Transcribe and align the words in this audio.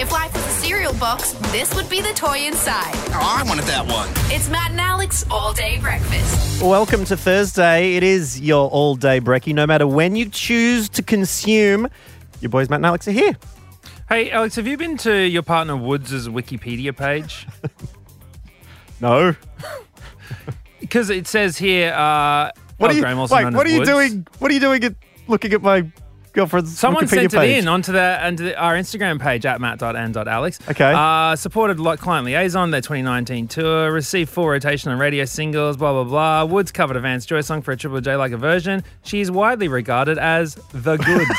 If 0.00 0.12
life 0.12 0.32
was 0.32 0.46
a 0.46 0.50
cereal 0.50 0.92
box, 0.94 1.32
this 1.50 1.74
would 1.74 1.90
be 1.90 2.00
the 2.00 2.12
toy 2.12 2.46
inside. 2.46 2.92
Oh, 3.08 3.36
I 3.40 3.42
wanted 3.42 3.64
that 3.64 3.84
one. 3.84 4.08
It's 4.32 4.48
Matt 4.48 4.70
and 4.70 4.80
Alex 4.80 5.26
all 5.28 5.52
day 5.52 5.78
breakfast. 5.80 6.62
Welcome 6.62 7.04
to 7.06 7.16
Thursday. 7.16 7.96
It 7.96 8.04
is 8.04 8.40
your 8.40 8.70
all 8.70 8.94
day 8.94 9.20
brekkie. 9.20 9.52
No 9.52 9.66
matter 9.66 9.88
when 9.88 10.14
you 10.14 10.28
choose 10.28 10.88
to 10.90 11.02
consume, 11.02 11.88
your 12.40 12.48
boys 12.48 12.70
Matt 12.70 12.76
and 12.76 12.86
Alex 12.86 13.08
are 13.08 13.12
here. 13.12 13.36
Hey, 14.08 14.30
Alex, 14.30 14.54
have 14.54 14.68
you 14.68 14.76
been 14.76 14.96
to 14.98 15.12
your 15.26 15.42
partner 15.42 15.76
Woodes' 15.76 16.28
Wikipedia 16.28 16.96
page? 16.96 17.46
No. 19.00 19.36
Because 20.80 21.08
it 21.10 21.28
says 21.28 21.56
here, 21.56 21.92
uh, 21.92 22.50
What 22.78 22.88
oh, 22.88 22.92
are 22.92 22.92
you, 22.94 23.00
Graham, 23.00 23.18
also 23.18 23.36
wait, 23.36 23.54
what 23.54 23.64
are 23.64 23.70
you 23.70 23.80
Woodes. 23.80 23.90
doing? 23.90 24.26
What 24.38 24.50
are 24.50 24.54
you 24.54 24.60
doing 24.60 24.82
at, 24.82 24.94
looking 25.28 25.52
at 25.52 25.62
my 25.62 25.86
girlfriend's 26.38 26.78
Someone 26.78 27.04
Wikipedia 27.04 27.08
sent 27.08 27.32
page? 27.32 27.56
it 27.56 27.58
in 27.58 27.68
onto 27.68 27.92
the 27.92 28.24
onto 28.24 28.44
the, 28.44 28.56
our 28.56 28.74
Instagram 28.74 29.20
page 29.20 29.44
at 29.44 29.60
matt.and.alex. 29.60 30.60
Okay. 30.70 30.92
Uh, 30.94 31.34
supported 31.34 31.80
like 31.80 31.98
client 31.98 32.26
liaison, 32.26 32.70
their 32.70 32.80
2019 32.80 33.48
tour, 33.48 33.90
received 33.92 34.30
full 34.30 34.48
rotation 34.48 34.90
on 34.92 34.98
radio 34.98 35.24
singles, 35.24 35.76
blah, 35.76 35.92
blah, 35.92 36.04
blah. 36.04 36.44
Woodes 36.44 36.70
covered 36.72 36.96
a 36.96 37.00
Vance 37.00 37.26
Joy 37.26 37.40
song 37.40 37.60
for 37.60 37.72
a 37.72 37.76
Triple 37.76 38.00
J 38.00 38.16
like 38.16 38.32
a 38.32 38.36
version. 38.36 38.84
She 39.02 39.20
is 39.20 39.30
widely 39.30 39.68
regarded 39.68 40.16
as 40.18 40.54
the 40.72 40.96
goods. 40.96 41.30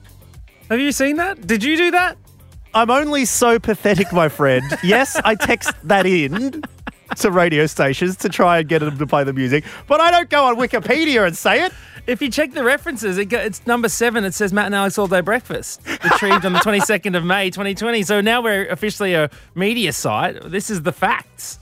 Have 0.70 0.80
you 0.80 0.92
seen 0.92 1.16
that? 1.16 1.46
Did 1.46 1.64
you 1.64 1.76
do 1.76 1.90
that? 1.90 2.16
I'm 2.74 2.90
only 2.90 3.24
so 3.24 3.58
pathetic, 3.58 4.12
my 4.12 4.28
friend. 4.28 4.62
yes, 4.84 5.16
I 5.24 5.34
text 5.34 5.72
that 5.84 6.06
in 6.06 6.62
to 7.16 7.30
radio 7.30 7.66
stations 7.66 8.16
to 8.16 8.28
try 8.28 8.58
and 8.58 8.68
get 8.68 8.80
them 8.80 8.98
to 8.98 9.06
play 9.06 9.24
the 9.24 9.32
music, 9.32 9.64
but 9.86 10.00
I 10.00 10.10
don't 10.10 10.30
go 10.30 10.46
on 10.46 10.56
Wikipedia 10.56 11.26
and 11.26 11.36
say 11.36 11.64
it. 11.64 11.72
If 12.06 12.22
you 12.22 12.30
check 12.30 12.52
the 12.52 12.64
references, 12.64 13.18
it 13.18 13.26
go, 13.26 13.38
it's 13.38 13.66
number 13.66 13.88
seven. 13.88 14.24
It 14.24 14.32
says 14.32 14.52
Matt 14.52 14.66
and 14.66 14.74
Alex 14.74 14.96
All 14.98 15.08
Day 15.08 15.20
Breakfast, 15.20 15.82
retrieved 16.02 16.46
on 16.46 16.54
the 16.54 16.58
22nd 16.60 17.16
of 17.16 17.24
May, 17.24 17.50
2020. 17.50 18.02
So 18.02 18.22
now 18.22 18.40
we're 18.40 18.66
officially 18.68 19.12
a 19.14 19.30
media 19.54 19.92
site. 19.92 20.50
This 20.50 20.70
is 20.70 20.82
the 20.82 20.92
facts. 20.92 21.58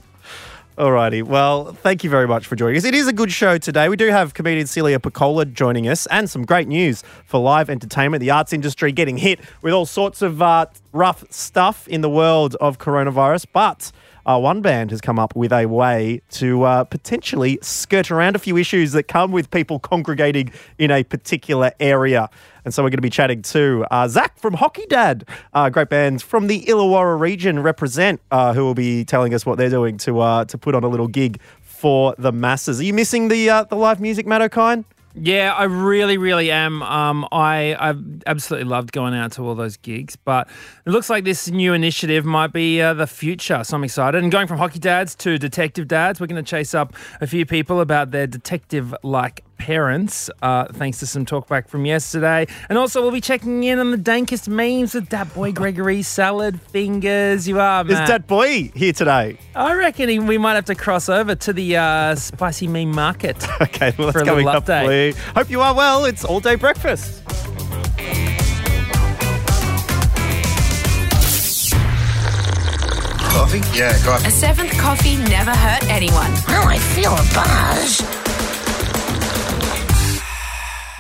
Alrighty. 0.79 1.23
Well, 1.23 1.73
thank 1.73 2.05
you 2.05 2.11
very 2.11 2.29
much 2.29 2.47
for 2.47 2.55
joining 2.55 2.77
us. 2.77 2.85
It 2.85 2.95
is 2.95 3.09
a 3.09 3.13
good 3.13 3.33
show 3.33 3.57
today. 3.57 3.89
We 3.89 3.97
do 3.97 4.09
have 4.09 4.35
comedian 4.35 4.67
Celia 4.67 5.01
Pacquola 5.01 5.47
joining 5.47 5.89
us 5.89 6.07
and 6.09 6.29
some 6.29 6.45
great 6.45 6.69
news 6.69 7.03
for 7.25 7.41
live 7.41 7.71
entertainment. 7.71 8.21
The 8.21 8.31
arts 8.31 8.53
industry 8.53 8.93
getting 8.93 9.17
hit 9.17 9.41
with 9.63 9.73
all 9.73 9.87
sorts 9.87 10.21
of 10.21 10.43
uh, 10.43 10.67
rough 10.93 11.25
stuff 11.33 11.89
in 11.89 12.03
the 12.03 12.11
world 12.11 12.57
of 12.57 12.77
coronavirus. 12.77 13.47
But 13.55 13.91
uh, 14.27 14.39
one 14.39 14.61
band 14.61 14.91
has 14.91 15.01
come 15.01 15.19
up 15.19 15.35
with 15.35 15.53
a 15.53 15.67
way 15.67 16.21
to 16.31 16.65
uh, 16.65 16.85
potentially 16.85 17.59
skirt 17.63 18.11
around 18.11 18.37
a 18.37 18.39
few 18.39 18.57
issues 18.57 18.93
that 18.93 19.05
come 19.05 19.31
with 19.33 19.51
people 19.51 19.79
congregating 19.79 20.51
in 20.79 20.91
a 20.91 21.05
particular 21.05 21.73
area. 21.81 22.29
And 22.65 22.75
so 22.75 22.83
we're 22.83 22.91
going 22.91 22.99
to 22.99 23.03
be 23.03 23.11
chatting 23.11 23.43
to 23.43 23.87
uh, 23.93 24.09
Zach 24.09 24.39
from 24.39 24.55
Hockey 24.55 24.87
Dad, 24.89 25.25
uh, 25.55 25.71
great 25.71 25.89
bands 25.89 26.23
from 26.23 26.49
the 26.49 26.65
Illawarra 26.65 27.19
region 27.19 27.61
represent, 27.61 28.21
uh, 28.33 28.53
who 28.53 28.65
will 28.65 28.75
be 28.75 29.05
telling 29.05 29.33
us 29.33 29.47
what 29.47 29.57
they're 29.57 29.71
doing 29.71 29.97
to 29.99 30.19
uh, 30.19 30.45
to 30.47 30.59
put 30.59 30.75
on 30.75 30.83
a 30.83 30.89
little 30.89 31.07
gig 31.07 31.41
for 31.61 32.15
the 32.19 32.33
masses. 32.33 32.81
Are 32.81 32.85
you 32.85 32.93
missing 32.93 33.29
the 33.29 33.49
uh, 33.49 33.65
the 33.65 33.77
live 33.77 34.01
music, 34.01 34.27
Matt 34.27 34.43
O'Kine? 34.43 34.85
Yeah, 35.19 35.55
I 35.55 35.65
really, 35.65 36.19
really 36.19 36.51
am. 36.51 36.83
Um, 36.83 37.27
I 37.33 37.75
I've 37.79 38.03
absolutely 38.27 38.69
loved 38.69 38.93
going 38.93 39.15
out 39.15 39.33
to 39.33 39.43
all 39.43 39.55
those 39.55 39.79
gigs, 39.79 40.15
but 40.15 40.47
it 40.85 40.91
looks 40.91 41.09
like 41.09 41.25
this 41.25 41.49
new 41.49 41.73
initiative 41.73 42.27
might 42.27 42.53
be 42.53 42.83
uh, 42.83 42.93
the 42.93 43.07
future. 43.07 43.65
So 43.65 43.77
I'm 43.77 43.85
excited. 43.85 44.23
And 44.23 44.31
going 44.31 44.47
from 44.47 44.59
hockey 44.59 44.79
dads 44.79 45.15
to 45.17 45.39
detective 45.39 45.89
dads, 45.89 46.21
we're 46.21 46.27
going 46.27 46.45
to 46.45 46.49
chase 46.49 46.75
up 46.75 46.95
a 47.23 47.27
few 47.27 47.47
people 47.47 47.81
about 47.81 48.11
their 48.11 48.27
detective-like 48.27 49.43
parents, 49.59 50.31
uh, 50.43 50.67
thanks 50.73 50.99
to 51.01 51.07
some 51.07 51.25
talkback 51.27 51.69
from 51.69 51.85
yesterday. 51.87 52.47
And 52.69 52.79
also, 52.79 53.03
we'll 53.03 53.11
be 53.11 53.21
checking 53.21 53.65
in 53.65 53.79
on 53.79 53.91
the 53.91 53.97
dankest 53.99 54.49
memes 54.49 54.95
with 54.95 55.09
that 55.11 55.33
boy 55.35 55.53
Gregory 55.53 56.03
salad 56.03 56.61
fingers. 56.61 57.49
You 57.49 57.61
are, 57.61 57.83
Is 57.87 57.97
that 57.97 58.27
Boy 58.27 58.71
here 58.75 58.93
today? 58.93 59.39
I 59.55 59.75
reckon 59.75 60.09
he- 60.09 60.19
we 60.19 60.39
might 60.39 60.55
have 60.55 60.65
to 60.67 60.75
cross 60.75 61.09
over 61.09 61.35
to 61.35 61.53
the 61.53 61.77
uh, 61.77 62.15
spicy 62.17 62.67
meme 62.69 62.91
market. 62.91 63.37
Okay, 63.67 63.93
well, 63.99 64.13
For 64.13 64.19
that's 64.21 64.29
a 64.29 64.31
coming 64.31 64.49
up. 64.49 64.65
update. 64.65 64.85
for 64.85 64.93
you. 65.19 65.33
Hope 65.35 65.51
you 65.51 65.61
are 65.61 65.75
well. 65.75 66.05
It's 66.05 66.25
all 66.25 66.41
day 66.41 66.55
breakfast. 66.57 67.23
Coffee? 73.31 73.61
Yeah, 73.77 73.93
coffee. 74.03 74.29
A 74.29 74.31
seventh 74.31 74.73
coffee 74.79 75.17
never 75.29 75.51
hurt 75.51 75.85
anyone. 75.91 76.31
Oh, 76.49 76.65
I 76.67 76.79
feel 76.79 77.13
a 77.13 77.25
buzz. 77.35 78.26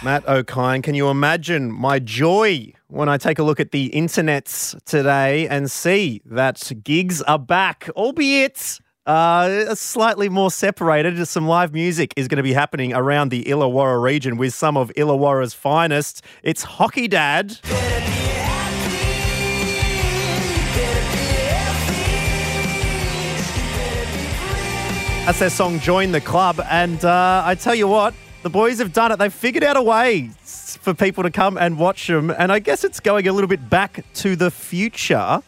Matt 0.06 0.28
O'Kine, 0.28 0.82
can 0.82 0.94
you 0.94 1.08
imagine 1.08 1.72
my 1.72 1.98
joy 1.98 2.72
when 2.86 3.08
I 3.08 3.18
take 3.18 3.40
a 3.40 3.42
look 3.42 3.58
at 3.58 3.72
the 3.72 3.90
internets 3.90 4.80
today 4.84 5.48
and 5.48 5.68
see 5.68 6.22
that 6.26 6.70
gigs 6.84 7.22
are 7.22 7.40
back, 7.40 7.90
albeit 7.96 8.78
uh, 9.06 9.74
slightly 9.74 10.28
more 10.28 10.52
separated. 10.52 11.26
Some 11.26 11.48
live 11.48 11.72
music 11.72 12.14
is 12.14 12.28
going 12.28 12.36
to 12.36 12.44
be 12.44 12.52
happening 12.52 12.94
around 12.94 13.30
the 13.30 13.42
Illawarra 13.46 14.00
region 14.00 14.36
with 14.36 14.54
some 14.54 14.76
of 14.76 14.92
Illawarra's 14.96 15.54
finest. 15.54 16.22
It's 16.44 16.62
Hockey 16.62 17.08
Dad. 17.08 17.58
That's 25.26 25.40
their 25.40 25.50
song 25.50 25.80
Join 25.80 26.12
the 26.12 26.20
Club. 26.20 26.60
And 26.70 27.04
uh, 27.04 27.42
I 27.44 27.56
tell 27.56 27.74
you 27.74 27.88
what, 27.88 28.14
the 28.46 28.50
boys 28.50 28.78
have 28.78 28.92
done 28.92 29.10
it. 29.10 29.18
They've 29.18 29.32
figured 29.32 29.64
out 29.64 29.76
a 29.76 29.82
way 29.82 30.30
for 30.44 30.94
people 30.94 31.24
to 31.24 31.32
come 31.32 31.58
and 31.58 31.76
watch 31.76 32.06
them. 32.06 32.30
And 32.30 32.52
I 32.52 32.60
guess 32.60 32.84
it's 32.84 33.00
going 33.00 33.26
a 33.26 33.32
little 33.32 33.48
bit 33.48 33.68
back 33.68 34.04
to 34.14 34.36
the 34.36 34.52
future. 34.52 35.42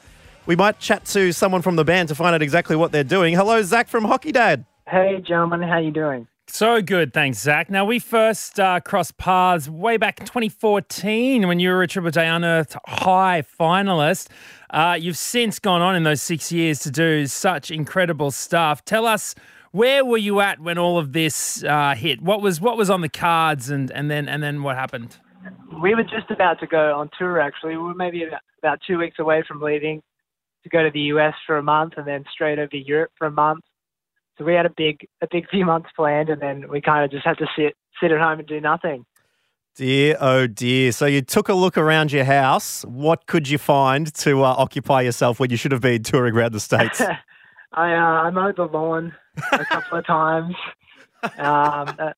We 0.47 0.57
might 0.57 0.81
chat 0.81 1.05
to 1.05 1.31
someone 1.31 1.63
from 1.63 1.77
the 1.77 1.85
band 1.85 2.09
to 2.09 2.17
find 2.17 2.35
out 2.35 2.43
exactly 2.43 2.75
what 2.75 2.91
they're 2.91 3.05
doing. 3.05 3.35
Hello, 3.35 3.63
Zach 3.63 3.87
from 3.87 4.05
Hockey 4.05 4.33
Dad. 4.33 4.65
Hey, 4.89 5.23
gentlemen, 5.25 5.63
how 5.63 5.79
you 5.79 5.93
doing? 5.93 6.27
So 6.49 6.83
good, 6.83 7.13
thanks, 7.13 7.39
Zach. 7.39 7.71
Now, 7.71 7.85
we 7.85 8.01
first 8.01 8.59
uh, 8.59 8.81
crossed 8.81 9.17
paths 9.17 9.71
way 9.71 9.97
back 9.97 10.19
in 10.19 10.27
2014 10.27 11.47
when 11.47 11.61
you 11.61 11.71
were 11.71 11.83
a 11.83 11.87
Triple 11.87 12.11
J 12.11 12.27
Unearthed 12.27 12.75
High 12.85 13.45
finalist. 13.61 14.27
Uh, 14.71 14.99
you've 14.99 15.19
since 15.19 15.61
gone 15.61 15.83
on 15.83 15.95
in 15.95 16.03
those 16.03 16.21
six 16.21 16.51
years 16.51 16.81
to 16.81 16.91
do 16.91 17.29
such 17.29 17.71
incredible 17.71 18.33
stuff. 18.33 18.85
Tell 18.85 19.07
us, 19.07 19.37
where 19.73 20.05
were 20.05 20.19
you 20.19 20.41
at 20.41 20.61
when 20.61 20.79
all 20.79 20.99
of 20.99 21.13
this 21.13 21.63
uh, 21.65 21.95
hit? 21.95 22.23
What 22.23 22.41
was 22.41 22.61
what 22.61 22.77
was 22.77 22.91
on 22.91 23.01
the 23.01 23.09
cards, 23.09 23.71
and, 23.71 23.91
and 23.91 24.11
then 24.11 24.29
and 24.29 24.43
then 24.43 24.63
what 24.63 24.77
happened? 24.77 25.19
We 25.83 25.95
were 25.95 26.03
just 26.03 26.31
about 26.31 26.61
to 26.61 26.67
go 26.67 26.99
on 26.99 27.11
tour. 27.19 27.41
Actually, 27.41 27.77
we 27.77 27.83
were 27.83 27.95
maybe 27.95 28.25
about, 28.25 28.41
about 28.63 28.81
two 28.87 28.99
weeks 28.99 29.19
away 29.19 29.45
from 29.47 29.61
leaving 29.61 30.03
to 30.65 30.69
go 30.69 30.83
to 30.83 30.91
the 30.93 31.01
US 31.01 31.35
for 31.47 31.57
a 31.59 31.63
month, 31.63 31.95
and 31.97 32.07
then 32.07 32.25
straight 32.33 32.59
over 32.59 32.69
to 32.69 32.79
Europe 32.79 33.13
for 33.17 33.27
a 33.27 33.31
month. 33.31 33.65
So 34.39 34.45
we 34.45 34.55
had 34.55 34.67
a 34.67 34.73
big 34.77 35.07
a 35.21 35.27
big 35.31 35.49
few 35.49 35.65
months 35.65 35.91
planned, 35.95 36.29
and 36.29 36.41
then 36.41 36.69
we 36.69 36.81
kind 36.81 37.05
of 37.05 37.11
just 37.11 37.27
had 37.27 37.39
to 37.39 37.47
sit 37.57 37.75
sit 38.01 38.11
at 38.11 38.21
home 38.21 38.39
and 38.39 38.49
do 38.49 38.61
nothing. 38.61 39.05
Dear, 39.79 40.17
oh 40.21 40.49
dear. 40.49 40.91
So 40.91 41.07
you 41.07 41.23
took 41.23 41.49
a 41.49 41.55
look 41.55 41.79
around 41.79 42.11
your 42.11 42.25
house. 42.25 42.83
What 42.85 43.27
could 43.27 43.49
you 43.49 43.59
find 43.59 44.13
to 44.15 44.43
uh, 44.43 44.55
occupy 44.59 45.03
yourself 45.03 45.39
when 45.39 45.51
you 45.51 45.57
should 45.57 45.71
have 45.71 45.81
been 45.81 46.03
touring 46.03 46.35
around 46.35 46.53
the 46.53 46.59
States? 46.59 47.01
I 47.73 47.93
uh, 47.93 48.23
I 48.23 48.31
mowed 48.31 48.57
the 48.57 48.65
lawn 48.65 49.15
a 49.53 49.65
couple 49.65 49.99
of 49.99 50.07
times. 50.07 50.55
Um, 51.21 51.97
that, 51.99 52.17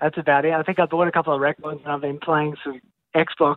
that's 0.00 0.16
about 0.16 0.44
it. 0.44 0.52
I 0.52 0.62
think 0.62 0.78
I 0.78 0.86
bought 0.86 1.08
a 1.08 1.10
couple 1.10 1.34
of 1.34 1.40
records, 1.40 1.80
and 1.82 1.92
I've 1.92 2.00
been 2.00 2.20
playing 2.20 2.54
some 2.62 2.80
Xbox. 3.16 3.56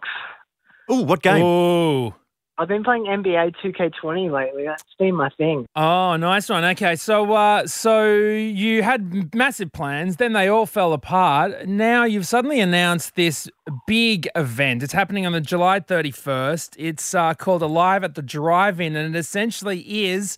Oh, 0.90 1.04
what 1.04 1.22
game? 1.22 1.44
Ooh. 1.44 2.16
I've 2.58 2.68
been 2.68 2.84
playing 2.84 3.06
NBA 3.06 3.56
2K20 3.64 4.32
lately. 4.32 4.66
That's 4.66 4.84
been 5.00 5.16
my 5.16 5.30
thing. 5.30 5.66
Oh, 5.76 6.16
nice 6.18 6.48
one. 6.50 6.64
Okay, 6.64 6.96
so 6.96 7.34
uh, 7.34 7.66
so 7.66 8.08
you 8.14 8.84
had 8.84 9.34
massive 9.34 9.72
plans, 9.72 10.18
then 10.18 10.34
they 10.34 10.48
all 10.48 10.66
fell 10.66 10.94
apart. 10.94 11.68
Now 11.68 12.04
you've 12.04 12.28
suddenly 12.28 12.60
announced 12.60 13.16
this 13.16 13.50
big 13.88 14.28
event. 14.36 14.84
It's 14.84 14.94
happening 14.94 15.26
on 15.26 15.32
the 15.32 15.42
July 15.42 15.80
31st. 15.80 16.76
It's 16.78 17.16
uh, 17.16 17.34
called 17.34 17.64
Alive 17.64 18.04
at 18.04 18.16
the 18.16 18.22
Drive-In, 18.22 18.96
and 18.96 19.16
it 19.16 19.20
essentially 19.20 19.80
is 20.06 20.38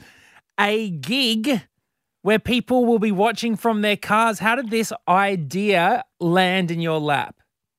a 0.59 0.89
gig 0.89 1.61
where 2.21 2.39
people 2.39 2.85
will 2.85 2.99
be 2.99 3.11
watching 3.11 3.55
from 3.55 3.81
their 3.81 3.97
cars. 3.97 4.39
How 4.39 4.55
did 4.55 4.69
this 4.69 4.91
idea 5.07 6.03
land 6.19 6.71
in 6.71 6.79
your 6.79 6.99
lap? 6.99 7.35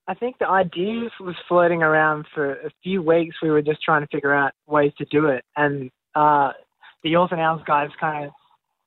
I 0.06 0.14
think 0.14 0.38
the 0.38 0.48
idea 0.48 1.08
was 1.18 1.34
floating 1.48 1.82
around 1.82 2.26
for 2.34 2.52
a 2.52 2.70
few 2.82 3.02
weeks. 3.02 3.36
We 3.42 3.50
were 3.50 3.62
just 3.62 3.82
trying 3.82 4.02
to 4.02 4.08
figure 4.08 4.34
out 4.34 4.52
ways 4.66 4.92
to 4.98 5.06
do 5.06 5.26
it, 5.26 5.44
and 5.56 5.90
uh, 6.14 6.52
the 7.02 7.16
Orphan 7.16 7.38
Hours 7.38 7.62
guys 7.66 7.88
kind 7.98 8.26
of, 8.26 8.32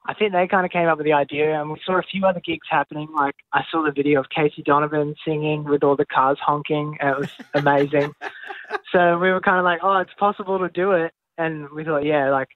I 0.05 0.13
think 0.13 0.31
they 0.31 0.47
kind 0.47 0.63
of 0.65 0.71
came 0.71 0.87
up 0.87 0.99
with 0.99 1.05
the 1.05 1.13
idea, 1.13 1.59
and 1.59 1.71
we 1.71 1.81
saw 1.83 1.97
a 1.97 2.03
few 2.03 2.23
other 2.25 2.39
gigs 2.39 2.67
happening. 2.69 3.07
Like 3.15 3.33
I 3.51 3.63
saw 3.71 3.83
the 3.83 3.91
video 3.91 4.19
of 4.19 4.29
Casey 4.29 4.61
Donovan 4.61 5.15
singing 5.25 5.63
with 5.63 5.83
all 5.83 5.95
the 5.95 6.05
cars 6.05 6.37
honking. 6.39 6.97
It 7.01 7.17
was 7.17 7.31
amazing. 7.55 8.13
so 8.91 9.17
we 9.17 9.31
were 9.31 9.41
kind 9.41 9.57
of 9.57 9.63
like, 9.65 9.79
oh, 9.81 9.97
it's 9.97 10.13
possible 10.19 10.59
to 10.59 10.69
do 10.69 10.91
it, 10.91 11.13
and 11.39 11.67
we 11.71 11.83
thought, 11.83 12.05
yeah, 12.05 12.29
like 12.29 12.49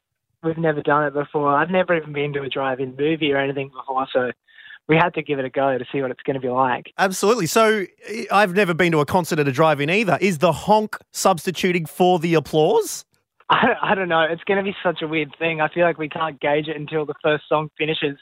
we've 0.44 0.58
never 0.58 0.82
done 0.82 1.06
it 1.06 1.14
before. 1.14 1.56
I've 1.56 1.70
never 1.70 1.96
even 1.96 2.14
been 2.14 2.34
to 2.34 2.42
a 2.44 2.50
drive-in 2.50 2.96
movie 2.98 3.32
or 3.32 3.38
anything 3.38 3.70
before, 3.70 4.08
so 4.12 4.32
we 4.88 4.96
had 4.96 5.14
to 5.14 5.22
give 5.22 5.40
it 5.40 5.46
a 5.46 5.50
go 5.50 5.78
to 5.78 5.86
see 5.92 6.02
what 6.02 6.12
it's 6.12 6.22
going 6.24 6.36
to 6.36 6.40
be 6.40 6.50
like. 6.50 6.92
Absolutely. 6.98 7.46
So 7.46 7.86
I- 8.10 8.28
I've 8.32 8.54
never 8.54 8.74
been 8.74 8.92
to 8.94 9.00
a 9.00 9.06
concert 9.06 9.40
at 9.40 9.48
a 9.48 9.52
drive-in 9.52 9.90
either. 9.90 10.18
Is 10.22 10.40
the 10.40 10.52
honk 10.52 10.98
substituting 11.12 11.86
for 11.86 12.20
the 12.20 12.34
applause? 12.34 13.06
I, 13.50 13.74
I 13.82 13.96
don't 13.96 14.10
know. 14.10 14.22
It's 14.22 14.44
going 14.46 14.58
to 14.58 14.64
be 14.64 14.76
such 14.84 15.02
a 15.02 15.08
weird 15.08 15.36
thing. 15.38 15.62
I 15.62 15.68
feel 15.70 15.84
like 15.86 15.98
we 15.98 16.10
can't 16.10 16.40
gauge 16.40 16.68
it 16.68 16.76
until 16.78 17.06
the 17.06 17.16
first 17.22 17.44
song 17.50 17.70
finishes. 17.78 18.18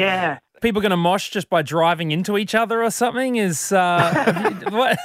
Yeah. 0.00 0.38
People 0.60 0.80
going 0.80 0.90
to 0.90 0.96
mosh 0.96 1.30
just 1.30 1.50
by 1.50 1.62
driving 1.62 2.10
into 2.10 2.38
each 2.38 2.54
other 2.54 2.82
or 2.82 2.90
something? 2.90 3.36
Is 3.36 3.70
uh, 3.72 4.52
what? 4.70 4.98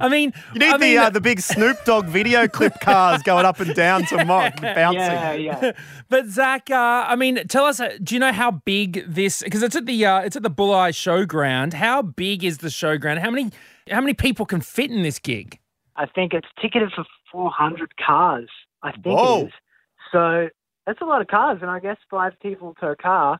I 0.00 0.08
mean, 0.08 0.32
You 0.54 0.60
need 0.60 0.68
I 0.70 0.72
the 0.76 0.78
mean, 0.78 0.98
uh, 0.98 1.10
the 1.10 1.20
big 1.20 1.40
Snoop 1.40 1.76
Dogg 1.84 2.06
video 2.06 2.46
clip 2.58 2.80
cars 2.80 3.22
going 3.22 3.44
up 3.44 3.60
and 3.60 3.74
down 3.74 4.04
to 4.06 4.24
mock 4.24 4.60
bouncing. 4.60 5.00
Yeah, 5.00 5.32
yeah. 5.32 5.72
But 6.08 6.26
Zach, 6.26 6.70
uh, 6.70 7.06
I 7.08 7.16
mean, 7.16 7.46
tell 7.48 7.64
us. 7.64 7.80
uh, 7.80 7.96
Do 8.02 8.14
you 8.14 8.18
know 8.20 8.32
how 8.32 8.50
big 8.50 9.04
this? 9.06 9.42
Because 9.42 9.62
it's 9.62 9.76
at 9.76 9.86
the 9.86 10.04
uh, 10.06 10.20
it's 10.20 10.36
at 10.36 10.42
the 10.42 10.50
Bulli 10.50 10.90
Showground. 10.90 11.74
How 11.74 12.02
big 12.02 12.44
is 12.44 12.58
the 12.58 12.68
showground? 12.68 13.18
How 13.18 13.30
many 13.30 13.50
how 13.90 14.00
many 14.00 14.14
people 14.14 14.46
can 14.46 14.60
fit 14.60 14.90
in 14.90 15.02
this 15.02 15.18
gig? 15.18 15.58
I 15.96 16.06
think 16.06 16.32
it's 16.34 16.46
ticketed 16.60 16.92
for 16.94 17.04
400 17.32 17.92
cars. 17.98 18.48
I 18.82 18.92
think 18.92 19.06
Whoa. 19.06 19.40
it 19.40 19.46
is. 19.46 19.52
So 20.12 20.48
that's 20.86 21.00
a 21.00 21.04
lot 21.04 21.20
of 21.20 21.26
cars, 21.26 21.58
and 21.60 21.70
I 21.70 21.80
guess 21.80 21.96
five 22.10 22.32
people 22.40 22.74
per 22.78 22.94
car. 22.94 23.38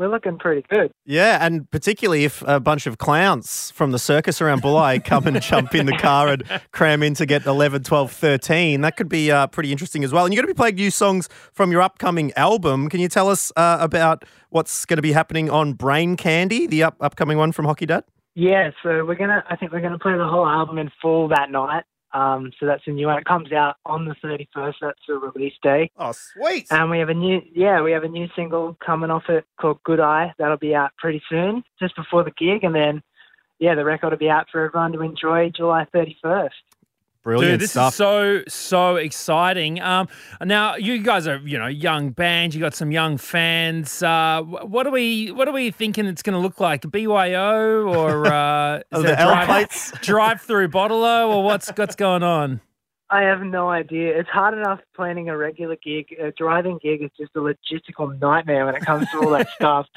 We're 0.00 0.08
looking 0.08 0.38
pretty 0.38 0.64
good. 0.70 0.92
Yeah, 1.04 1.44
and 1.44 1.70
particularly 1.70 2.24
if 2.24 2.42
a 2.46 2.58
bunch 2.58 2.86
of 2.86 2.96
clowns 2.96 3.70
from 3.72 3.90
the 3.90 3.98
circus 3.98 4.40
around 4.40 4.62
Bulli 4.62 5.04
come 5.04 5.26
and 5.26 5.42
jump 5.42 5.74
in 5.74 5.84
the 5.84 5.92
car 5.98 6.28
and 6.28 6.42
cram 6.72 7.02
in 7.02 7.12
to 7.16 7.26
get 7.26 7.44
11, 7.44 7.82
12, 7.82 8.10
13, 8.10 8.80
that 8.80 8.96
could 8.96 9.10
be 9.10 9.30
uh, 9.30 9.46
pretty 9.48 9.70
interesting 9.70 10.02
as 10.02 10.10
well. 10.10 10.24
And 10.24 10.32
you're 10.32 10.42
going 10.42 10.48
to 10.48 10.54
be 10.54 10.56
playing 10.56 10.76
new 10.76 10.90
songs 10.90 11.28
from 11.52 11.70
your 11.70 11.82
upcoming 11.82 12.32
album. 12.32 12.88
Can 12.88 13.00
you 13.00 13.08
tell 13.08 13.28
us 13.28 13.52
uh, 13.56 13.76
about 13.78 14.24
what's 14.48 14.86
going 14.86 14.96
to 14.96 15.02
be 15.02 15.12
happening 15.12 15.50
on 15.50 15.74
Brain 15.74 16.16
Candy, 16.16 16.66
the 16.66 16.82
up- 16.82 16.96
upcoming 17.02 17.36
one 17.36 17.52
from 17.52 17.66
Hockey 17.66 17.84
Dad? 17.84 18.04
Yeah, 18.34 18.70
so 18.82 19.04
we're 19.04 19.16
gonna. 19.16 19.44
I 19.50 19.56
think 19.56 19.70
we're 19.70 19.82
gonna 19.82 19.98
play 19.98 20.16
the 20.16 20.26
whole 20.26 20.46
album 20.46 20.78
in 20.78 20.88
full 21.02 21.28
that 21.28 21.50
night. 21.50 21.82
Um, 22.12 22.50
so 22.58 22.66
that's 22.66 22.82
a 22.86 22.90
new 22.90 23.06
one. 23.06 23.18
It 23.18 23.24
comes 23.24 23.52
out 23.52 23.76
on 23.86 24.04
the 24.04 24.14
31st. 24.22 24.74
That's 24.80 24.98
the 25.06 25.14
release 25.14 25.54
day. 25.62 25.90
Oh, 25.96 26.12
sweet. 26.12 26.66
And 26.70 26.90
we 26.90 26.98
have 26.98 27.08
a 27.08 27.14
new, 27.14 27.40
yeah, 27.54 27.82
we 27.82 27.92
have 27.92 28.04
a 28.04 28.08
new 28.08 28.28
single 28.34 28.76
coming 28.84 29.10
off 29.10 29.28
it 29.28 29.44
called 29.60 29.82
Good 29.84 30.00
Eye. 30.00 30.32
That'll 30.38 30.56
be 30.56 30.74
out 30.74 30.90
pretty 30.98 31.22
soon, 31.28 31.62
just 31.78 31.94
before 31.96 32.24
the 32.24 32.32
gig, 32.32 32.64
and 32.64 32.74
then, 32.74 33.02
yeah, 33.58 33.74
the 33.74 33.84
record 33.84 34.10
will 34.10 34.18
be 34.18 34.30
out 34.30 34.46
for 34.50 34.64
everyone 34.64 34.92
to 34.92 35.02
enjoy 35.02 35.50
July 35.50 35.86
31st. 35.94 36.50
Brilliant 37.30 37.52
Dude, 37.54 37.60
this 37.60 37.70
stuff. 37.70 37.92
is 37.92 37.96
so 37.96 38.42
so 38.48 38.96
exciting. 38.96 39.80
Um, 39.80 40.08
now 40.44 40.76
you 40.76 40.98
guys 40.98 41.26
are 41.28 41.36
you 41.38 41.58
know 41.58 41.66
young 41.68 42.10
band. 42.10 42.54
You 42.54 42.60
got 42.60 42.74
some 42.74 42.90
young 42.90 43.18
fans. 43.18 44.02
Uh, 44.02 44.42
what 44.42 44.86
are 44.86 44.90
we 44.90 45.30
what 45.30 45.46
are 45.48 45.52
we 45.52 45.70
thinking 45.70 46.06
it's 46.06 46.22
going 46.22 46.34
to 46.34 46.40
look 46.40 46.58
like? 46.60 46.90
BYO 46.90 47.86
or 47.86 48.26
uh, 48.26 48.76
is 48.78 48.82
Oh, 48.92 49.02
the 49.02 49.18
L 49.20 49.28
drive, 49.28 49.46
plates? 49.46 49.92
drive 50.00 50.40
through 50.40 50.68
bottle 50.68 51.04
or 51.04 51.44
what's 51.44 51.70
what's 51.76 51.94
going 51.96 52.22
on? 52.22 52.60
I 53.12 53.22
have 53.22 53.42
no 53.42 53.68
idea. 53.68 54.16
It's 54.16 54.28
hard 54.28 54.54
enough 54.54 54.78
planning 54.94 55.28
a 55.28 55.36
regular 55.36 55.76
gig. 55.76 56.14
A 56.20 56.30
driving 56.30 56.78
gig 56.80 57.02
is 57.02 57.10
just 57.18 57.32
a 57.34 57.40
logistical 57.40 58.18
nightmare 58.20 58.66
when 58.66 58.76
it 58.76 58.82
comes 58.82 59.10
to 59.10 59.18
all 59.18 59.30
that 59.30 59.48
stuff. 59.54 59.88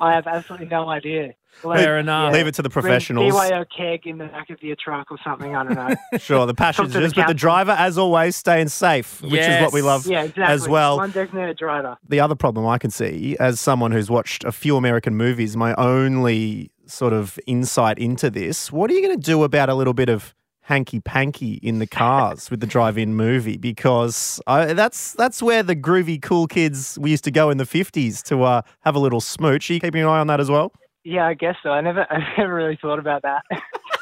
I 0.00 0.14
have 0.14 0.26
absolutely 0.26 0.68
no 0.68 0.88
idea. 0.88 1.34
Like, 1.62 1.80
Fair 1.80 1.98
enough. 1.98 2.32
Leave 2.32 2.46
it 2.46 2.54
to 2.54 2.62
the 2.62 2.70
professionals. 2.70 3.32
BYO 3.34 3.64
keg 3.64 4.06
in 4.06 4.16
the 4.16 4.24
back 4.26 4.48
of 4.48 4.62
your 4.62 4.76
truck 4.76 5.10
or 5.10 5.18
something. 5.22 5.54
I 5.54 5.64
don't 5.64 5.74
know. 5.74 5.94
Sure, 6.18 6.46
the 6.46 6.54
passengers, 6.54 6.92
to 6.94 7.00
the 7.00 7.12
but 7.14 7.28
the 7.28 7.34
driver, 7.34 7.72
as 7.72 7.98
always, 7.98 8.36
staying 8.36 8.68
safe, 8.68 9.20
which 9.20 9.40
is 9.40 9.60
what 9.60 9.72
we 9.72 9.82
love 9.82 10.06
yeah, 10.06 10.22
exactly. 10.22 10.44
as 10.44 10.66
well. 10.66 10.96
One 10.96 11.10
designated 11.10 11.58
driver. 11.58 11.98
the 12.08 12.20
other 12.20 12.34
problem 12.34 12.66
I 12.66 12.78
can 12.78 12.90
see, 12.90 13.36
as 13.38 13.60
someone 13.60 13.92
who's 13.92 14.10
watched 14.10 14.44
a 14.44 14.52
few 14.52 14.76
American 14.76 15.14
movies, 15.14 15.56
my 15.56 15.74
only 15.74 16.70
sort 16.86 17.12
of 17.12 17.38
insight 17.46 17.98
into 17.98 18.30
this, 18.30 18.72
what 18.72 18.90
are 18.90 18.94
you 18.94 19.02
going 19.02 19.18
to 19.18 19.24
do 19.24 19.44
about 19.44 19.68
a 19.68 19.74
little 19.74 19.94
bit 19.94 20.08
of 20.08 20.34
hanky 20.66 21.00
panky 21.00 21.54
in 21.62 21.78
the 21.78 21.86
cars 21.86 22.50
with 22.50 22.60
the 22.60 22.66
drive-in 22.66 23.14
movie? 23.14 23.56
Because 23.56 24.40
I, 24.46 24.72
that's 24.72 25.12
that's 25.12 25.42
where 25.42 25.62
the 25.62 25.76
groovy 25.76 26.20
cool 26.20 26.46
kids 26.46 26.98
we 27.00 27.10
used 27.10 27.24
to 27.24 27.30
go 27.30 27.50
in 27.50 27.58
the 27.58 27.66
fifties 27.66 28.22
to 28.24 28.42
uh, 28.42 28.62
have 28.80 28.94
a 28.94 28.98
little 28.98 29.20
smooch. 29.20 29.70
Are 29.70 29.74
you 29.74 29.80
keeping 29.80 30.02
an 30.02 30.08
eye 30.08 30.20
on 30.20 30.26
that 30.26 30.40
as 30.40 30.50
well? 30.50 30.72
Yeah, 31.04 31.26
I 31.26 31.34
guess 31.34 31.54
so. 31.62 31.70
I 31.70 31.80
never, 31.80 32.06
I 32.10 32.18
never 32.36 32.54
really 32.54 32.78
thought 32.80 32.98
about 32.98 33.22
that. 33.22 33.42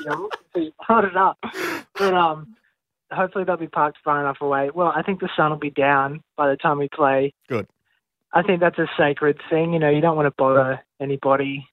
you 0.01 0.07
know, 0.07 0.29
so 0.53 0.61
you 0.61 0.73
brought 0.87 1.05
it 1.05 1.17
up, 1.17 1.39
but 1.99 2.15
um, 2.15 2.55
hopefully 3.13 3.45
they'll 3.45 3.57
be 3.57 3.69
parked 3.69 3.99
far 4.03 4.21
enough 4.21 4.39
away. 4.41 4.71
Well, 4.75 4.93
I 4.95 5.03
think 5.03 5.21
the 5.21 5.29
sun 5.37 5.51
will 5.51 5.59
be 5.59 5.71
down 5.71 6.23
by 6.37 6.49
the 6.49 6.57
time 6.57 6.79
we 6.79 6.89
play. 6.89 7.35
Good. 7.49 7.67
I 8.33 8.43
think 8.43 8.61
that's 8.61 8.79
a 8.79 8.87
sacred 8.99 9.39
thing. 9.49 9.73
You 9.73 9.79
know, 9.79 9.91
you 9.91 10.01
don't 10.01 10.17
want 10.17 10.27
to 10.27 10.35
bother 10.37 10.81
anybody. 11.01 11.69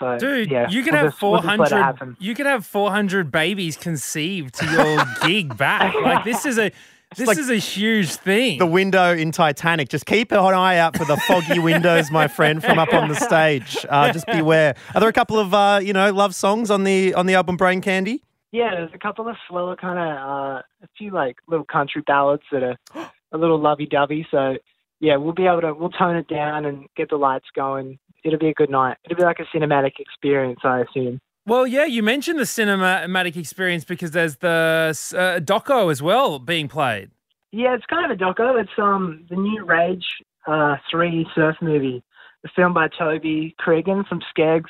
So, 0.00 0.18
Dude, 0.18 0.50
yeah, 0.50 0.68
you 0.68 0.82
could 0.82 0.92
we'll 0.94 1.02
have 1.02 1.12
just- 1.12 1.22
we'll 1.22 1.40
four 1.42 1.42
just 1.42 1.46
let 1.46 1.54
it 1.54 1.74
hundred. 1.74 1.84
happen. 1.84 2.16
You 2.18 2.34
could 2.34 2.46
have 2.46 2.66
four 2.66 2.90
hundred 2.90 3.30
babies 3.30 3.76
conceived 3.76 4.54
to 4.54 4.66
your 4.66 5.04
gig 5.28 5.56
back. 5.56 5.94
Like 5.94 6.24
this 6.24 6.44
is 6.46 6.58
a 6.58 6.72
this 7.16 7.26
like 7.28 7.38
is 7.38 7.50
a 7.50 7.56
huge 7.56 8.14
thing. 8.14 8.58
The 8.58 8.66
window 8.66 9.12
in 9.12 9.30
Titanic. 9.32 9.88
Just 9.88 10.06
keep 10.06 10.32
an 10.32 10.38
eye 10.38 10.78
out 10.78 10.96
for 10.96 11.04
the 11.04 11.16
foggy 11.18 11.58
windows, 11.70 12.10
my 12.10 12.28
friend, 12.28 12.62
from 12.64 12.78
up 12.78 12.92
on 12.94 13.08
the 13.08 13.14
stage. 13.14 13.84
Uh, 13.88 14.12
just 14.12 14.26
beware. 14.26 14.74
Are 14.94 15.00
there 15.00 15.08
a 15.08 15.12
couple 15.12 15.38
of 15.38 15.52
uh, 15.52 15.80
you 15.82 15.92
know 15.92 16.10
love 16.12 16.34
songs 16.34 16.70
on 16.70 16.84
the 16.84 17.14
on 17.14 17.26
the 17.26 17.34
album 17.34 17.56
Brain 17.56 17.80
Candy? 17.80 18.22
Yeah, 18.52 18.70
there's 18.72 18.90
a 18.94 18.98
couple 18.98 19.28
of 19.28 19.36
slower 19.48 19.76
kind 19.76 19.96
of, 19.98 20.06
uh, 20.06 20.62
a 20.82 20.88
few 20.98 21.12
like 21.12 21.36
little 21.46 21.64
country 21.64 22.02
ballads 22.04 22.42
that 22.50 22.62
are 22.64 22.76
a 23.32 23.38
little 23.38 23.60
lovey-dovey. 23.60 24.26
So, 24.28 24.56
yeah, 24.98 25.16
we'll 25.18 25.34
be 25.34 25.46
able 25.46 25.60
to, 25.60 25.72
we'll 25.72 25.90
tone 25.90 26.16
it 26.16 26.26
down 26.26 26.64
and 26.64 26.86
get 26.96 27.10
the 27.10 27.16
lights 27.16 27.46
going. 27.54 28.00
It'll 28.24 28.38
be 28.38 28.48
a 28.48 28.54
good 28.54 28.70
night. 28.70 28.96
It'll 29.04 29.16
be 29.16 29.24
like 29.24 29.40
a 29.40 29.56
cinematic 29.56 29.92
experience, 29.98 30.60
I 30.64 30.80
assume. 30.80 31.20
Well, 31.46 31.66
yeah, 31.66 31.84
you 31.84 32.02
mentioned 32.02 32.38
the 32.38 32.44
cinematic 32.44 33.36
experience 33.36 33.84
because 33.84 34.10
there's 34.12 34.36
the 34.36 34.94
uh, 35.16 35.40
doco 35.40 35.90
as 35.90 36.02
well 36.02 36.38
being 36.38 36.68
played. 36.68 37.10
Yeah, 37.52 37.74
it's 37.74 37.86
kind 37.86 38.10
of 38.10 38.16
a 38.16 38.22
doco. 38.22 38.60
It's 38.60 38.70
um 38.78 39.26
the 39.28 39.36
new 39.36 39.64
Rage 39.64 40.06
uh, 40.46 40.76
three 40.90 41.26
surf 41.34 41.56
movie. 41.60 42.02
It's 42.44 42.52
filmed 42.54 42.74
by 42.74 42.88
Toby 42.88 43.54
Cregan 43.58 44.04
from 44.04 44.20
Skegss. 44.34 44.64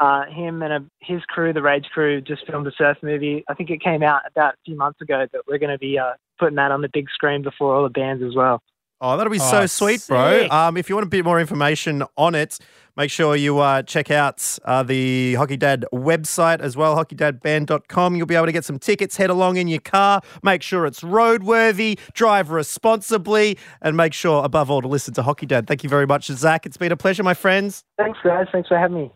Uh, 0.00 0.24
him 0.26 0.62
and 0.62 0.72
a, 0.72 0.84
his 1.00 1.22
crew, 1.28 1.52
the 1.52 1.62
Rage 1.62 1.86
crew, 1.92 2.20
just 2.20 2.46
filmed 2.46 2.66
a 2.66 2.72
surf 2.76 2.96
movie. 3.02 3.44
I 3.48 3.54
think 3.54 3.70
it 3.70 3.82
came 3.82 4.02
out 4.02 4.22
about 4.26 4.54
a 4.54 4.56
few 4.64 4.76
months 4.76 5.00
ago, 5.00 5.26
but 5.32 5.42
we're 5.46 5.58
going 5.58 5.70
to 5.70 5.78
be 5.78 5.98
uh, 5.98 6.12
putting 6.38 6.56
that 6.56 6.72
on 6.72 6.82
the 6.82 6.88
big 6.92 7.08
screen 7.10 7.42
before 7.42 7.74
all 7.74 7.84
the 7.84 7.90
bands 7.90 8.22
as 8.22 8.34
well. 8.34 8.60
Oh, 9.00 9.16
that'll 9.16 9.30
be 9.32 9.38
so 9.38 9.62
Oh, 9.62 9.66
sweet, 9.66 10.04
bro. 10.08 10.46
Um, 10.50 10.76
if 10.76 10.88
you 10.88 10.94
want 10.94 11.06
a 11.06 11.08
bit 11.10 11.24
more 11.24 11.38
information 11.40 12.02
on 12.16 12.34
it, 12.34 12.58
make 12.96 13.10
sure 13.10 13.36
you 13.36 13.58
uh, 13.58 13.82
check 13.82 14.10
out 14.10 14.58
uh, 14.64 14.82
the 14.82 15.34
Hockey 15.34 15.56
Dad 15.56 15.84
website 15.92 16.60
as 16.60 16.76
well, 16.76 16.96
hockeydadband.com. 16.96 18.16
You'll 18.16 18.26
be 18.26 18.34
able 18.34 18.46
to 18.46 18.52
get 18.52 18.64
some 18.64 18.78
tickets, 18.78 19.16
head 19.16 19.30
along 19.30 19.56
in 19.56 19.68
your 19.68 19.80
car, 19.80 20.22
make 20.42 20.62
sure 20.62 20.86
it's 20.86 21.00
roadworthy, 21.00 21.98
drive 22.14 22.50
responsibly, 22.50 23.58
and 23.82 23.96
make 23.96 24.14
sure, 24.14 24.44
above 24.44 24.70
all, 24.70 24.80
to 24.80 24.88
listen 24.88 25.12
to 25.14 25.22
Hockey 25.22 25.46
Dad. 25.46 25.66
Thank 25.66 25.82
you 25.82 25.90
very 25.90 26.06
much, 26.06 26.26
Zach. 26.26 26.64
It's 26.64 26.76
been 26.76 26.92
a 26.92 26.96
pleasure, 26.96 27.22
my 27.22 27.34
friends. 27.34 27.84
Thanks, 27.98 28.18
guys. 28.24 28.46
Thanks 28.52 28.68
for 28.68 28.78
having 28.78 28.96
me. 28.96 29.12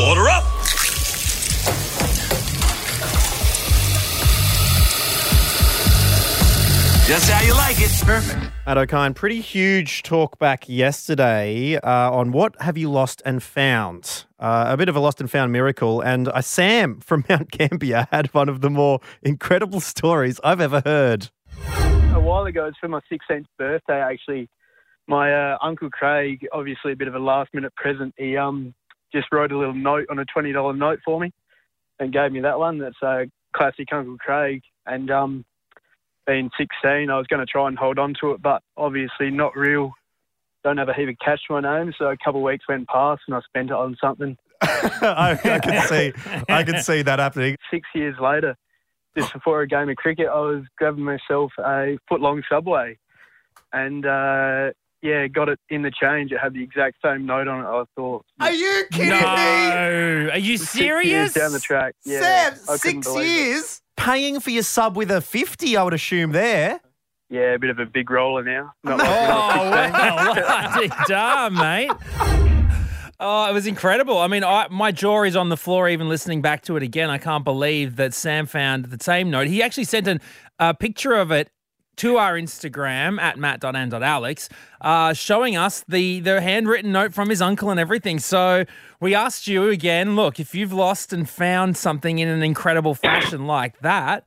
Order 0.00 0.28
up. 0.28 0.44
Just 7.08 7.30
how 7.30 7.42
you 7.42 7.54
like 7.54 7.76
it. 7.80 7.90
Perfect. 8.04 8.52
Matt 8.66 8.76
O'Kine, 8.76 9.14
pretty 9.14 9.40
huge 9.40 10.02
talk 10.02 10.38
back 10.38 10.68
yesterday 10.68 11.76
uh, 11.76 12.12
on 12.12 12.32
what 12.32 12.54
have 12.60 12.76
you 12.76 12.90
lost 12.90 13.22
and 13.24 13.42
found. 13.42 14.26
Uh, 14.38 14.66
a 14.68 14.76
bit 14.76 14.90
of 14.90 14.94
a 14.96 15.00
lost 15.00 15.18
and 15.18 15.30
found 15.30 15.50
miracle. 15.50 16.02
And 16.02 16.28
uh, 16.28 16.42
Sam 16.42 17.00
from 17.00 17.24
Mount 17.30 17.50
Gambier 17.50 18.08
had 18.12 18.26
one 18.34 18.50
of 18.50 18.60
the 18.60 18.68
more 18.68 19.00
incredible 19.22 19.80
stories 19.80 20.38
I've 20.44 20.60
ever 20.60 20.82
heard. 20.84 21.30
a 21.66 22.20
while 22.20 22.44
ago. 22.44 22.66
It's 22.66 22.76
for 22.76 22.88
my 22.88 23.00
16th 23.10 23.46
birthday, 23.56 24.02
actually. 24.02 24.50
My 25.06 25.32
uh, 25.32 25.56
uncle 25.62 25.88
Craig, 25.88 26.46
obviously 26.52 26.92
a 26.92 26.96
bit 26.96 27.08
of 27.08 27.14
a 27.14 27.18
last 27.18 27.54
minute 27.54 27.74
present. 27.74 28.12
He 28.18 28.36
um 28.36 28.74
just 29.14 29.28
wrote 29.32 29.50
a 29.50 29.56
little 29.56 29.72
note 29.72 30.04
on 30.10 30.18
a 30.18 30.26
twenty 30.26 30.52
dollar 30.52 30.74
note 30.74 30.98
for 31.06 31.18
me, 31.18 31.32
and 31.98 32.12
gave 32.12 32.32
me 32.32 32.40
that 32.40 32.58
one. 32.58 32.76
That's 32.76 33.00
a 33.00 33.30
classic 33.56 33.88
Uncle 33.90 34.18
Craig. 34.18 34.60
And 34.84 35.10
um, 35.10 35.46
being 36.28 36.50
16, 36.58 37.10
I 37.10 37.16
was 37.16 37.26
going 37.26 37.40
to 37.40 37.50
try 37.50 37.66
and 37.66 37.76
hold 37.76 37.98
on 37.98 38.14
to 38.20 38.32
it, 38.32 38.42
but 38.42 38.62
obviously 38.76 39.30
not 39.30 39.56
real. 39.56 39.92
Don't 40.62 40.76
have 40.76 40.88
a 40.90 40.94
heap 40.94 41.08
of 41.08 41.16
cash 41.24 41.38
to 41.48 41.60
my 41.60 41.78
name, 41.78 41.92
so 41.98 42.06
a 42.06 42.16
couple 42.22 42.40
of 42.40 42.44
weeks 42.44 42.66
went 42.68 42.86
past, 42.86 43.22
and 43.26 43.34
I 43.34 43.40
spent 43.40 43.70
it 43.70 43.76
on 43.76 43.96
something. 44.00 44.36
I, 44.60 45.38
I 45.42 45.58
can 45.58 45.88
see, 45.88 46.12
I 46.48 46.62
can 46.64 46.82
see 46.82 47.02
that 47.02 47.18
happening. 47.18 47.56
Six 47.70 47.88
years 47.94 48.16
later, 48.20 48.56
just 49.16 49.32
before 49.32 49.62
a 49.62 49.66
game 49.66 49.88
of 49.88 49.96
cricket, 49.96 50.26
I 50.28 50.38
was 50.40 50.64
grabbing 50.76 51.04
myself 51.04 51.52
a 51.58 51.96
foot 52.08 52.20
long 52.20 52.42
subway, 52.50 52.98
and 53.72 54.04
uh, 54.04 54.70
yeah, 55.00 55.28
got 55.28 55.48
it 55.48 55.60
in 55.70 55.82
the 55.82 55.92
change. 55.92 56.32
It 56.32 56.38
had 56.38 56.54
the 56.54 56.62
exact 56.62 56.98
same 57.02 57.24
note 57.24 57.48
on 57.48 57.60
it. 57.60 57.68
I 57.68 57.84
thought, 57.96 58.26
Are 58.40 58.52
you 58.52 58.84
kidding 58.92 59.10
no, 59.10 59.20
me? 59.20 60.30
are 60.30 60.38
you 60.38 60.58
six 60.58 60.74
years 60.74 61.32
serious? 61.32 61.34
down 61.34 61.52
the 61.52 61.60
track. 61.60 61.94
Yeah, 62.04 62.20
Sam, 62.20 62.52
I 62.68 62.78
couldn't 62.78 63.02
six 63.04 63.06
believe 63.06 63.56
it. 63.56 63.80
Years 63.98 64.06
paying 64.06 64.40
for 64.40 64.50
your 64.50 64.62
sub 64.62 64.96
with 64.96 65.10
a 65.10 65.20
50, 65.20 65.76
I 65.76 65.82
would 65.82 65.94
assume 65.94 66.32
there. 66.32 66.80
Yeah, 67.30 67.54
a 67.54 67.58
bit 67.58 67.70
of 67.70 67.78
a 67.78 67.84
big 67.86 68.10
roller 68.10 68.42
now. 68.42 68.72
Not 68.84 69.00
Oh, 69.00 69.70
like 69.70 69.92
when 69.92 70.02
I 70.02 70.26
was 70.28 70.34
16. 70.36 70.36
well, 70.36 70.72
bloody 70.72 70.90
damn, 71.06 71.54
mate. 71.54 71.90
Oh, 73.20 73.50
it 73.50 73.52
was 73.52 73.66
incredible. 73.66 74.16
I 74.18 74.28
mean, 74.28 74.44
I, 74.44 74.68
my 74.70 74.92
jaw 74.92 75.24
is 75.24 75.34
on 75.36 75.48
the 75.48 75.56
floor 75.56 75.88
even 75.88 76.08
listening 76.08 76.40
back 76.40 76.62
to 76.62 76.76
it 76.76 76.82
again. 76.82 77.10
I 77.10 77.18
can't 77.18 77.44
believe 77.44 77.96
that 77.96 78.14
Sam 78.14 78.46
found 78.46 78.86
the 78.86 79.02
same 79.02 79.28
note. 79.30 79.48
He 79.48 79.62
actually 79.62 79.84
sent 79.84 80.06
an, 80.06 80.20
a 80.58 80.72
picture 80.72 81.14
of 81.14 81.30
it 81.32 81.50
to 81.98 82.16
our 82.16 82.34
Instagram 82.34 83.20
at 83.20 83.38
matt.and.alex, 83.38 84.48
uh, 84.80 85.12
showing 85.12 85.56
us 85.56 85.84
the, 85.88 86.20
the 86.20 86.40
handwritten 86.40 86.92
note 86.92 87.12
from 87.12 87.28
his 87.28 87.42
uncle 87.42 87.70
and 87.70 87.78
everything. 87.78 88.18
So 88.18 88.64
we 89.00 89.14
asked 89.14 89.46
you 89.46 89.68
again 89.68 90.16
look, 90.16 90.40
if 90.40 90.54
you've 90.54 90.72
lost 90.72 91.12
and 91.12 91.28
found 91.28 91.76
something 91.76 92.18
in 92.18 92.28
an 92.28 92.42
incredible 92.42 92.94
fashion 92.94 93.46
like 93.46 93.78
that, 93.80 94.24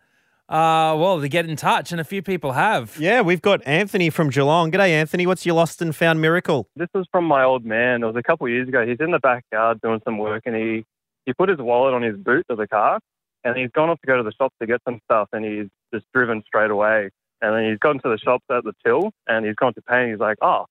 uh, 0.50 0.94
well, 0.98 1.22
to 1.22 1.30
get 1.30 1.46
in 1.50 1.56
touch, 1.56 1.94
and 1.94 2.02
a 2.02 2.04
few 2.04 2.22
people 2.22 2.52
have. 2.52 2.98
Yeah, 3.00 3.22
we've 3.22 3.42
got 3.42 3.66
Anthony 3.66 4.10
from 4.10 4.30
Geelong. 4.30 4.70
G'day, 4.70 4.90
Anthony. 4.90 5.26
What's 5.26 5.46
your 5.46 5.56
lost 5.56 5.82
and 5.82 5.96
found 5.96 6.20
miracle? 6.20 6.68
This 6.76 6.90
was 6.94 7.08
from 7.10 7.24
my 7.24 7.46
old 7.46 7.64
man. 7.64 8.04
It 8.04 8.06
was 8.06 8.18
a 8.18 8.24
couple 8.24 8.48
of 8.48 8.52
years 8.52 8.68
ago. 8.68 8.86
He's 8.86 9.00
in 9.00 9.12
the 9.12 9.20
backyard 9.20 9.80
doing 9.82 10.02
some 10.04 10.18
work, 10.18 10.44
and 10.46 10.54
he 10.54 10.84
he 11.26 11.32
put 11.32 11.48
his 11.48 11.60
wallet 11.60 11.94
on 11.94 12.02
his 12.02 12.18
boot 12.18 12.46
of 12.50 12.58
the 12.58 12.68
car, 12.68 13.00
and 13.46 13.58
he's 13.58 13.72
gone 13.72 13.90
off 13.90 14.02
to 14.02 14.08
go 14.08 14.18
to 14.18 14.24
the 14.24 14.34
shop 14.34 14.52
to 14.60 14.68
get 14.68 14.82
some 14.84 15.00
stuff, 15.06 15.30
and 15.32 15.46
he's 15.46 15.68
just 15.94 16.06
driven 16.14 16.44
straight 16.46 16.70
away. 16.70 17.12
And 17.42 17.56
then 17.56 17.70
he's 17.70 17.80
gone 17.80 18.00
to 18.00 18.10
the 18.10 18.18
shops 18.18 18.46
at 18.52 18.64
the 18.64 18.74
till, 18.86 19.12
and 19.28 19.46
he's 19.46 19.56
gone 19.56 19.74
to 19.74 19.82
pay, 19.82 20.04
and 20.04 20.12
he's 20.12 20.20
like, 20.20 20.38
"Oh, 20.42 20.66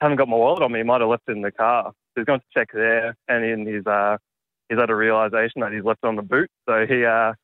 haven't 0.00 0.16
got 0.16 0.28
my 0.28 0.36
wallet 0.36 0.62
on 0.62 0.72
me. 0.72 0.82
Might 0.82 1.00
have 1.00 1.10
left 1.10 1.24
it 1.28 1.32
in 1.32 1.42
the 1.42 1.52
car." 1.52 1.92
So 1.92 2.20
he's 2.20 2.24
gone 2.24 2.40
to 2.40 2.46
check 2.52 2.68
there, 2.72 3.14
and 3.28 3.44
then 3.44 3.72
he's, 3.72 3.86
uh, 3.86 4.16
he's 4.68 4.78
had 4.78 4.90
a 4.90 4.94
realization 4.94 5.60
that 5.60 5.72
he's 5.72 5.84
left 5.84 6.00
it 6.02 6.08
on 6.08 6.16
the 6.16 6.22
boot. 6.22 6.50
So 6.68 6.86
he 6.86 7.04
uh, 7.04 7.34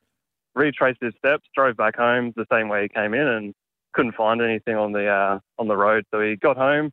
retraced 0.54 0.99
his 1.00 1.14
steps, 1.18 1.44
drove 1.54 1.76
back 1.76 1.96
home 1.96 2.32
the 2.35 2.46
same 2.50 2.68
way 2.68 2.82
he 2.82 2.88
came 2.88 3.14
in, 3.14 3.26
and 3.26 3.54
couldn't 3.92 4.14
find 4.14 4.42
anything 4.42 4.76
on 4.76 4.92
the 4.92 5.06
uh, 5.08 5.38
on 5.58 5.68
the 5.68 5.76
road. 5.76 6.04
So 6.12 6.20
he 6.20 6.37
got 6.37 6.56
home, 6.56 6.90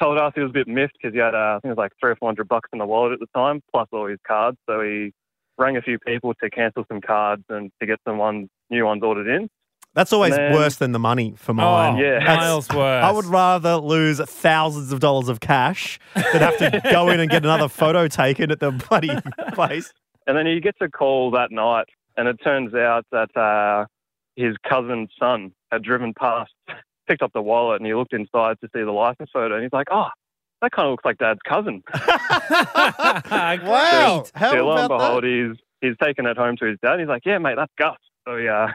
told 0.00 0.18
us 0.18 0.32
he 0.34 0.40
was 0.40 0.50
a 0.50 0.54
bit 0.54 0.68
miffed 0.68 0.94
because 1.00 1.14
he 1.14 1.20
had 1.20 1.34
uh, 1.34 1.56
I 1.56 1.58
think 1.60 1.66
it 1.66 1.76
was 1.76 1.78
like 1.78 1.92
three 2.00 2.12
or 2.12 2.16
four 2.16 2.28
hundred 2.28 2.48
bucks 2.48 2.70
in 2.72 2.78
the 2.78 2.86
wallet 2.86 3.12
at 3.12 3.20
the 3.20 3.28
time, 3.34 3.60
plus 3.72 3.88
all 3.92 4.06
his 4.06 4.18
cards. 4.26 4.56
So 4.68 4.80
he 4.80 5.12
rang 5.58 5.76
a 5.76 5.82
few 5.82 5.98
people 5.98 6.34
to 6.42 6.50
cancel 6.50 6.84
some 6.88 7.00
cards 7.00 7.44
and 7.48 7.70
to 7.80 7.86
get 7.86 7.98
some 8.06 8.18
ones 8.18 8.48
new 8.70 8.84
ones 8.84 9.02
ordered 9.02 9.28
in. 9.28 9.48
That's 9.94 10.12
always 10.12 10.36
Man. 10.36 10.52
worse 10.52 10.76
than 10.76 10.90
the 10.92 10.98
money 10.98 11.34
for 11.36 11.54
mine. 11.54 11.94
Oh, 11.96 11.98
Yeah. 12.02 12.18
That's- 12.18 12.36
miles 12.38 12.68
worse. 12.68 13.04
I 13.04 13.10
would 13.10 13.26
rather 13.26 13.76
lose 13.76 14.20
thousands 14.20 14.92
of 14.92 14.98
dollars 15.00 15.28
of 15.28 15.38
cash 15.40 15.98
than 16.14 16.24
have 16.42 16.56
to 16.58 16.80
go 16.90 17.08
in 17.10 17.20
and 17.20 17.30
get 17.30 17.44
another 17.44 17.68
photo 17.68 18.08
taken 18.08 18.50
at 18.50 18.58
the 18.60 18.72
bloody 18.72 19.10
place. 19.52 19.92
And 20.26 20.36
then 20.36 20.46
he 20.46 20.58
gets 20.60 20.78
a 20.80 20.88
call 20.88 21.30
that 21.32 21.50
night, 21.52 21.86
and 22.16 22.26
it 22.28 22.36
turns 22.42 22.74
out 22.74 23.06
that 23.12 23.36
uh, 23.36 23.86
his 24.36 24.56
cousin's 24.68 25.10
son 25.20 25.52
had 25.70 25.82
driven 25.82 26.12
past, 26.14 26.50
picked 27.08 27.22
up 27.22 27.32
the 27.34 27.42
wallet, 27.42 27.80
and 27.80 27.86
he 27.86 27.94
looked 27.94 28.14
inside 28.14 28.56
to 28.62 28.68
see 28.74 28.82
the 28.82 28.90
license 28.90 29.30
photo, 29.32 29.54
and 29.54 29.62
he's 29.62 29.72
like, 29.72 29.88
"Oh, 29.92 30.08
that 30.62 30.72
kind 30.72 30.86
of 30.86 30.92
looks 30.92 31.04
like 31.04 31.18
Dad's 31.18 31.40
cousin." 31.46 31.82
Wow. 32.74 34.24
How 34.34 34.50
so 34.52 34.66
lo 34.66 34.76
and 34.76 34.86
about 34.86 34.88
that? 34.88 35.20
behold, 35.20 35.24
he's 35.24 35.56
he's 35.80 35.96
taken 36.02 36.26
it 36.26 36.36
home 36.36 36.56
to 36.56 36.66
his 36.66 36.78
dad. 36.82 36.98
He's 36.98 37.08
like, 37.08 37.22
"Yeah, 37.24 37.38
mate, 37.38 37.56
that's 37.56 37.72
Gus." 37.78 37.96
So 38.26 38.36
he 38.36 38.48
uh, 38.48 38.68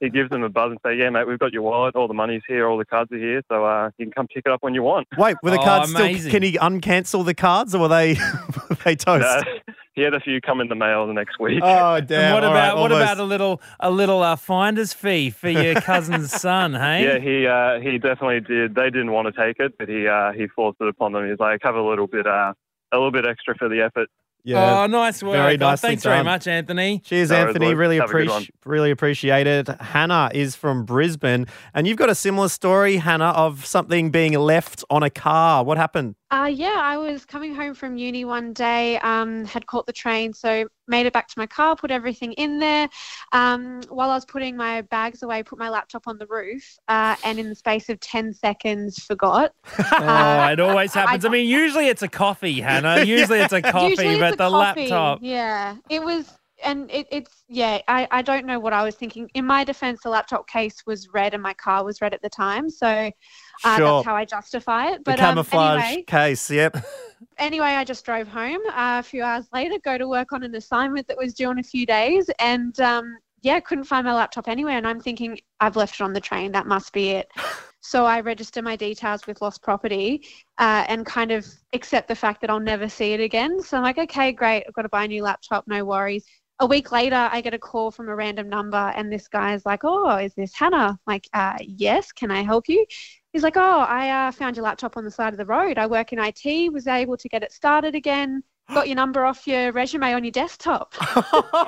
he 0.00 0.08
gives 0.10 0.30
them 0.30 0.42
a 0.42 0.48
buzz 0.48 0.70
and 0.70 0.78
say, 0.84 0.96
"Yeah, 0.96 1.10
mate, 1.10 1.26
we've 1.26 1.38
got 1.38 1.52
your 1.52 1.62
wallet. 1.62 1.94
All 1.94 2.08
the 2.08 2.14
money's 2.14 2.42
here. 2.48 2.66
All 2.66 2.78
the 2.78 2.84
cards 2.84 3.12
are 3.12 3.18
here. 3.18 3.42
So 3.50 3.64
uh, 3.64 3.90
you 3.98 4.06
can 4.06 4.12
come 4.12 4.26
pick 4.28 4.44
it 4.46 4.52
up 4.52 4.62
when 4.62 4.74
you 4.74 4.82
want." 4.82 5.08
Wait, 5.18 5.36
were 5.42 5.50
the 5.50 5.60
Oh, 5.60 5.64
cards 5.64 5.90
still? 5.90 6.30
Can 6.30 6.42
he 6.42 6.52
uncancel 6.52 7.24
the 7.24 7.34
cards, 7.34 7.74
or 7.74 7.80
were 7.80 7.88
they 7.88 8.14
were 8.68 8.76
they 8.84 8.96
toast? 8.96 9.24
Uh, 9.24 9.42
he 9.94 10.02
had 10.02 10.14
a 10.14 10.20
few 10.20 10.40
come 10.40 10.60
in 10.60 10.68
the 10.68 10.74
mail 10.74 11.06
the 11.06 11.12
next 11.12 11.38
week. 11.38 11.60
Oh 11.62 12.00
damn! 12.00 12.20
And 12.20 12.34
what 12.34 12.44
All 12.44 12.50
about 12.50 12.74
right, 12.74 12.80
what 12.80 12.92
about 12.92 13.18
a 13.18 13.24
little 13.24 13.60
a 13.80 13.90
little 13.90 14.22
uh, 14.22 14.36
finder's 14.36 14.92
fee 14.92 15.30
for 15.30 15.50
your 15.50 15.74
cousin's 15.80 16.32
son? 16.32 16.74
Hey, 16.74 17.04
Yeah, 17.04 17.18
he 17.18 17.46
uh, 17.46 17.80
he 17.80 17.98
definitely 17.98 18.40
did. 18.40 18.74
They 18.74 18.90
didn't 18.90 19.12
want 19.12 19.34
to 19.34 19.38
take 19.38 19.58
it, 19.58 19.76
but 19.78 19.88
he 19.88 20.06
uh, 20.06 20.32
he 20.32 20.46
forced 20.46 20.80
it 20.80 20.88
upon 20.88 21.12
them. 21.12 21.28
He's 21.28 21.38
like, 21.40 21.60
have 21.62 21.74
a 21.74 21.82
little 21.82 22.06
bit 22.06 22.26
uh, 22.26 22.54
a 22.92 22.96
little 22.96 23.12
bit 23.12 23.26
extra 23.26 23.54
for 23.56 23.68
the 23.68 23.82
effort. 23.82 24.08
Yeah. 24.44 24.82
Oh, 24.82 24.86
nice 24.86 25.22
work. 25.22 25.34
Very 25.34 25.54
Oh, 25.54 25.56
nicely 25.56 25.88
thanks 25.88 26.02
very 26.04 26.24
much, 26.24 26.46
Anthony. 26.46 27.00
Cheers, 27.00 27.30
No 27.30 27.36
Anthony. 27.36 27.74
Really 27.74 27.96
Have 27.96 28.04
a 28.04 28.08
appreciate 28.08 28.50
really 28.64 28.90
appreciate 28.90 29.46
it. 29.46 29.68
Hannah 29.80 30.30
is 30.32 30.56
from 30.56 30.84
Brisbane, 30.84 31.46
and 31.74 31.86
you've 31.86 31.98
got 31.98 32.08
a 32.10 32.14
similar 32.14 32.48
story, 32.48 32.96
Hannah, 32.96 33.30
of 33.30 33.66
something 33.66 34.10
being 34.10 34.32
left 34.32 34.84
on 34.90 35.02
a 35.02 35.10
car. 35.10 35.64
What 35.64 35.76
happened? 35.76 36.14
Uh, 36.30 36.50
yeah, 36.52 36.76
I 36.76 36.98
was 36.98 37.24
coming 37.24 37.54
home 37.54 37.72
from 37.72 37.96
uni 37.96 38.26
one 38.26 38.52
day, 38.52 38.98
um, 38.98 39.46
had 39.46 39.66
caught 39.66 39.86
the 39.86 39.94
train, 39.94 40.34
so 40.34 40.66
made 40.86 41.06
it 41.06 41.12
back 41.14 41.26
to 41.28 41.34
my 41.38 41.46
car, 41.46 41.74
put 41.74 41.90
everything 41.90 42.34
in 42.34 42.58
there. 42.58 42.90
Um, 43.32 43.80
while 43.88 44.10
I 44.10 44.14
was 44.14 44.26
putting 44.26 44.54
my 44.54 44.82
bags 44.82 45.22
away, 45.22 45.42
put 45.42 45.58
my 45.58 45.70
laptop 45.70 46.02
on 46.06 46.18
the 46.18 46.26
roof, 46.26 46.62
uh, 46.88 47.16
and 47.24 47.38
in 47.38 47.48
the 47.48 47.54
space 47.54 47.88
of 47.88 47.98
10 48.00 48.34
seconds, 48.34 48.98
forgot. 49.04 49.52
Oh, 50.00 50.46
it 50.48 50.60
always 50.60 50.94
happens. 50.94 51.24
I, 51.24 51.28
mean, 51.28 51.48
usually 51.48 51.88
it's 51.88 52.02
a 52.02 52.08
coffee, 52.08 52.60
Hannah. 52.60 53.04
Usually 53.04 53.40
it's 53.40 53.52
a 53.52 53.60
coffee, 53.62 53.94
it's 53.94 54.20
but 54.20 54.34
a 54.34 54.36
the 54.36 54.50
coffee. 54.50 54.88
laptop. 54.88 55.20
Yeah, 55.22 55.76
it 55.90 56.02
was, 56.02 56.37
and 56.64 56.90
it, 56.90 57.06
it's 57.10 57.44
yeah. 57.48 57.80
I, 57.88 58.08
I 58.10 58.22
don't 58.22 58.46
know 58.46 58.58
what 58.58 58.72
I 58.72 58.82
was 58.82 58.94
thinking. 58.94 59.30
In 59.34 59.44
my 59.44 59.64
defense, 59.64 60.00
the 60.02 60.10
laptop 60.10 60.48
case 60.48 60.84
was 60.86 61.08
red 61.12 61.34
and 61.34 61.42
my 61.42 61.54
car 61.54 61.84
was 61.84 62.00
red 62.00 62.14
at 62.14 62.22
the 62.22 62.28
time, 62.30 62.68
so 62.70 62.86
uh, 62.88 63.76
Sure. 63.76 63.86
that's 63.86 64.06
how 64.06 64.16
I 64.16 64.24
justify 64.24 64.88
it. 64.92 64.98
The 65.04 65.12
But 65.12 65.20
um, 65.20 65.30
camouflage 65.30 65.82
anyway, 65.82 66.04
case. 66.06 66.50
Yep. 66.50 66.84
anyway, 67.38 67.66
I 67.68 67.84
just 67.84 68.04
drove 68.04 68.28
home 68.28 68.60
uh, 68.68 68.98
a 68.98 69.02
few 69.02 69.22
hours 69.22 69.46
later, 69.52 69.76
go 69.84 69.98
to 69.98 70.08
work 70.08 70.32
on 70.32 70.42
an 70.42 70.54
assignment 70.54 71.06
that 71.08 71.16
was 71.16 71.34
due 71.34 71.50
in 71.50 71.58
a 71.58 71.62
few 71.62 71.86
days, 71.86 72.30
and 72.38 72.78
um, 72.80 73.18
yeah, 73.42 73.60
couldn't 73.60 73.84
find 73.84 74.04
my 74.06 74.14
laptop 74.14 74.48
anywhere. 74.48 74.76
And 74.76 74.86
I'm 74.86 75.00
thinking, 75.00 75.38
I've 75.60 75.76
left 75.76 76.00
it 76.00 76.02
on 76.02 76.12
the 76.12 76.20
train. 76.20 76.52
That 76.52 76.66
must 76.66 76.92
be 76.92 77.10
it. 77.10 77.28
So 77.80 78.04
I 78.04 78.20
register 78.20 78.60
my 78.60 78.76
details 78.76 79.26
with 79.26 79.40
lost 79.40 79.62
property 79.62 80.26
uh, 80.58 80.84
and 80.88 81.06
kind 81.06 81.30
of 81.30 81.46
accept 81.72 82.08
the 82.08 82.14
fact 82.14 82.40
that 82.40 82.50
I'll 82.50 82.60
never 82.60 82.88
see 82.88 83.12
it 83.12 83.20
again. 83.20 83.62
So 83.62 83.76
I'm 83.76 83.82
like, 83.84 83.98
okay, 83.98 84.32
great. 84.32 84.64
I've 84.66 84.74
got 84.74 84.82
to 84.82 84.88
buy 84.88 85.04
a 85.04 85.08
new 85.08 85.22
laptop. 85.22 85.66
No 85.68 85.84
worries. 85.84 86.24
A 86.60 86.66
week 86.66 86.90
later, 86.90 87.28
I 87.30 87.40
get 87.40 87.54
a 87.54 87.58
call 87.58 87.90
from 87.92 88.08
a 88.08 88.14
random 88.16 88.48
number, 88.48 88.76
and 88.96 89.12
this 89.12 89.28
guy 89.28 89.54
is 89.54 89.64
like, 89.64 89.80
"Oh, 89.84 90.16
is 90.16 90.34
this 90.34 90.54
Hannah?" 90.54 90.88
I'm 90.90 90.98
like, 91.06 91.28
uh, 91.32 91.56
"Yes. 91.60 92.10
Can 92.12 92.30
I 92.32 92.42
help 92.42 92.68
you?" 92.68 92.84
He's 93.32 93.42
like, 93.44 93.56
"Oh, 93.56 93.80
I 93.80 94.28
uh, 94.28 94.32
found 94.32 94.56
your 94.56 94.64
laptop 94.64 94.96
on 94.96 95.04
the 95.04 95.10
side 95.10 95.32
of 95.32 95.38
the 95.38 95.46
road. 95.46 95.78
I 95.78 95.86
work 95.86 96.12
in 96.12 96.18
IT. 96.18 96.72
Was 96.72 96.86
able 96.88 97.16
to 97.16 97.28
get 97.28 97.42
it 97.44 97.52
started 97.52 97.94
again. 97.94 98.42
Got 98.74 98.86
your 98.88 98.96
number 98.96 99.24
off 99.24 99.46
your 99.46 99.72
resume 99.72 100.12
on 100.14 100.24
your 100.24 100.32
desktop." 100.32 100.94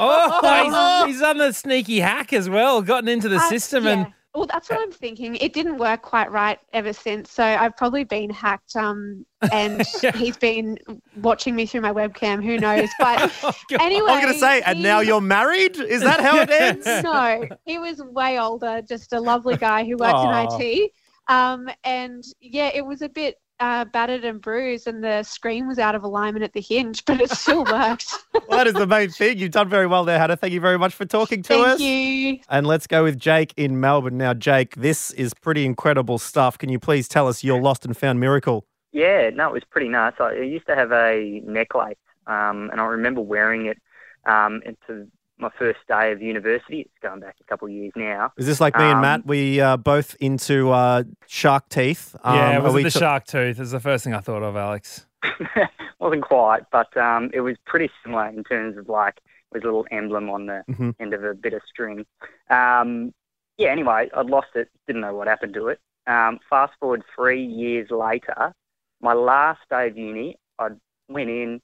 Oh, 0.02 1.02
he's, 1.04 1.14
he's 1.14 1.20
done 1.20 1.38
the 1.38 1.52
sneaky 1.52 2.00
hack 2.00 2.32
as 2.32 2.48
well, 2.48 2.82
gotten 2.82 3.08
into 3.08 3.28
the 3.28 3.36
Uh, 3.36 3.48
system 3.48 3.84
yeah. 3.84 3.90
and 3.92 4.06
Well, 4.34 4.46
that's 4.46 4.70
what 4.70 4.78
I'm 4.80 4.92
thinking. 4.92 5.34
It 5.36 5.52
didn't 5.52 5.78
work 5.78 6.02
quite 6.02 6.30
right 6.30 6.58
ever 6.72 6.92
since, 6.92 7.32
so 7.32 7.42
I've 7.42 7.76
probably 7.76 8.04
been 8.04 8.30
hacked. 8.30 8.76
Um, 8.76 9.26
and 9.50 9.84
he's 10.14 10.36
been 10.36 10.78
watching 11.16 11.56
me 11.56 11.66
through 11.66 11.80
my 11.80 11.92
webcam. 11.92 12.44
Who 12.44 12.56
knows? 12.56 12.88
But 13.00 13.32
anyway, 13.80 14.12
I'm 14.12 14.22
going 14.22 14.32
to 14.32 14.38
say, 14.38 14.62
and 14.62 14.82
now 14.82 15.00
you're 15.00 15.20
married. 15.20 15.78
Is 15.78 16.02
that 16.02 16.20
how 16.20 16.40
it 16.40 16.50
ends? 16.50 16.86
no, 17.02 17.48
he 17.66 17.78
was 17.78 18.00
way 18.02 18.38
older, 18.38 18.82
just 18.82 19.12
a 19.12 19.20
lovely 19.20 19.56
guy 19.56 19.84
who 19.84 19.96
worked 19.96 20.14
Aw. 20.14 20.46
in 20.46 20.62
IT. 20.62 20.90
Um, 21.26 21.68
and 21.82 22.22
yeah, 22.40 22.70
it 22.72 22.86
was 22.86 23.02
a 23.02 23.08
bit 23.08 23.36
uh, 23.60 23.84
battered 23.84 24.24
and 24.24 24.40
bruised, 24.40 24.86
and 24.86 25.04
the 25.04 25.22
screen 25.22 25.68
was 25.68 25.78
out 25.78 25.94
of 25.94 26.02
alignment 26.02 26.42
at 26.42 26.54
the 26.54 26.60
hinge, 26.60 27.04
but 27.04 27.20
it 27.20 27.30
still 27.30 27.64
worked. 27.70 28.12
Well, 28.32 28.58
that 28.58 28.66
is 28.66 28.74
the 28.74 28.86
main 28.86 29.10
thing. 29.10 29.38
You've 29.38 29.50
done 29.52 29.68
very 29.68 29.86
well 29.86 30.04
there, 30.04 30.18
Hannah. 30.18 30.36
Thank 30.36 30.52
you 30.52 30.60
very 30.60 30.78
much 30.78 30.94
for 30.94 31.04
talking 31.04 31.42
to 31.42 31.48
Thank 31.48 31.66
us. 31.66 31.78
Thank 31.78 31.80
you. 31.80 32.38
And 32.48 32.66
let's 32.66 32.86
go 32.86 33.04
with 33.04 33.18
Jake 33.18 33.52
in 33.56 33.78
Melbourne 33.78 34.16
now. 34.16 34.34
Jake, 34.34 34.76
this 34.76 35.10
is 35.12 35.34
pretty 35.34 35.64
incredible 35.64 36.18
stuff. 36.18 36.58
Can 36.58 36.70
you 36.70 36.78
please 36.78 37.06
tell 37.06 37.28
us 37.28 37.44
your 37.44 37.60
lost 37.60 37.84
and 37.84 37.96
found 37.96 38.18
miracle? 38.18 38.66
Yeah, 38.92 39.30
no, 39.30 39.48
it 39.48 39.52
was 39.52 39.64
pretty 39.70 39.88
nice. 39.88 40.14
I 40.18 40.30
I 40.30 40.42
used 40.42 40.66
to 40.66 40.74
have 40.74 40.90
a 40.90 41.40
necklace, 41.44 41.94
um, 42.26 42.70
and 42.72 42.80
I 42.80 42.86
remember 42.86 43.20
wearing 43.20 43.66
it 43.66 43.78
um, 44.26 44.62
into 44.64 45.06
my 45.40 45.50
first 45.58 45.78
day 45.88 46.12
of 46.12 46.20
university. 46.22 46.80
It's 46.82 46.98
going 47.02 47.20
back 47.20 47.36
a 47.40 47.44
couple 47.44 47.66
of 47.68 47.72
years 47.74 47.92
now. 47.96 48.32
Is 48.36 48.46
this 48.46 48.60
like 48.60 48.76
me 48.76 48.84
and 48.84 48.94
Um, 48.96 49.00
Matt? 49.00 49.26
We 49.26 49.60
uh, 49.60 49.76
both 49.76 50.14
into 50.20 50.70
uh, 50.70 51.04
shark 51.26 51.68
teeth. 51.68 52.14
yeah, 52.24 52.58
Um, 52.58 52.62
was 52.64 52.74
are 52.74 52.76
it 52.76 52.78
we 52.78 52.82
the 52.84 52.90
t- 52.90 52.98
shark 52.98 53.24
tooth? 53.24 53.58
Is 53.58 53.70
the 53.70 53.80
first 53.80 54.04
thing 54.04 54.14
I 54.14 54.20
thought 54.20 54.42
of, 54.42 54.56
Alex. 54.56 55.06
wasn't 55.98 56.22
quite, 56.22 56.62
but 56.70 56.94
um, 56.96 57.30
it 57.34 57.40
was 57.40 57.56
pretty 57.66 57.90
similar 58.02 58.26
in 58.28 58.42
terms 58.44 58.76
of 58.78 58.88
like 58.88 59.16
it 59.52 59.54
was 59.56 59.62
a 59.62 59.66
little 59.66 59.86
emblem 59.90 60.30
on 60.30 60.46
the 60.46 60.64
Mhm. 60.70 60.94
end 61.00 61.12
of 61.14 61.24
a 61.24 61.34
bit 61.34 61.52
of 61.54 61.62
string. 61.68 62.06
Um, 62.48 63.12
yeah, 63.58 63.68
anyway, 63.70 64.08
I'd 64.16 64.26
lost 64.26 64.48
it, 64.54 64.70
didn't 64.86 65.02
know 65.02 65.14
what 65.14 65.26
happened 65.28 65.54
to 65.54 65.68
it. 65.68 65.80
Um, 66.06 66.38
fast 66.48 66.72
forward 66.80 67.02
three 67.14 67.44
years 67.44 67.90
later, 67.90 68.54
my 69.02 69.12
last 69.12 69.60
day 69.70 69.88
of 69.88 69.98
uni, 69.98 70.38
I 70.58 70.68
went 71.08 71.28
in, 71.30 71.60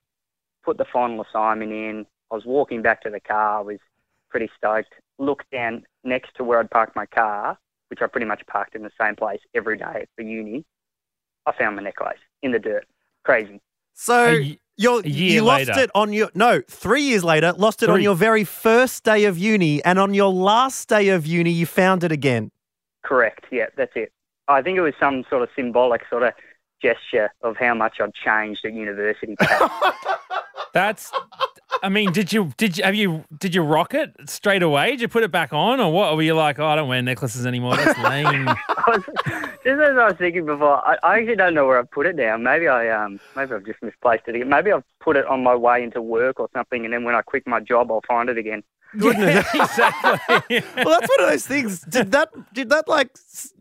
put 0.65 0.77
the 0.79 0.85
final 0.85 1.23
assignment 1.23 1.73
in. 1.73 2.07
I 2.31 2.35
was 2.35 2.45
walking 2.45 2.83
back 2.83 3.03
to 3.03 3.11
the 3.11 3.21
car, 3.21 3.59
I 3.59 3.63
was 3.63 3.79
pretty 4.31 4.51
stoked. 4.57 4.95
Looked 5.19 5.51
down 5.51 5.85
next 6.05 6.35
to 6.37 6.45
where 6.45 6.59
I'd 6.59 6.71
parked 6.71 6.95
my 6.97 7.07
car, 7.07 7.59
which 7.89 8.01
I 8.03 8.07
pretty 8.07 8.27
much 8.27 8.45
parked 8.47 8.75
in 8.75 8.83
the 8.83 8.91
same 9.01 9.17
place 9.17 9.41
every 9.55 9.79
day 9.79 10.07
for 10.17 10.23
uni. 10.23 10.65
I 11.47 11.53
found 11.53 11.77
my 11.77 11.83
necklace 11.83 12.19
in 12.43 12.53
the 12.53 12.59
dirt. 12.59 12.87
Crazy. 13.25 13.61
So 13.95 14.27
A 14.27 14.41
y- 14.41 14.59
you're, 14.77 15.01
a 15.01 15.09
year 15.09 15.33
you 15.35 15.43
lost 15.43 15.69
later. 15.69 15.81
it 15.85 15.91
on 15.95 16.13
your 16.13 16.29
no 16.35 16.61
three 16.69 17.01
years 17.03 17.25
later. 17.25 17.53
Lost 17.55 17.83
it 17.83 17.89
on 17.89 18.03
your 18.03 18.15
very 18.15 18.45
first 18.45 19.05
day 19.05 19.25
of 19.25 19.39
uni, 19.39 19.83
and 19.85 19.99
on 19.99 20.13
your 20.13 20.31
last 20.31 20.89
day 20.89 21.09
of 21.09 21.27
uni, 21.27 21.51
you 21.51 21.65
found 21.65 22.05
it 22.05 22.13
again. 22.13 22.51
Correct. 23.03 23.45
Yeah, 23.51 23.67
that's 23.77 23.93
it. 23.95 24.13
I 24.49 24.61
think 24.61 24.77
it 24.77 24.83
was 24.83 24.93
some 25.01 25.25
sort 25.31 25.43
of 25.43 25.49
symbolic 25.57 26.03
sort 26.11 26.25
of 26.25 26.35
gesture 26.83 27.33
of 27.43 27.57
how 27.57 27.73
much 27.75 28.01
I'd 28.01 28.13
changed 28.13 28.65
at 28.67 28.75
university. 28.75 29.35
That's. 30.75 31.11
I 31.83 31.89
mean, 31.89 32.13
did 32.13 32.33
you 32.33 32.53
did 32.57 32.79
you 32.79 32.85
have 32.85 32.95
you 32.95 33.25
did 33.39 33.55
you 33.55 33.63
rock 33.63 33.95
it 33.95 34.13
straight 34.29 34.63
away? 34.63 34.91
Did 34.91 35.01
you 35.03 35.09
put 35.09 35.23
it 35.23 35.31
back 35.31 35.53
on, 35.53 35.81
or 35.81 35.93
what? 35.93 36.11
Or 36.11 36.17
were 36.17 36.23
you 36.23 36.35
like, 36.35 36.59
oh, 36.59 36.67
I 36.67 36.77
don't 36.77 36.89
wear 36.89 37.01
necklaces 37.03 37.47
anymore? 37.47 37.77
That's 37.77 37.99
lame. 38.03 38.47
Just 39.65 39.81
as 39.81 39.97
I 39.97 40.07
was 40.07 40.15
thinking 40.19 40.47
before, 40.47 40.87
I, 40.87 40.97
I 41.03 41.19
actually 41.19 41.37
don't 41.37 41.55
know 41.55 41.67
where 41.67 41.79
I 41.79 41.83
put 41.83 42.07
it 42.07 42.17
now. 42.17 42.37
Maybe 42.37 42.69
I 42.69 42.89
um 42.89 43.21
maybe 43.35 43.55
I've 43.55 43.65
just 43.65 43.83
misplaced 43.83 44.25
it 44.27 44.37
again. 44.37 44.49
Maybe 44.49 44.73
I've 44.73 44.85
put 45.07 45.17
it 45.17 45.25
on 45.27 45.41
my 45.45 45.55
way 45.55 45.85
into 45.85 46.03
work 46.03 46.41
or 46.41 46.49
something, 46.53 46.85
and 46.85 46.93
then 46.93 47.05
when 47.05 47.15
I 47.15 47.23
quit 47.23 47.47
my 47.47 47.61
job, 47.61 47.93
I'll 47.93 48.03
find 48.09 48.29
it 48.29 48.37
again. 48.37 48.65
Goodness. 48.99 49.47
exactly. 49.55 50.11
well, 50.77 50.99
that's 50.99 51.09
one 51.09 51.21
of 51.21 51.31
those 51.31 51.47
things. 51.47 51.81
Did 51.83 52.11
that 52.11 52.31
did 52.53 52.71
that 52.71 52.89
like 52.89 53.11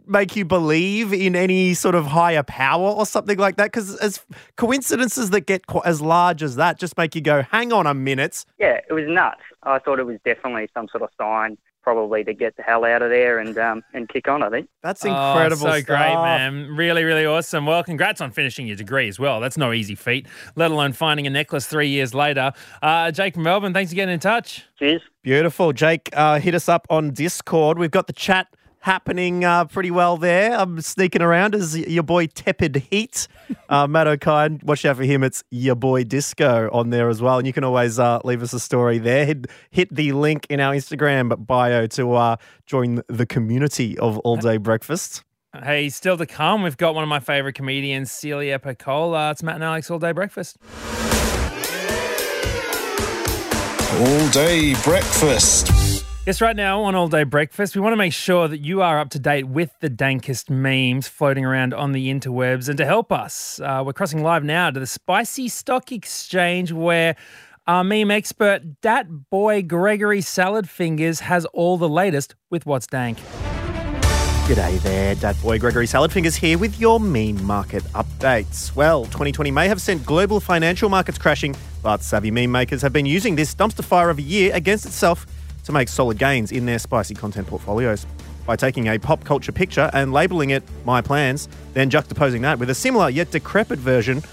make 0.08 0.36
you 0.36 0.44
believe 0.44 1.14
in 1.14 1.36
any 1.36 1.76
sort 1.76 1.94
of 1.94 2.08
higher 2.08 2.42
power 2.42 2.90
or 2.90 3.06
something 3.06 3.38
like 3.38 3.58
that? 3.58 3.66
Because 3.66 3.96
as 3.98 4.22
coincidences 4.56 5.30
that 5.30 5.42
get 5.42 5.68
qu- 5.68 5.84
as 5.86 6.02
large 6.02 6.42
as 6.42 6.56
that 6.56 6.80
just 6.80 6.98
make 6.98 7.14
you 7.14 7.22
go, 7.22 7.44
hang 7.44 7.72
on 7.72 7.86
a 7.86 7.94
minute. 7.94 8.44
Yeah, 8.58 8.80
it 8.90 8.94
was 8.94 9.06
nuts. 9.08 9.42
I 9.62 9.78
thought 9.78 10.00
it 10.00 10.06
was 10.06 10.18
definitely 10.26 10.68
some 10.74 10.88
sort 10.88 11.04
of 11.04 11.10
sign, 11.20 11.58
probably 11.86 12.24
to 12.24 12.34
get 12.34 12.58
the 12.58 12.64
hell 12.64 12.84
out 12.84 13.04
of 13.04 13.12
there 13.12 13.38
and 13.38 13.56
um 13.60 13.84
and 13.94 14.10
kick 14.10 14.28
on. 14.28 14.42
I 14.42 14.50
think 14.50 14.68
that's 14.82 15.06
Oh, 15.06 15.50
so 15.50 15.82
great, 15.84 15.86
man. 16.16 16.76
Really, 16.76 17.04
really 17.04 17.28
awesome. 17.28 17.68
Well, 17.68 17.84
congrats 17.84 18.22
on 18.22 18.32
finishing 18.32 18.66
your 18.66 18.76
degree 18.76 19.08
as 19.08 19.20
well. 19.20 19.40
That's 19.40 19.56
no 19.56 19.72
easy 19.72 19.94
feat, 19.94 20.26
let 20.56 20.72
alone 20.72 20.94
finding 20.94 21.28
a 21.28 21.30
necklace 21.30 21.68
three 21.68 21.88
years 21.88 22.16
later. 22.16 22.52
Uh, 22.82 23.12
Jake 23.12 23.36
from 23.36 23.44
Melbourne, 23.44 23.72
thanks 23.72 23.92
for 23.92 23.96
getting 23.96 24.16
in 24.16 24.20
touch. 24.20 24.66
Cheers. 24.80 25.04
Beautiful, 25.22 25.74
Jake. 25.74 26.10
Uh, 26.14 26.40
hit 26.40 26.56
us 26.56 26.68
up 26.68 26.88
on 26.90 27.12
Discord. 27.12 27.78
We've 27.78 27.92
got 27.92 28.08
the 28.08 28.14
chat 28.14 28.48
happening 28.86 29.44
uh, 29.44 29.66
pretty 29.66 29.90
well 29.90 30.16
there. 30.16 30.54
I'm 30.54 30.80
sneaking 30.80 31.24
around 31.24 31.56
as 31.56 31.76
your 31.76 32.04
boy 32.04 32.28
Tepid 32.28 32.76
Heat, 32.92 33.28
uh, 33.70 33.88
Matt 33.88 34.06
O'Kine. 34.06 34.62
Watch 34.64 34.86
out 34.86 34.98
for 34.98 35.04
him. 35.04 35.24
It's 35.24 35.44
your 35.50 35.74
boy 35.74 36.04
Disco 36.04 36.70
on 36.72 36.92
there 36.92 37.10
as 37.10 37.20
well, 37.20 37.40
and 37.40 37.48
you 37.48 37.54
can 37.54 37.64
always 37.64 37.98
uh, 37.98 38.20
leave 38.24 38.44
us 38.44 38.54
a 38.54 38.60
story 38.60 39.00
there. 39.00 39.26
Hit, 39.26 39.48
hit 39.72 39.94
the 39.94 40.12
link 40.12 40.46
in 40.52 40.60
our 40.60 40.74
Instagram 40.74 41.48
bio 41.48 41.88
to 41.88 42.14
uh, 42.14 42.36
join 42.68 43.02
the 43.08 43.26
community 43.26 43.98
of 43.98 44.20
All 44.20 44.38
Day 44.38 44.58
Breakfast. 44.58 45.24
Hey, 45.64 45.90
still 45.90 46.18
to 46.18 46.28
come, 46.28 46.62
we've 46.62 46.78
got 46.78 46.94
one 46.94 47.04
of 47.04 47.10
my 47.10 47.20
favourite 47.20 47.56
comedians, 47.56 48.12
Celia 48.12 48.60
Pacquola. 48.60 49.32
It's 49.32 49.42
Matt 49.42 49.56
and 49.56 49.64
Alex 49.64 49.90
All 49.90 50.00
Day 50.00 50.12
Breakfast. 50.12 50.58
All 53.98 54.30
day 54.30 54.76
breakfast. 54.84 55.85
Yes, 56.26 56.42
right 56.42 56.56
now 56.56 56.82
on 56.82 56.96
All 56.96 57.08
Day 57.08 57.24
Breakfast, 57.24 57.76
we 57.76 57.82
want 57.82 57.94
to 57.94 57.98
make 57.98 58.12
sure 58.12 58.48
that 58.48 58.58
you 58.58 58.82
are 58.82 59.00
up 59.00 59.12
to 59.12 59.20
date 59.20 59.44
with 59.44 59.70
the 59.80 59.92
dankest 59.92 60.50
memes 60.50 61.08
floating 61.08 61.46
around 61.46 61.72
on 61.72 61.92
the 61.92 62.12
interwebs. 62.12 62.68
And 62.68 62.80
to 62.80 62.86
help 62.86 63.12
us, 63.12 63.60
uh, 63.60 63.84
we're 63.86 63.94
crossing 63.94 64.24
live 64.24 64.44
now 64.44 64.72
to 64.72 64.80
the 64.80 64.88
Spicy 64.88 65.48
Stock 65.48 65.92
Exchange 65.92 66.72
where 66.72 67.16
our 67.68 67.84
meme 67.84 68.10
expert, 68.10 68.82
Dat 68.82 69.30
Boi 69.30 69.62
Gregory 69.62 70.22
Salad 70.22 70.68
Fingers, 70.68 71.20
has 71.20 71.46
all 71.54 71.78
the 71.78 71.88
latest 71.88 72.34
with 72.50 72.66
What's 72.66 72.88
Dank. 72.88 73.20
G'day 74.48 74.82
there, 74.82 75.14
Dat 75.14 75.40
Boi 75.44 75.60
Gregory 75.60 75.86
Salad 75.86 76.12
Fingers 76.12 76.36
here 76.36 76.58
with 76.58 76.80
your 76.80 77.00
meme 77.00 77.44
market 77.46 77.84
updates. 77.94 78.76
Well, 78.76 79.04
2020 79.06 79.52
may 79.52 79.68
have 79.68 79.80
sent 79.80 80.04
global 80.04 80.40
financial 80.40 80.90
markets 80.90 81.20
crashing, 81.20 81.56
but 81.84 82.02
savvy 82.02 82.32
meme 82.32 82.52
makers 82.52 82.82
have 82.82 82.94
been 82.94 83.06
using 83.06 83.36
this 83.36 83.54
dumpster 83.54 83.84
fire 83.84 84.10
of 84.10 84.18
a 84.18 84.24
year 84.24 84.52
against 84.56 84.88
itself 84.88 85.28
to 85.66 85.72
make 85.72 85.90
solid 85.90 86.18
gains 86.18 86.52
in 86.52 86.66
their 86.66 86.80
spicy 86.80 87.14
content 87.14 87.48
portfolios. 87.48 88.06
By 88.46 88.56
taking 88.56 88.88
a 88.88 89.00
pop 89.00 89.24
culture 89.24 89.52
picture 89.52 89.90
and 89.94 90.14
labeling 90.14 90.52
it 90.52 90.64
My 90.86 91.02
Plans, 91.02 91.50
then 91.74 91.90
juxtaposing 91.90 92.42
that 92.42 92.60
with 92.60 92.70
a 92.70 92.76
similar 92.76 93.10
yet 93.10 93.32
decrepit 93.32 93.80
version, 93.80 94.24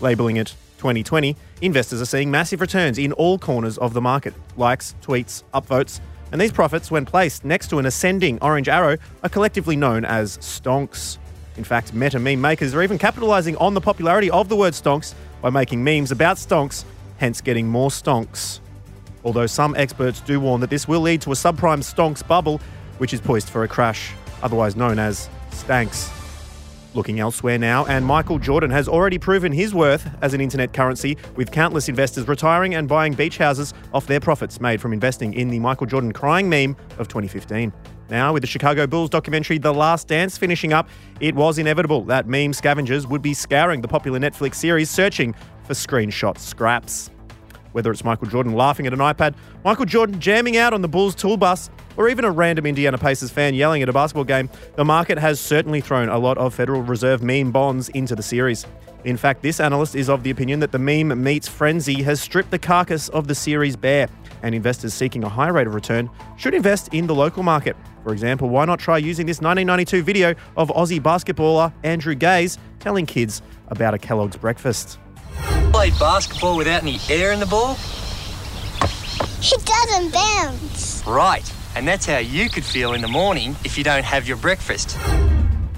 labeling 0.00 0.36
it 0.36 0.54
2020, 0.78 1.36
investors 1.60 2.00
are 2.00 2.06
seeing 2.06 2.30
massive 2.30 2.60
returns 2.60 2.98
in 2.98 3.12
all 3.12 3.38
corners 3.38 3.78
of 3.78 3.92
the 3.92 4.00
market. 4.00 4.34
Likes, 4.56 4.94
tweets, 5.02 5.44
upvotes, 5.54 6.00
and 6.32 6.40
these 6.40 6.52
profits, 6.52 6.90
when 6.90 7.04
placed 7.04 7.44
next 7.44 7.68
to 7.68 7.78
an 7.78 7.86
ascending 7.86 8.38
orange 8.40 8.68
arrow, 8.68 8.96
are 9.22 9.28
collectively 9.28 9.76
known 9.76 10.04
as 10.04 10.38
stonks. 10.38 11.18
In 11.56 11.64
fact, 11.64 11.92
meta 11.92 12.18
meme 12.18 12.40
makers 12.40 12.74
are 12.74 12.82
even 12.82 12.98
capitalizing 12.98 13.56
on 13.56 13.74
the 13.74 13.80
popularity 13.80 14.30
of 14.30 14.48
the 14.48 14.56
word 14.56 14.72
stonks 14.72 15.14
by 15.42 15.50
making 15.50 15.82
memes 15.82 16.12
about 16.12 16.36
stonks, 16.36 16.84
hence 17.18 17.40
getting 17.40 17.68
more 17.68 17.90
stonks. 17.90 18.60
Although 19.24 19.46
some 19.46 19.74
experts 19.76 20.20
do 20.20 20.40
warn 20.40 20.60
that 20.60 20.70
this 20.70 20.88
will 20.88 21.00
lead 21.00 21.20
to 21.22 21.32
a 21.32 21.34
subprime 21.34 21.82
stonks 21.82 22.26
bubble, 22.26 22.60
which 22.98 23.12
is 23.12 23.20
poised 23.20 23.48
for 23.48 23.64
a 23.64 23.68
crash, 23.68 24.12
otherwise 24.42 24.76
known 24.76 24.98
as 24.98 25.28
stanks. 25.52 26.10
Looking 26.92 27.20
elsewhere 27.20 27.56
now, 27.56 27.86
and 27.86 28.04
Michael 28.04 28.40
Jordan 28.40 28.70
has 28.70 28.88
already 28.88 29.16
proven 29.16 29.52
his 29.52 29.72
worth 29.72 30.10
as 30.22 30.34
an 30.34 30.40
internet 30.40 30.72
currency, 30.72 31.16
with 31.36 31.52
countless 31.52 31.88
investors 31.88 32.26
retiring 32.26 32.74
and 32.74 32.88
buying 32.88 33.12
beach 33.12 33.38
houses 33.38 33.74
off 33.94 34.06
their 34.08 34.18
profits 34.18 34.60
made 34.60 34.80
from 34.80 34.92
investing 34.92 35.32
in 35.34 35.48
the 35.50 35.60
Michael 35.60 35.86
Jordan 35.86 36.12
crying 36.12 36.48
meme 36.48 36.76
of 36.98 37.06
2015. 37.06 37.72
Now, 38.08 38.32
with 38.32 38.42
the 38.42 38.48
Chicago 38.48 38.88
Bulls 38.88 39.08
documentary 39.08 39.58
The 39.58 39.72
Last 39.72 40.08
Dance 40.08 40.36
finishing 40.36 40.72
up, 40.72 40.88
it 41.20 41.36
was 41.36 41.58
inevitable 41.58 42.02
that 42.06 42.26
meme 42.26 42.52
scavengers 42.52 43.06
would 43.06 43.22
be 43.22 43.34
scouring 43.34 43.82
the 43.82 43.88
popular 43.88 44.18
Netflix 44.18 44.56
series 44.56 44.90
searching 44.90 45.32
for 45.62 45.74
screenshot 45.74 46.36
scraps. 46.38 47.10
Whether 47.72 47.90
it's 47.90 48.04
Michael 48.04 48.26
Jordan 48.26 48.54
laughing 48.54 48.86
at 48.86 48.92
an 48.92 48.98
iPad, 48.98 49.34
Michael 49.64 49.84
Jordan 49.84 50.20
jamming 50.20 50.56
out 50.56 50.72
on 50.72 50.82
the 50.82 50.88
Bulls 50.88 51.14
tool 51.14 51.36
bus, 51.36 51.70
or 51.96 52.08
even 52.08 52.24
a 52.24 52.30
random 52.30 52.66
Indiana 52.66 52.98
Pacers 52.98 53.30
fan 53.30 53.54
yelling 53.54 53.82
at 53.82 53.88
a 53.88 53.92
basketball 53.92 54.24
game, 54.24 54.48
the 54.76 54.84
market 54.84 55.18
has 55.18 55.40
certainly 55.40 55.80
thrown 55.80 56.08
a 56.08 56.18
lot 56.18 56.38
of 56.38 56.54
Federal 56.54 56.82
Reserve 56.82 57.22
meme 57.22 57.52
bonds 57.52 57.88
into 57.90 58.16
the 58.16 58.22
series. 58.22 58.66
In 59.04 59.16
fact, 59.16 59.42
this 59.42 59.60
analyst 59.60 59.94
is 59.94 60.10
of 60.10 60.22
the 60.22 60.30
opinion 60.30 60.60
that 60.60 60.72
the 60.72 60.78
meme 60.78 61.22
meets 61.22 61.48
frenzy 61.48 62.02
has 62.02 62.20
stripped 62.20 62.50
the 62.50 62.58
carcass 62.58 63.08
of 63.10 63.28
the 63.28 63.34
series 63.34 63.76
bare, 63.76 64.08
and 64.42 64.54
investors 64.54 64.94
seeking 64.94 65.24
a 65.24 65.28
high 65.28 65.48
rate 65.48 65.66
of 65.66 65.74
return 65.74 66.10
should 66.36 66.54
invest 66.54 66.92
in 66.92 67.06
the 67.06 67.14
local 67.14 67.42
market. 67.42 67.76
For 68.02 68.12
example, 68.12 68.48
why 68.48 68.64
not 68.64 68.78
try 68.78 68.98
using 68.98 69.26
this 69.26 69.40
1992 69.40 70.02
video 70.02 70.34
of 70.56 70.68
Aussie 70.68 71.00
basketballer 71.00 71.72
Andrew 71.82 72.14
Gaze 72.14 72.58
telling 72.78 73.06
kids 73.06 73.42
about 73.68 73.94
a 73.94 73.98
Kellogg's 73.98 74.36
breakfast? 74.36 74.98
Played 75.72 75.98
basketball 75.98 76.56
without 76.56 76.82
any 76.82 76.98
air 77.08 77.32
in 77.32 77.38
the 77.38 77.46
ball? 77.46 77.76
It 79.42 79.64
doesn't 79.64 80.12
bounce. 80.12 81.02
Right. 81.06 81.50
And 81.76 81.86
that's 81.86 82.04
how 82.04 82.18
you 82.18 82.50
could 82.50 82.64
feel 82.64 82.92
in 82.94 83.00
the 83.00 83.08
morning 83.08 83.56
if 83.64 83.78
you 83.78 83.84
don't 83.84 84.04
have 84.04 84.26
your 84.26 84.36
breakfast. 84.36 84.98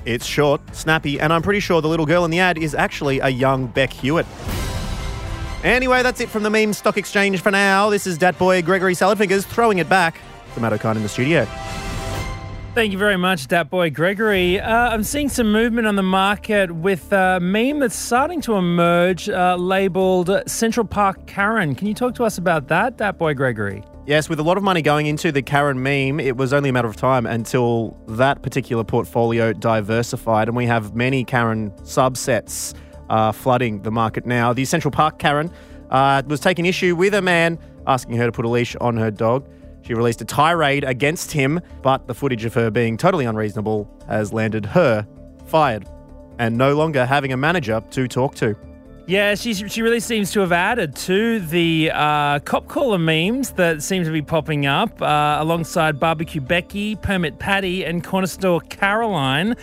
It's 0.05 0.25
short, 0.25 0.61
snappy, 0.75 1.21
and 1.21 1.33
I'm 1.33 1.43
pretty 1.43 1.61
sure 1.61 1.81
the 1.83 1.89
little 1.89 2.07
girl 2.07 2.25
in 2.25 2.31
the 2.31 2.41
ad 2.41 2.59
is 2.59 2.75
actually 2.75 3.21
a 3.21 3.29
young 3.29 3.67
Bec 3.67 3.93
Hewitt. 3.93 4.27
Anyway, 5.63 6.03
that's 6.03 6.21
it 6.21 6.29
from 6.29 6.43
the 6.43 6.51
meme 6.51 6.73
stock 6.73 6.97
exchange 6.97 7.41
for 7.41 7.51
now. 7.51 7.91
This 7.91 8.07
is 8.07 8.19
Dat 8.19 8.37
Boi 8.39 8.63
Gregory 8.63 8.95
Salad 8.95 9.19
Fingers 9.19 9.45
throwing 9.45 9.79
it 9.79 9.89
back 9.89 10.21
to 10.55 10.61
Matt 10.61 10.73
O'Kine 10.73 10.97
in 10.97 11.03
the 11.03 11.09
studio. 11.09 11.47
Thank 12.75 12.93
you 12.93 12.99
very 12.99 13.19
much, 13.19 13.49
Dat 13.49 13.69
Boi 13.69 13.91
Gregory. 13.91 14.59
Uh, 14.59 14.89
I'm 14.89 15.05
seeing 15.05 15.29
some 15.29 15.53
movement 15.53 15.87
on 15.87 15.97
the 15.97 16.03
market 16.03 16.71
with 16.71 17.13
a 17.13 17.39
meme 17.39 17.81
that's 17.81 17.95
starting 17.95 18.41
to 18.41 18.55
emerge 18.55 19.29
uh, 19.29 19.57
labeled 19.57 20.31
Central 20.47 20.87
Park 20.87 21.27
Karen. 21.27 21.75
Can 21.75 21.87
you 21.87 21.93
talk 21.93 22.15
to 22.15 22.25
us 22.25 22.39
about 22.39 22.69
that, 22.69 22.97
Dat 22.97 23.19
Boi 23.19 23.35
Gregory? 23.35 23.85
Yes, 24.07 24.31
with 24.31 24.41
a 24.41 24.43
lot 24.43 24.57
of 24.57 24.63
money 24.63 24.81
going 24.81 25.05
into 25.05 25.31
the 25.31 25.43
Karen 25.43 25.83
meme, 25.83 26.19
it 26.19 26.39
was 26.39 26.55
only 26.55 26.71
a 26.71 26.73
matter 26.73 26.89
of 26.89 26.97
time 26.97 27.27
until 27.27 27.95
that 28.09 28.43
particular 28.43 28.85
portfolio 28.85 29.53
diversified, 29.53 30.49
and 30.49 30.57
we 30.57 30.65
have 30.65 30.95
many 30.95 31.25
Karen 31.25 31.73
subsets 31.83 32.73
uh, 33.11 33.33
flooding 33.33 33.83
the 33.83 33.91
market 33.91 34.25
now. 34.25 34.55
The 34.55 34.65
Central 34.65 34.93
Park 34.93 35.19
Karen 35.19 35.53
uh, 35.91 36.23
was 36.27 36.41
taking 36.41 36.65
issue 36.65 36.97
with 36.97 37.13
a 37.13 37.21
man 37.21 37.59
asking 37.87 38.17
her 38.17 38.25
to 38.25 38.33
put 38.33 38.47
a 38.47 38.49
leash 38.49 38.75
on 38.77 38.97
her 38.97 39.11
dog. 39.11 39.47
She 39.83 39.95
released 39.95 40.21
a 40.21 40.25
tirade 40.25 40.85
against 40.85 41.33
him, 41.33 41.61
but 41.83 42.07
the 42.07 42.15
footage 42.15 42.45
of 42.45 42.55
her 42.55 42.71
being 42.71 42.97
totally 42.97 43.25
unreasonable 43.25 43.89
has 44.09 44.33
landed 44.33 44.65
her 44.67 45.07
fired 45.47 45.87
and 46.39 46.57
no 46.57 46.75
longer 46.75 47.05
having 47.05 47.33
a 47.33 47.37
manager 47.37 47.83
to 47.91 48.09
talk 48.09 48.35
to. 48.37 48.57
Yeah, 49.07 49.35
she, 49.35 49.53
she 49.53 49.83
really 49.83 49.99
seems 49.99 50.31
to 50.33 50.41
have 50.41 50.53
added 50.53 50.95
to 50.97 51.41
the 51.41 51.91
uh, 51.93 52.39
cop 52.41 52.69
caller 52.69 52.99
memes 52.99 53.51
that 53.53 53.83
seem 53.83 54.05
to 54.05 54.13
be 54.13 54.23
popping 54.23 54.65
up 54.65 55.03
uh, 55.03 55.39
alongside 55.41 55.99
Barbecue 55.99 56.41
Becky, 56.41 56.95
Permit 56.95 57.41
Patty, 57.41 57.85
and 57.85 58.05
Corner 58.05 58.29
Store 58.29 58.61
Caroline. 58.61 59.57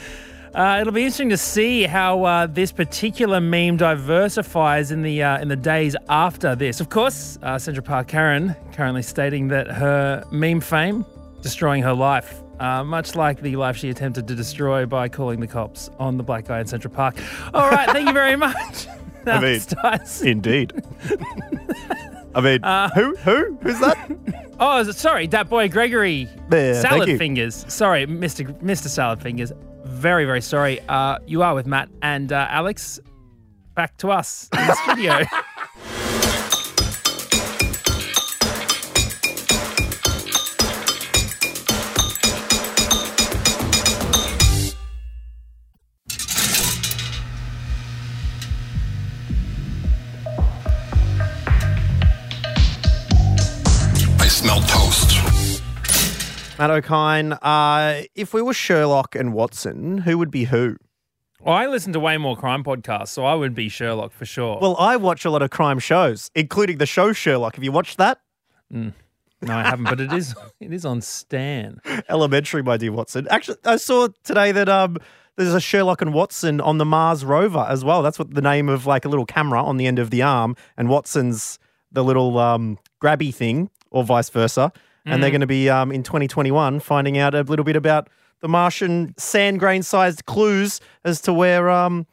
Uh, 0.53 0.79
it'll 0.81 0.93
be 0.93 1.01
interesting 1.03 1.29
to 1.29 1.37
see 1.37 1.83
how 1.83 2.23
uh, 2.23 2.47
this 2.47 2.71
particular 2.71 3.39
meme 3.39 3.77
diversifies 3.77 4.91
in 4.91 5.01
the 5.03 5.21
uh, 5.21 5.39
in 5.39 5.47
the 5.47 5.55
days 5.55 5.95
after 6.09 6.55
this. 6.55 6.79
Of 6.79 6.89
course, 6.89 7.37
uh, 7.43 7.59
Central 7.59 7.85
Park 7.85 8.07
Karen 8.07 8.55
currently 8.73 9.03
stating 9.03 9.47
that 9.49 9.67
her 9.67 10.23
meme 10.31 10.61
fame 10.61 11.05
destroying 11.41 11.83
her 11.83 11.93
life. 11.93 12.41
Uh, 12.59 12.83
much 12.83 13.15
like 13.15 13.39
the 13.41 13.55
life 13.55 13.77
she 13.77 13.89
attempted 13.89 14.27
to 14.27 14.35
destroy 14.35 14.85
by 14.85 15.07
calling 15.07 15.39
the 15.39 15.47
cops 15.47 15.89
on 15.97 16.17
the 16.17 16.23
black 16.23 16.45
guy 16.45 16.59
in 16.59 16.67
Central 16.67 16.93
Park. 16.93 17.15
All 17.53 17.69
right, 17.69 17.89
thank 17.89 18.07
you 18.07 18.13
very 18.13 18.35
much. 18.35 18.87
I 19.25 19.39
mean, 19.41 19.61
indeed. 20.23 20.73
I 22.35 22.41
mean, 22.41 22.61
who? 22.95 23.15
Who? 23.17 23.57
Who's 23.61 23.79
that? 23.79 23.97
Oh, 24.59 24.83
sorry, 24.91 25.27
that 25.27 25.49
boy 25.49 25.69
Gregory 25.69 26.27
Yeah, 26.51 26.81
Salad. 26.81 27.17
Fingers. 27.17 27.65
Sorry, 27.67 28.05
Mr. 28.05 28.53
Mr. 28.61 28.87
Salad 28.87 29.21
Fingers. 29.21 29.53
Very, 29.99 30.25
very 30.25 30.41
sorry. 30.41 30.79
Uh, 30.87 31.19
you 31.27 31.43
are 31.43 31.53
with 31.53 31.67
Matt 31.67 31.89
and 32.01 32.31
uh, 32.31 32.47
Alex. 32.49 32.99
Back 33.75 33.97
to 33.97 34.11
us 34.11 34.49
in 34.57 34.65
the 34.65 34.75
studio. 34.75 35.23
Matt 56.59 56.71
O'Kine, 56.71 57.31
uh, 57.41 58.01
if 58.15 58.33
we 58.33 58.41
were 58.41 58.53
Sherlock 58.53 59.15
and 59.15 59.31
Watson, 59.31 59.99
who 59.99 60.17
would 60.17 60.29
be 60.29 60.43
who? 60.43 60.75
Well, 61.39 61.55
I 61.55 61.67
listen 61.67 61.93
to 61.93 62.01
way 62.01 62.17
more 62.17 62.35
crime 62.35 62.65
podcasts, 62.65 63.07
so 63.09 63.23
I 63.23 63.33
would 63.33 63.55
be 63.55 63.69
Sherlock 63.69 64.11
for 64.11 64.25
sure. 64.25 64.59
Well, 64.61 64.75
I 64.77 64.97
watch 64.97 65.23
a 65.23 65.29
lot 65.29 65.41
of 65.41 65.51
crime 65.51 65.79
shows, 65.79 66.29
including 66.35 66.77
the 66.77 66.85
show 66.85 67.13
Sherlock. 67.13 67.55
Have 67.55 67.63
you 67.63 67.71
watched 67.71 67.97
that? 67.97 68.19
no, 68.69 68.91
I 69.41 69.63
haven't, 69.63 69.85
but 69.85 70.01
it 70.01 70.11
is 70.11 70.35
it 70.59 70.73
is 70.73 70.83
on 70.83 70.99
Stan. 70.99 71.79
Elementary, 72.09 72.61
my 72.61 72.75
dear 72.75 72.91
Watson. 72.91 73.25
Actually, 73.29 73.59
I 73.63 73.77
saw 73.77 74.09
today 74.25 74.51
that 74.51 74.67
um, 74.67 74.97
there's 75.37 75.53
a 75.53 75.61
Sherlock 75.61 76.01
and 76.01 76.13
Watson 76.13 76.59
on 76.59 76.77
the 76.77 76.83
Mars 76.83 77.23
rover 77.23 77.65
as 77.69 77.85
well. 77.85 78.01
That's 78.03 78.19
what 78.19 78.35
the 78.35 78.41
name 78.41 78.67
of 78.67 78.85
like 78.85 79.05
a 79.05 79.07
little 79.07 79.25
camera 79.25 79.63
on 79.63 79.77
the 79.77 79.87
end 79.87 79.97
of 79.97 80.09
the 80.09 80.23
arm, 80.23 80.57
and 80.75 80.89
Watson's 80.89 81.57
the 81.89 82.03
little 82.03 82.37
um, 82.37 82.79
grabby 83.01 83.33
thing, 83.33 83.69
or 83.91 84.03
vice 84.03 84.29
versa. 84.29 84.73
And 85.11 85.21
they're 85.23 85.29
Mm. 85.29 85.33
going 85.33 85.41
to 85.41 85.47
be 85.47 85.69
um, 85.69 85.91
in 85.91 86.03
2021 86.03 86.79
finding 86.79 87.17
out 87.17 87.33
a 87.35 87.41
little 87.41 87.65
bit 87.65 87.75
about 87.75 88.09
the 88.41 88.47
Martian 88.47 89.13
sand 89.17 89.59
grain 89.59 89.83
sized 89.83 90.25
clues 90.25 90.79
as 91.03 91.19
to 91.21 91.33
where 91.33 91.69
um, 91.69 92.05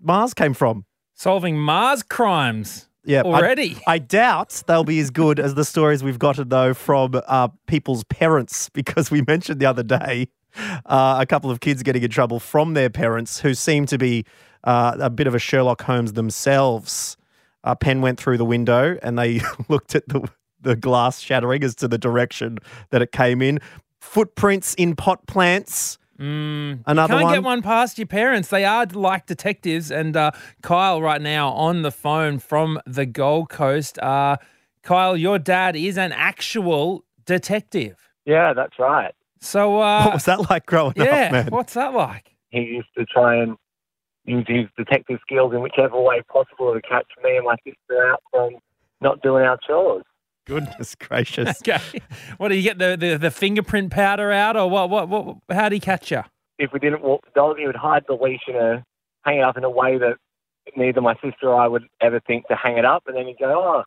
Mars 0.00 0.34
came 0.34 0.54
from. 0.54 0.84
Solving 1.14 1.58
Mars 1.58 2.02
crimes. 2.02 2.88
Yeah, 3.04 3.20
I- 3.22 3.24
Already. 3.24 3.78
I, 3.86 3.98
doubt 3.98 4.62
they'll 4.66 4.84
be 4.84 5.00
as 5.00 5.10
good 5.10 5.40
as 5.40 5.54
the 5.54 5.64
stories 5.64 6.04
we've 6.04 6.18
gotten 6.20 6.48
though 6.50 6.72
from 6.74 7.20
uh, 7.26 7.48
people's 7.66 8.04
parents, 8.04 8.68
because 8.72 9.10
we 9.10 9.22
mentioned 9.26 9.60
the 9.60 9.66
other 9.66 9.82
day 9.82 10.28
uh, 10.86 11.16
a 11.20 11.26
couple 11.26 11.50
of 11.50 11.60
kids 11.60 11.82
getting 11.82 12.02
in 12.02 12.10
trouble 12.10 12.38
from 12.38 12.74
their 12.74 12.90
parents 12.90 13.40
who 13.40 13.54
seem 13.54 13.86
to 13.86 13.98
be 13.98 14.24
uh, 14.64 14.96
a 15.00 15.10
bit 15.10 15.26
of 15.26 15.34
a 15.34 15.38
Sherlock 15.40 15.82
Holmes 15.82 16.12
themselves. 16.12 17.16
A 17.64 17.74
pen 17.76 18.00
went 18.02 18.18
through 18.20 18.38
the 18.38 18.44
window 18.44 18.98
and 19.02 19.18
they 19.18 19.40
looked 19.68 19.94
at 19.96 20.08
the 20.08 20.28
the 20.62 20.76
glass 20.76 21.20
shattering 21.20 21.62
as 21.64 21.74
to 21.76 21.88
the 21.88 21.98
direction 21.98 22.58
that 22.90 23.02
it 23.02 23.12
came 23.12 23.42
in. 23.42 23.58
Footprints 24.00 24.74
in 24.74 24.96
pot 24.96 25.26
plants. 25.26 25.98
Mm, 26.18 26.82
Another 26.86 27.14
you 27.14 27.18
can't 27.18 27.24
one. 27.24 27.34
get 27.34 27.42
one 27.42 27.62
past 27.62 27.98
your 27.98 28.06
parents. 28.06 28.48
They 28.48 28.64
are 28.64 28.86
like 28.86 29.26
detectives. 29.26 29.90
And 29.90 30.16
uh, 30.16 30.32
Kyle, 30.62 31.02
right 31.02 31.20
now 31.20 31.50
on 31.50 31.82
the 31.82 31.90
phone 31.90 32.38
from 32.38 32.80
the 32.86 33.06
Gold 33.06 33.48
Coast. 33.48 33.98
Uh, 33.98 34.36
Kyle, 34.82 35.16
your 35.16 35.38
dad 35.38 35.76
is 35.76 35.96
an 35.96 36.12
actual 36.12 37.04
detective. 37.24 37.96
Yeah, 38.24 38.52
that's 38.52 38.78
right. 38.78 39.14
So, 39.40 39.80
uh, 39.80 40.04
what 40.04 40.14
was 40.14 40.24
that 40.26 40.50
like 40.50 40.66
growing 40.66 40.94
yeah, 40.96 41.26
up, 41.26 41.32
man? 41.32 41.46
what's 41.48 41.74
that 41.74 41.92
like? 41.92 42.32
He 42.50 42.60
used 42.60 42.88
to 42.96 43.04
try 43.04 43.36
and 43.36 43.56
use 44.24 44.44
his 44.46 44.66
detective 44.76 45.18
skills 45.22 45.52
in 45.52 45.60
whichever 45.62 46.00
way 46.00 46.22
possible 46.32 46.72
to 46.72 46.80
catch 46.82 47.06
me 47.24 47.36
and 47.36 47.44
my 47.44 47.56
sister 47.64 48.12
out 48.12 48.22
from 48.30 48.54
not 49.00 49.20
doing 49.22 49.44
our 49.44 49.58
chores. 49.66 50.04
Goodness 50.46 50.94
gracious. 50.98 51.60
Okay. 51.62 52.00
What 52.36 52.48
do 52.48 52.56
you 52.56 52.62
get 52.62 52.78
the, 52.78 52.96
the, 52.98 53.16
the 53.16 53.30
fingerprint 53.30 53.90
powder 53.90 54.32
out, 54.32 54.56
or 54.56 54.68
what? 54.68 54.90
What? 54.90 55.08
What? 55.08 55.36
How 55.50 55.68
do 55.68 55.74
he 55.74 55.80
catch 55.80 56.10
you? 56.10 56.22
If 56.58 56.72
we 56.72 56.78
didn't 56.78 57.02
walk 57.02 57.24
the 57.24 57.30
dog, 57.34 57.58
he 57.58 57.66
would 57.66 57.76
hide 57.76 58.04
the 58.06 58.14
leash 58.14 58.42
in 58.48 58.56
a, 58.56 58.84
hang 59.24 59.38
it 59.38 59.44
up 59.44 59.56
in 59.56 59.64
a 59.64 59.70
way 59.70 59.98
that 59.98 60.16
neither 60.76 61.00
my 61.00 61.14
sister 61.14 61.48
or 61.48 61.60
I 61.60 61.66
would 61.66 61.84
ever 62.00 62.20
think 62.20 62.46
to 62.48 62.56
hang 62.56 62.78
it 62.78 62.84
up. 62.84 63.04
And 63.06 63.16
then 63.16 63.26
he'd 63.26 63.38
go, 63.38 63.52
oh, 63.52 63.82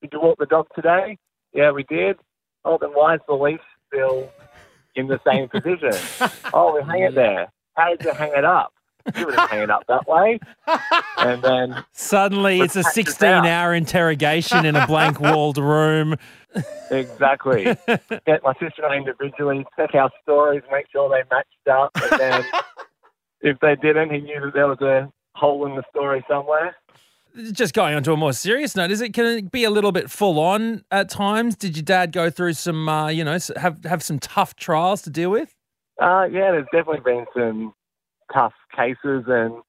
did 0.00 0.12
you 0.12 0.20
walk 0.20 0.38
the 0.38 0.46
dog 0.46 0.66
today? 0.74 1.18
Yeah, 1.52 1.70
we 1.72 1.84
did. 1.84 2.16
Oh, 2.64 2.78
then 2.80 2.90
why 2.90 3.14
is 3.14 3.20
the 3.28 3.34
leash 3.34 3.60
still 3.88 4.28
in 4.94 5.08
the 5.08 5.20
same 5.26 5.48
position? 5.48 5.92
oh, 6.54 6.74
we 6.74 6.82
hang 6.82 7.02
it 7.02 7.14
there. 7.14 7.48
How 7.74 7.90
did 7.90 8.04
you 8.04 8.12
hang 8.12 8.32
it 8.36 8.44
up? 8.44 8.72
You 9.16 9.26
wouldn't 9.26 9.48
hang 9.50 9.62
it 9.62 9.70
up 9.70 9.84
that 9.88 10.06
way. 10.08 10.38
And 11.18 11.42
then 11.42 11.84
Suddenly, 11.92 12.60
it's 12.60 12.76
a 12.76 12.80
Let's 12.80 12.88
patch 12.88 12.98
it 12.98 13.06
16 13.06 13.28
out. 13.28 13.46
hour 13.46 13.74
interrogation 13.74 14.64
in 14.64 14.76
a 14.76 14.86
blank 14.86 15.20
walled 15.20 15.58
room. 15.58 16.16
Exactly. 16.90 17.64
Get 17.64 18.42
my 18.42 18.52
sister 18.54 18.82
and 18.84 18.92
I 18.92 18.96
individually, 18.96 19.64
check 19.76 19.94
our 19.94 20.10
stories, 20.22 20.62
make 20.70 20.86
sure 20.90 21.08
they 21.08 21.22
matched 21.30 21.68
up, 21.70 21.90
and 21.96 22.20
then 22.20 22.44
if 23.40 23.58
they 23.60 23.76
didn't, 23.76 24.10
he 24.10 24.20
knew 24.20 24.40
that 24.40 24.54
there 24.54 24.66
was 24.68 24.80
a 24.80 25.10
hole 25.34 25.66
in 25.66 25.74
the 25.76 25.82
story 25.90 26.24
somewhere. 26.28 26.74
Just 27.52 27.74
going 27.74 27.94
on 27.94 28.02
to 28.04 28.12
a 28.12 28.16
more 28.16 28.32
serious 28.32 28.74
note, 28.74 28.90
is 28.90 29.02
it 29.02 29.12
can 29.12 29.26
it 29.26 29.50
be 29.50 29.64
a 29.64 29.70
little 29.70 29.92
bit 29.92 30.10
full 30.10 30.38
on 30.40 30.84
at 30.90 31.10
times? 31.10 31.54
Did 31.54 31.76
your 31.76 31.82
dad 31.84 32.12
go 32.12 32.30
through 32.30 32.54
some, 32.54 32.88
uh, 32.88 33.08
you 33.08 33.24
know, 33.24 33.36
have 33.56 33.84
have 33.84 34.02
some 34.02 34.18
tough 34.18 34.56
trials 34.56 35.02
to 35.02 35.10
deal 35.10 35.30
with? 35.30 35.54
Uh, 36.00 36.24
yeah, 36.32 36.50
there's 36.52 36.66
definitely 36.72 37.00
been 37.04 37.26
some 37.36 37.74
tough 38.32 38.52
cases, 38.74 39.24
and 39.26 39.62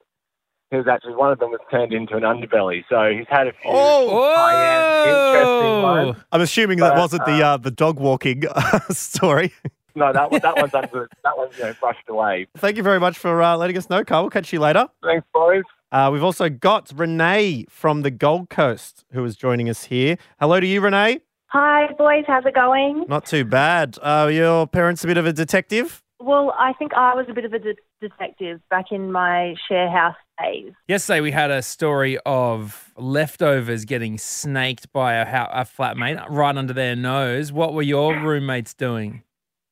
he 0.71 0.77
was 0.77 0.87
actually 0.87 1.15
one 1.15 1.31
of 1.31 1.39
them 1.39 1.51
was 1.51 1.59
turned 1.71 1.93
into 1.93 2.15
an 2.15 2.23
underbelly. 2.23 2.83
So 2.89 3.09
he's 3.09 3.27
had 3.29 3.47
a 3.47 3.53
few 3.53 3.71
high-end, 3.71 5.09
interesting 5.09 5.81
ones. 5.81 6.17
I'm 6.31 6.41
assuming 6.41 6.79
that 6.79 6.97
wasn't 6.97 7.25
the 7.25 7.43
uh, 7.45 7.57
the 7.57 7.71
dog 7.71 7.99
walking 7.99 8.43
story. 8.89 9.53
No, 9.95 10.13
that 10.13 10.29
one, 10.31 10.41
that 10.41 10.55
one's 10.55 10.73
under, 10.75 11.09
that 11.23 11.37
one's 11.37 11.57
you 11.57 11.63
know, 11.63 11.73
brushed 11.79 12.07
away. 12.07 12.47
Thank 12.57 12.77
you 12.77 12.83
very 12.83 12.99
much 12.99 13.17
for 13.17 13.41
uh, 13.41 13.57
letting 13.57 13.77
us 13.77 13.89
know, 13.89 14.03
Carl. 14.03 14.23
We'll 14.23 14.29
catch 14.29 14.53
you 14.53 14.59
later. 14.59 14.87
Thanks, 15.03 15.25
boys. 15.33 15.63
Uh, 15.91 16.09
we've 16.11 16.23
also 16.23 16.49
got 16.49 16.91
Renee 16.95 17.65
from 17.69 18.01
the 18.01 18.11
Gold 18.11 18.49
Coast 18.49 19.05
who 19.13 19.23
is 19.23 19.35
joining 19.35 19.69
us 19.69 19.85
here. 19.85 20.17
Hello 20.39 20.59
to 20.59 20.67
you, 20.67 20.81
Renee. 20.81 21.21
Hi, 21.47 21.87
boys. 21.97 22.25
How's 22.27 22.45
it 22.45 22.53
going? 22.53 23.05
Not 23.07 23.25
too 23.25 23.45
bad. 23.45 23.97
Uh, 24.01 24.29
your 24.31 24.67
parents 24.67 25.03
a 25.05 25.07
bit 25.07 25.17
of 25.17 25.25
a 25.25 25.31
detective? 25.31 26.03
Well, 26.19 26.53
I 26.59 26.73
think 26.73 26.93
I 26.93 27.15
was 27.15 27.25
a 27.29 27.33
bit 27.33 27.45
of 27.45 27.53
a 27.53 27.59
de- 27.59 27.75
detective 27.99 28.61
back 28.69 28.91
in 28.91 29.11
my 29.11 29.55
share 29.67 29.89
house 29.89 30.15
days. 30.41 30.73
Yesterday, 30.87 31.21
we 31.21 31.31
had 31.31 31.51
a 31.51 31.61
story 31.61 32.17
of 32.25 32.91
leftovers 32.97 33.85
getting 33.85 34.17
snaked 34.17 34.91
by 34.91 35.13
a, 35.13 35.23
a 35.23 35.65
flatmate 35.65 36.23
right 36.29 36.55
under 36.55 36.73
their 36.73 36.95
nose. 36.95 37.51
What 37.51 37.73
were 37.73 37.81
your 37.81 38.19
roommates 38.19 38.73
doing? 38.73 39.23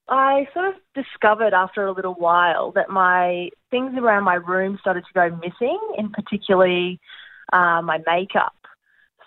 I 0.08 0.48
sort 0.54 0.68
of 0.68 0.76
discovered 0.94 1.54
after 1.54 1.86
a 1.86 1.92
little 1.92 2.14
while 2.14 2.72
that 2.74 2.90
my 2.90 3.50
things 3.72 3.98
around 3.98 4.24
my 4.24 4.36
room 4.36 4.78
started 4.80 5.04
to 5.06 5.14
go 5.14 5.36
missing, 5.38 5.80
in 5.98 6.12
particularly 6.12 7.00
uh, 7.52 7.82
my 7.82 8.00
makeup. 8.06 8.54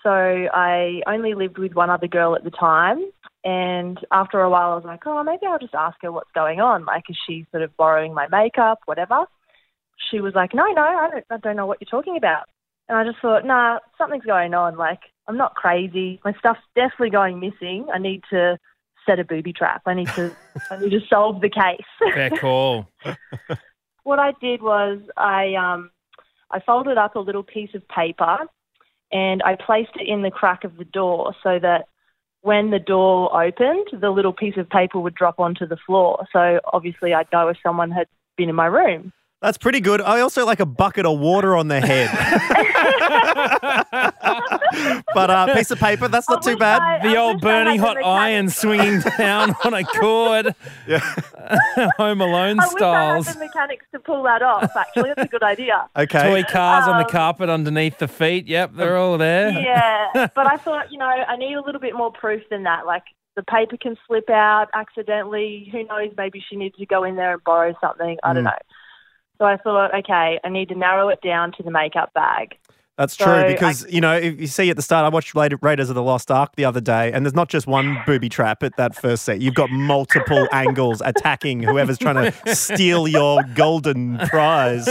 So 0.03 0.11
I 0.11 1.03
only 1.09 1.35
lived 1.35 1.59
with 1.59 1.75
one 1.75 1.91
other 1.91 2.07
girl 2.07 2.37
at 2.37 2.45
the 2.45 2.51
time. 2.51 3.11
And 3.49 3.99
after 4.13 4.43
a 4.43 4.51
while, 4.51 4.73
I 4.73 4.75
was 4.75 4.85
like, 4.85 5.07
oh, 5.07 5.23
maybe 5.23 5.47
I'll 5.47 5.59
just 5.59 5.75
ask 5.75 5.97
her 6.03 6.13
what's 6.13 6.31
going 6.33 6.61
on. 6.61 6.85
Like, 6.85 7.05
is 7.09 7.17
she 7.27 7.47
sort 7.51 7.63
of 7.63 7.75
borrowing 7.79 8.13
my 8.13 8.29
makeup, 8.29 8.81
whatever? 8.85 9.25
She 10.11 10.21
was 10.21 10.35
like, 10.35 10.53
no, 10.53 10.67
no, 10.67 10.83
I 10.83 11.09
don't, 11.11 11.25
I 11.31 11.37
don't 11.39 11.57
know 11.57 11.65
what 11.65 11.79
you're 11.81 11.89
talking 11.89 12.19
about. 12.19 12.45
And 12.91 12.99
I 12.99 13.05
just 13.05 13.23
thought, 13.23 13.47
nah, 13.47 13.79
something's 13.97 14.27
going 14.27 14.53
on. 14.53 14.77
Like, 14.77 15.01
I'm 15.27 15.39
not 15.39 15.55
crazy. 15.55 16.21
My 16.27 16.35
stuff's 16.35 16.61
definitely 16.75 17.09
going 17.09 17.41
missing. 17.41 17.87
I 17.91 17.97
need 17.97 18.23
to 18.29 18.59
set 19.07 19.19
a 19.19 19.25
booby 19.25 19.55
trap. 19.55 19.81
I 19.87 19.95
need 19.95 20.09
to, 20.09 20.31
I 20.71 20.79
need 20.79 20.91
to 20.91 21.01
solve 21.09 21.41
the 21.41 21.49
case. 21.49 21.87
Fair 22.13 22.29
call. 22.29 22.87
what 24.03 24.19
I 24.19 24.33
did 24.43 24.61
was 24.61 25.01
I 25.17 25.55
um, 25.55 25.91
I 26.51 26.61
folded 26.61 26.99
up 26.99 27.17
a 27.17 27.21
little 27.21 27.45
piece 27.45 27.75
of 27.75 27.89
paper 27.89 28.41
and 29.11 29.43
I 29.43 29.55
placed 29.55 29.97
it 29.99 30.07
in 30.07 30.21
the 30.21 30.31
crack 30.31 30.65
of 30.65 30.77
the 30.77 30.85
door 30.85 31.35
so 31.43 31.59
that 31.59 31.89
when 32.43 32.71
the 32.71 32.79
door 32.79 33.35
opened, 33.35 33.89
the 34.01 34.11
little 34.11 34.33
piece 34.33 34.57
of 34.57 34.69
paper 34.69 34.99
would 34.99 35.15
drop 35.15 35.39
onto 35.39 35.67
the 35.67 35.77
floor. 35.87 36.27
So 36.33 36.61
obviously, 36.73 37.15
I'd 37.15 37.33
know 37.33 37.49
if 37.49 37.57
someone 37.63 37.91
had 37.91 38.07
been 38.37 38.49
in 38.49 38.55
my 38.55 38.67
room. 38.67 39.13
That's 39.41 39.59
pretty 39.59 39.81
good. 39.81 40.01
I 40.01 40.21
also 40.21 40.45
like 40.45 40.59
a 40.61 40.67
bucket 40.67 41.07
of 41.07 41.19
water 41.21 41.55
on 41.55 41.69
the 41.69 41.81
head. 41.81 42.11
but 45.15 45.31
uh, 45.31 45.55
piece 45.55 45.71
of 45.71 45.79
paper, 45.79 46.09
that's 46.09 46.29
not 46.29 46.43
too 46.43 46.57
bad. 46.57 47.03
the 47.03 47.17
old 47.17 47.41
burning 47.41 47.79
hot 47.79 48.03
iron 48.03 48.49
swinging 48.51 49.01
down 49.19 49.55
on 49.65 49.75
a 49.75 49.85
cord. 49.85 50.55
Yeah. 50.87 50.99
Home 51.99 52.21
Alone 52.21 52.61
I 52.61 52.67
wish 52.67 52.83
I 52.83 53.15
had 53.15 53.25
the 53.25 53.39
mechanics 53.39 53.87
to 53.93 54.01
pull 54.01 54.23
that 54.25 54.43
off. 54.43 54.75
Actually, 54.77 55.11
that's 55.15 55.23
a 55.29 55.29
good 55.29 55.43
idea. 55.43 55.89
Okay. 55.97 56.23
Toy 56.23 56.43
cars 56.43 56.87
on 56.89 56.99
the 56.99 57.05
Um, 57.05 57.11
carpet 57.11 57.49
underneath 57.49 57.99
the 57.99 58.09
feet. 58.09 58.47
Yep, 58.49 58.73
they're 58.75 58.97
all 58.97 59.19
there. 59.19 59.51
yeah, 59.51 60.29
but 60.35 60.47
I 60.47 60.57
thought, 60.57 60.91
you 60.93 60.99
know, 60.99 61.07
I 61.07 61.37
need 61.37 61.55
a 61.55 61.63
little 61.63 61.81
bit 61.81 61.95
more 61.95 62.13
proof 62.13 62.43
than 62.51 62.65
that. 62.65 62.87
Like 62.87 63.05
the 63.37 63.43
paper 63.45 63.77
can 63.77 63.97
slip 64.07 64.29
out 64.31 64.69
accidentally. 64.75 65.69
Who 65.73 65.85
knows? 65.85 66.11
Maybe 66.17 66.43
she 66.49 66.57
needs 66.57 66.77
to 66.79 66.87
go 66.87 67.05
in 67.05 67.15
there 67.17 67.35
and 67.35 67.45
borrow 67.45 67.75
something. 67.81 68.19
I 68.25 68.33
don't 68.33 68.43
Mm. 68.43 68.47
know. 68.47 68.59
So 69.39 69.45
I 69.45 69.57
thought, 69.57 69.95
okay, 69.95 70.41
I 70.43 70.49
need 70.49 70.69
to 70.71 70.75
narrow 70.75 71.09
it 71.09 71.21
down 71.23 71.53
to 71.53 71.63
the 71.63 71.71
makeup 71.71 72.13
bag. 72.15 72.57
That's 72.97 73.17
So 73.17 73.27
true 73.27 73.35
I- 73.35 73.47
because 73.53 73.87
you 73.89 74.01
know 74.01 74.17
if 74.17 74.41
you 74.41 74.49
see 74.49 74.71
at 74.71 74.77
the 74.77 74.83
start, 74.83 75.05
I 75.05 75.09
watched 75.09 75.33
Raiders 75.35 75.89
of 75.89 75.95
the 75.95 76.03
Lost 76.03 76.33
Ark 76.33 76.57
the 76.57 76.65
other 76.65 76.81
day, 76.81 77.13
and 77.13 77.25
there's 77.25 77.35
not 77.35 77.49
just 77.49 77.69
one 77.69 77.97
booby 78.05 78.29
trap 78.29 78.65
at 78.65 78.77
that 78.77 78.97
first 78.97 79.23
set. 79.25 79.41
You've 79.41 79.55
got 79.55 79.71
multiple 79.71 80.49
angles 80.53 81.01
attacking 81.05 81.63
whoever's 81.63 81.97
trying 81.99 82.33
to 82.33 82.55
steal 82.57 83.07
your 83.07 83.45
golden 83.55 84.19
prize. 84.27 84.89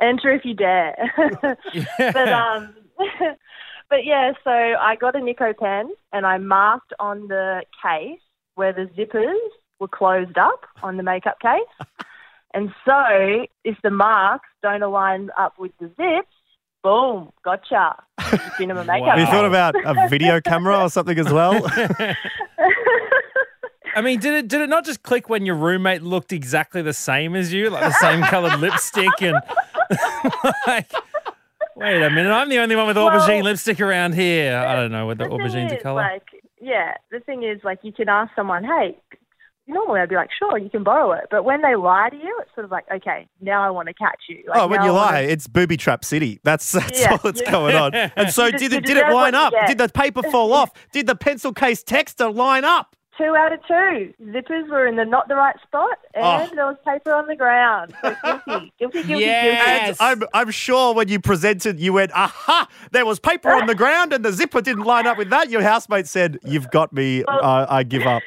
Enter 0.00 0.32
if 0.32 0.46
you 0.46 0.54
dare. 0.54 0.94
but 1.98 2.28
um, 2.32 2.74
but 3.90 4.04
yeah. 4.06 4.32
So 4.42 4.50
I 4.50 4.96
got 4.98 5.14
a 5.14 5.20
Nikko 5.20 5.52
pen 5.52 5.90
and 6.14 6.24
I 6.26 6.38
marked 6.38 6.94
on 6.98 7.28
the 7.28 7.62
case 7.82 8.20
where 8.54 8.72
the 8.72 8.86
zippers 8.96 9.36
were 9.80 9.88
closed 9.88 10.38
up 10.38 10.64
on 10.82 10.96
the 10.96 11.02
makeup 11.02 11.38
case. 11.40 11.88
And 12.54 12.72
so 12.84 13.46
if 13.64 13.76
the 13.82 13.90
marks 13.90 14.48
don't 14.62 14.82
align 14.82 15.30
up 15.38 15.58
with 15.58 15.72
the 15.80 15.86
zips, 15.96 16.28
boom, 16.82 17.32
gotcha. 17.44 17.96
It's 18.18 18.58
been 18.58 18.70
in 18.70 18.76
my 18.76 18.84
makeup. 18.84 19.08
Have 19.08 19.18
you 19.18 19.26
thought 19.26 19.44
about 19.46 19.74
a 19.84 20.08
video 20.08 20.40
camera 20.40 20.80
or 20.80 20.90
something 20.90 21.18
as 21.18 21.32
well? 21.32 21.60
I 23.94 24.00
mean, 24.00 24.20
did 24.20 24.34
it 24.34 24.48
did 24.48 24.62
it 24.62 24.68
not 24.68 24.84
just 24.84 25.02
click 25.02 25.28
when 25.28 25.44
your 25.44 25.56
roommate 25.56 26.02
looked 26.02 26.32
exactly 26.32 26.80
the 26.82 26.94
same 26.94 27.34
as 27.34 27.52
you, 27.52 27.68
like 27.70 27.82
the 27.84 27.92
same 27.92 28.22
coloured 28.30 28.58
lipstick 28.58 29.20
and 29.20 29.36
like? 30.66 30.90
Wait 31.76 32.02
a 32.02 32.10
minute, 32.10 32.30
I'm 32.30 32.48
the 32.48 32.58
only 32.58 32.76
one 32.76 32.86
with 32.86 32.96
aubergine 32.96 33.42
lipstick 33.42 33.80
around 33.80 34.14
here. 34.14 34.56
I 34.56 34.76
don't 34.76 34.92
know 34.92 35.06
whether 35.06 35.24
The 35.24 35.30
aubergine's 35.30 35.72
a 35.72 35.76
is, 35.76 35.82
colour. 35.82 36.02
Like, 36.02 36.28
yeah, 36.60 36.94
the 37.10 37.18
thing 37.20 37.42
is, 37.42 37.60
like, 37.64 37.80
you 37.82 37.92
can 37.92 38.08
ask 38.08 38.30
someone, 38.36 38.62
hey, 38.62 38.96
normally 39.66 40.00
I'd 40.00 40.08
be 40.08 40.14
like, 40.16 40.30
sure, 40.38 40.58
you 40.58 40.68
can 40.70 40.82
borrow 40.84 41.12
it. 41.12 41.24
But 41.30 41.44
when 41.44 41.62
they 41.62 41.74
lie 41.76 42.08
to 42.10 42.16
you, 42.16 42.38
it's 42.42 42.50
sort 42.54 42.64
of 42.64 42.70
like, 42.70 42.84
okay, 42.94 43.26
now 43.40 43.62
I 43.62 43.70
want 43.70 43.88
to 43.88 43.94
catch 43.94 44.20
you. 44.28 44.42
Like, 44.48 44.58
oh, 44.60 44.66
when 44.66 44.82
you 44.82 44.90
I 44.90 44.92
wanna- 44.92 45.12
lie, 45.16 45.20
it's 45.20 45.46
booby 45.46 45.76
trap 45.76 46.04
city. 46.04 46.40
That's 46.44 46.72
that's 46.72 47.00
Yeah, 47.00 47.12
all 47.12 47.18
that's 47.18 47.40
you- 47.40 47.46
going 47.50 47.76
on. 47.76 47.94
And 48.16 48.30
so, 48.30 48.46
You 48.46 48.52
did 48.58 48.72
it 48.72 48.84
did 48.84 48.96
it 48.96 49.08
line 49.12 49.34
up? 49.34 49.52
Did 49.66 49.78
the 49.78 49.88
paper 49.88 50.22
fall 50.24 50.52
off? 50.60 50.70
Did 50.92 51.06
the 51.06 51.14
pencil 51.16 51.52
case 51.52 51.82
texter 51.82 52.34
line 52.34 52.64
up? 52.64 52.96
Two 53.18 53.36
out 53.36 53.52
of 53.52 53.60
two. 53.68 54.14
Zippers 54.24 54.68
were 54.70 54.86
in 54.86 54.96
the 54.96 55.04
not 55.04 55.28
the 55.28 55.34
right 55.36 55.54
spot, 55.62 55.98
and 56.14 56.50
Oh. 56.50 56.54
there 56.54 56.64
was 56.66 56.76
paper 56.84 57.12
on 57.14 57.26
the 57.26 57.36
ground. 57.36 57.92
So 58.02 58.14
guilty, 58.24 58.72
guilty, 58.78 59.02
guilty, 59.02 59.24
And 59.26 59.94
I'm, 60.00 60.22
I'm 60.32 60.50
sure 60.50 60.94
when 60.94 61.08
you 61.08 61.20
presented, 61.20 61.78
you 61.78 61.92
went, 61.92 62.10
aha, 62.14 62.66
there 62.90 63.04
was 63.04 63.20
paper 63.20 63.50
on 63.50 63.66
the 63.66 63.74
ground 63.74 64.14
and 64.14 64.24
the 64.24 64.32
zipper 64.32 64.62
didn't 64.62 64.84
line 64.84 65.06
up 65.06 65.18
with 65.18 65.28
that. 65.28 65.50
Your 65.50 65.60
housemate 65.62 66.06
said, 66.06 66.38
you've 66.42 66.70
got 66.70 66.94
me, 66.94 67.22
uh, 67.24 67.66
I 67.68 67.82
give 67.82 68.06
up. 68.06 68.22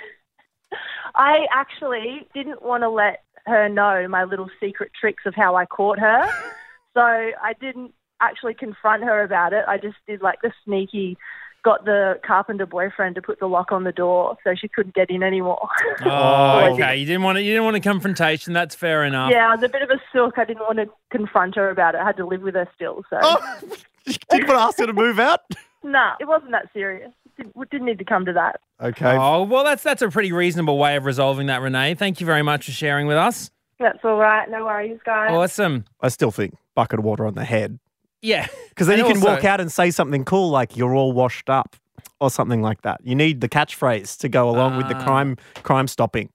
I 1.16 1.48
actually 1.52 2.28
didn't 2.34 2.62
want 2.62 2.84
to 2.84 2.90
let 2.90 3.24
her 3.46 3.70
know 3.70 4.08
my 4.08 4.24
little 4.24 4.50
secret 4.60 4.92
tricks 5.00 5.24
of 5.26 5.36
how 5.36 5.56
I 5.56 5.66
caught 5.66 6.00
her. 6.00 6.26
so 6.94 7.02
I 7.02 7.54
didn't 7.60 7.94
actually 8.22 8.54
confront 8.54 9.04
her 9.04 9.24
about 9.24 9.54
it. 9.54 9.66
I 9.68 9.78
just 9.78 9.98
did 10.08 10.22
like 10.22 10.42
the 10.42 10.52
sneaky, 10.64 11.18
got 11.64 11.86
the 11.86 12.20
carpenter 12.26 12.66
boyfriend 12.66 13.16
to 13.16 13.22
put 13.22 13.40
the 13.40 13.48
lock 13.48 13.72
on 13.72 13.84
the 13.84 13.92
door 13.92 14.38
so 14.44 14.56
she 14.56 14.68
couldn't 14.68 14.96
get 14.96 15.10
in 15.10 15.22
anymore. 15.24 15.68
Oh, 16.06 16.10
I 16.12 16.64
did- 16.70 16.74
okay. 16.74 16.96
You 16.98 17.06
didn't 17.06 17.24
want 17.24 17.38
it. 17.38 17.42
You 17.42 17.52
didn't 17.52 17.66
want 17.66 17.76
a 17.78 17.82
confrontation. 17.82 18.54
That's 18.54 18.76
fair 18.76 19.04
enough. 19.06 19.32
Yeah, 19.32 19.50
I 19.50 19.56
was 19.56 19.64
a 19.64 19.70
bit 19.70 19.82
of 19.82 19.90
a 19.90 20.00
sook. 20.12 20.38
I 20.38 20.46
didn't 20.46 20.62
want 20.64 20.78
to 20.80 20.90
confront 21.12 21.56
her 21.56 21.70
about 21.70 21.96
it. 21.96 22.00
I 22.02 22.06
had 22.06 22.18
to 22.18 22.26
live 22.26 22.42
with 22.42 22.56
her 22.56 22.68
still. 22.76 23.04
So 23.10 23.20
oh, 23.22 23.60
did 24.06 24.18
you 24.32 24.46
want 24.48 24.50
to 24.50 24.54
ask 24.56 24.80
her 24.80 24.88
to 24.88 24.94
move 24.94 25.20
out? 25.20 25.42
nah, 25.84 26.14
it 26.20 26.28
wasn't 26.28 26.52
that 26.52 26.70
serious. 26.74 27.12
It 27.38 27.44
didn't, 27.54 27.70
didn't 27.72 27.86
need 27.86 28.00
to 28.00 28.06
come 28.06 28.26
to 28.26 28.34
that. 28.34 28.60
Okay. 28.82 29.16
Oh 29.18 29.44
well, 29.44 29.64
that's 29.64 29.84
that's 29.84 30.02
a 30.02 30.10
pretty 30.10 30.32
reasonable 30.32 30.78
way 30.78 30.96
of 30.96 31.06
resolving 31.06 31.48
that, 31.48 31.62
Renee. 31.62 31.96
Thank 31.96 32.20
you 32.20 32.26
very 32.26 32.42
much 32.44 32.66
for 32.66 32.72
sharing 32.72 33.08
with 33.08 33.18
us. 33.18 33.52
That's 33.80 34.00
all 34.04 34.18
right. 34.18 34.50
No 34.50 34.64
worries, 34.66 35.00
guys. 35.06 35.32
Awesome. 35.32 35.84
I 36.02 36.08
still 36.10 36.32
think 36.32 36.56
bucket 36.76 37.00
of 37.00 37.06
water 37.06 37.26
on 37.26 37.34
the 37.36 37.44
head. 37.46 37.80
Yeah. 38.22 38.48
Because 38.70 38.88
then 38.88 39.00
And 39.00 39.08
you 39.08 39.14
can 39.14 39.22
also- 39.22 39.36
walk 39.36 39.46
out 39.46 39.62
and 39.62 39.72
say 39.72 39.90
something 39.92 40.26
cool 40.26 40.50
like 40.50 40.76
you're 40.76 40.94
all 40.94 41.14
washed 41.14 41.50
up 41.50 41.78
or 42.20 42.30
something 42.30 42.62
like 42.62 42.82
that. 42.82 43.00
You 43.06 43.16
need 43.16 43.40
the 43.40 43.48
catchphrase 43.48 44.18
to 44.20 44.28
go 44.30 44.50
along 44.50 44.76
with 44.78 44.90
the 44.90 44.96
Ah. 44.98 45.04
crime 45.06 45.38
crime 45.64 45.88
stopping. 45.88 46.30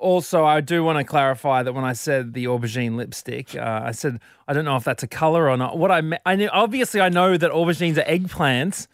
Also, 0.00 0.44
I 0.44 0.60
do 0.60 0.84
want 0.84 0.98
to 0.98 1.04
clarify 1.04 1.64
that 1.64 1.72
when 1.72 1.82
I 1.84 1.94
said 1.94 2.32
the 2.34 2.44
aubergine 2.44 2.94
lipstick, 2.94 3.56
uh, 3.56 3.80
I 3.84 3.90
said 3.90 4.20
I 4.46 4.52
don't 4.52 4.64
know 4.64 4.76
if 4.76 4.84
that's 4.84 5.02
a 5.02 5.08
color 5.08 5.48
or 5.50 5.56
not. 5.56 5.78
What 5.78 5.90
I 5.90 6.00
me- 6.00 6.18
I 6.24 6.36
knew, 6.36 6.48
obviously 6.52 7.00
I 7.00 7.08
know 7.08 7.36
that 7.36 7.50
aubergines 7.50 7.98
are 7.98 8.04
eggplants, 8.08 8.86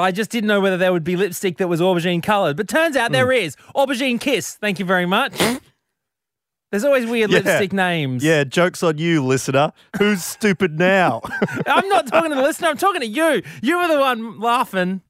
I 0.00 0.10
just 0.10 0.30
didn't 0.30 0.48
know 0.48 0.60
whether 0.60 0.76
there 0.76 0.92
would 0.92 1.04
be 1.04 1.16
lipstick 1.16 1.58
that 1.58 1.68
was 1.68 1.80
aubergine 1.80 2.22
colored. 2.22 2.56
But 2.56 2.68
turns 2.68 2.96
out 2.96 3.12
there 3.12 3.26
hmm. 3.26 3.32
is 3.32 3.56
aubergine 3.74 4.20
kiss. 4.20 4.54
Thank 4.54 4.78
you 4.78 4.84
very 4.84 5.06
much. 5.06 5.34
There's 6.70 6.84
always 6.84 7.06
weird 7.06 7.30
Yeah. 7.30 7.38
lipstick 7.38 7.72
names. 7.72 8.24
Yeah, 8.24 8.44
joke's 8.44 8.82
on 8.82 8.98
you, 8.98 9.24
listener. 9.24 9.72
Who's 9.98 10.24
stupid 10.24 10.78
now? 10.78 11.22
I'm 11.66 11.88
not 11.88 12.08
talking 12.08 12.30
to 12.30 12.36
the 12.36 12.42
listener. 12.42 12.68
I'm 12.68 12.76
talking 12.76 13.00
to 13.00 13.06
you. 13.06 13.42
You 13.62 13.78
were 13.78 13.88
the 13.88 14.00
one 14.00 14.40
laughing. 14.40 15.02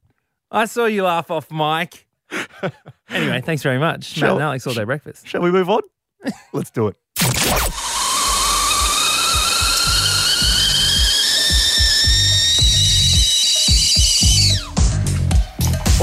I 0.51 0.65
saw 0.65 0.85
you 0.85 1.03
laugh 1.03 1.31
off 1.31 1.51
mic. 1.51 2.07
Anyway, 3.09 3.39
thanks 3.39 3.63
very 3.63 3.77
much. 3.77 4.17
Matt 4.17 4.19
Shall- 4.19 4.35
and 4.35 4.43
Alex 4.43 4.67
all 4.67 4.73
day 4.73 4.83
breakfast. 4.83 5.27
Shall 5.27 5.41
we 5.41 5.49
move 5.49 5.69
on? 5.69 5.81
Let's 6.53 6.71
do 6.71 6.89
it. 6.89 6.97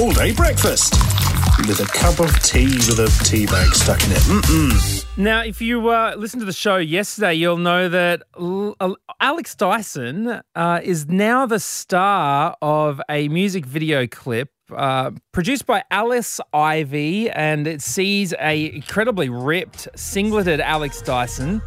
All 0.05 0.13
day 0.13 0.33
breakfast 0.33 0.93
with 1.67 1.81
a 1.81 1.87
cup 1.87 2.21
of 2.21 2.31
tea 2.43 2.67
with 2.67 2.99
a 2.99 3.25
tea 3.25 3.47
bag 3.47 3.75
stuck 3.75 4.05
in 4.05 4.13
it. 4.13 4.19
Mm-mm. 4.19 5.07
Now, 5.17 5.41
if 5.41 5.63
you 5.63 5.89
uh, 5.89 6.15
listened 6.19 6.43
to 6.43 6.45
the 6.45 6.53
show 6.53 6.77
yesterday, 6.77 7.33
you'll 7.33 7.57
know 7.57 7.89
that 7.89 8.23
L- 8.39 8.77
Alex 9.19 9.55
Dyson 9.55 10.43
uh, 10.55 10.81
is 10.83 11.09
now 11.09 11.47
the 11.47 11.59
star 11.59 12.55
of 12.61 13.01
a 13.09 13.29
music 13.29 13.65
video 13.65 14.07
clip 14.07 14.51
uh, 14.77 15.13
produced 15.33 15.65
by 15.65 15.83
Alice 15.91 16.39
Ivy, 16.53 17.31
and 17.31 17.67
it 17.67 17.81
sees 17.81 18.35
a 18.39 18.75
incredibly 18.75 19.31
ripped, 19.31 19.89
singleted 19.97 20.61
Alex 20.61 21.01
Dyson 21.01 21.63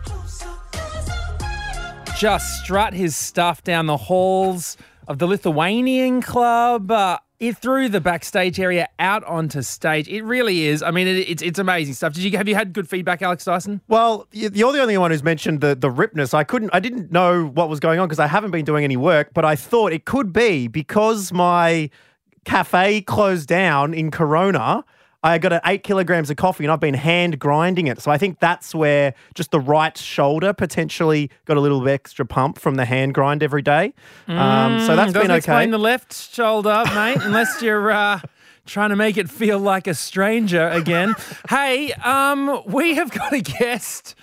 just 2.19 2.63
strut 2.63 2.93
his 2.93 3.15
stuff 3.15 3.63
down 3.63 3.88
the 3.88 3.97
halls 3.97 4.78
of 5.08 5.19
the 5.19 5.28
Lithuanian 5.28 6.21
club. 6.21 6.91
Uh, 6.91 7.17
it 7.39 7.58
through 7.58 7.89
the 7.89 8.02
backstage 8.02 8.60
area 8.60 8.89
out 9.00 9.23
onto 9.26 9.62
stage. 9.62 10.08
It 10.08 10.23
really 10.23 10.65
is. 10.65 10.82
I 10.82 10.91
mean, 10.91 11.08
it, 11.08 11.30
it's 11.30 11.41
it's 11.43 11.60
amazing 11.60 11.93
stuff. 11.93 12.13
Did 12.13 12.23
you 12.23 12.38
have 12.38 12.47
you 12.47 12.56
had 12.56 12.73
good 12.73 12.89
feedback, 12.89 13.21
Alex 13.21 13.45
Dyson? 13.45 13.82
Well, 13.88 14.28
you're 14.32 14.73
the 14.73 14.82
only 14.82 14.97
one 14.97 15.12
who's 15.12 15.23
mentioned 15.23 15.62
the 15.62 15.76
the 15.76 15.89
ripness. 15.89 16.34
I 16.34 16.43
couldn't, 16.43 16.71
I 16.73 16.80
didn't 16.80 17.12
know 17.12 17.45
what 17.45 17.69
was 17.69 17.80
going 17.80 18.00
on 18.00 18.08
because 18.08 18.19
I 18.19 18.28
haven't 18.28 18.52
been 18.52 18.65
doing 18.65 18.84
any 18.84 18.97
work. 18.97 19.32
But 19.34 19.45
I 19.45 19.56
thought 19.56 19.93
it 19.93 20.06
could 20.06 20.34
be 20.34 20.67
because 20.67 21.32
my 21.32 21.89
cafe 22.45 23.02
closed 23.02 23.47
down 23.47 23.93
in 23.93 24.10
Corona. 24.10 24.84
I 25.24 25.38
got 25.40 25.52
a 25.52 25.62
eight 25.66 25.84
kilograms 25.84 26.30
of 26.30 26.38
coffee 26.38 26.64
and 26.64 26.72
I've 26.72 26.80
been 26.80 26.94
hand 26.94 27.40
grinding 27.40 27.88
it. 27.88 28.02
So 28.02 28.12
I 28.12 28.18
think 28.18 28.40
that's 28.40 28.76
where 28.76 29.14
just 29.34 29.52
the 29.52 29.60
right 29.60 29.98
shoulder 29.98 30.54
potentially 30.54 31.32
got 31.46 31.58
a 31.58 31.60
little 31.60 31.82
bit 31.82 31.92
extra 31.92 32.26
pump 32.26 32.60
from 32.60 32.76
the 32.76 32.86
hand 32.86 33.14
grind 33.14 33.42
every 33.42 33.62
day. 33.62 33.94
um, 34.28 34.80
so 34.80 34.96
that's 34.96 35.14
been 35.14 35.14
doesn't 35.14 35.32
okay. 35.32 35.38
explain 35.38 35.72
the 35.72 35.80
left 35.80 36.14
shoulder, 36.14 36.84
mate, 36.94 37.18
unless 37.22 37.62
you're 37.62 37.92
uh, 37.92 38.20
trying 38.68 38.90
to 38.90 38.96
make 38.96 39.18
it 39.18 39.30
feel 39.30 39.58
like 39.58 39.88
a 39.88 39.96
stranger 39.96 40.68
again. 40.70 41.16
hey, 41.50 41.92
um, 41.94 42.62
we 42.68 42.96
have 42.96 43.10
got 43.12 43.34
a 43.34 43.42
guest 43.42 44.16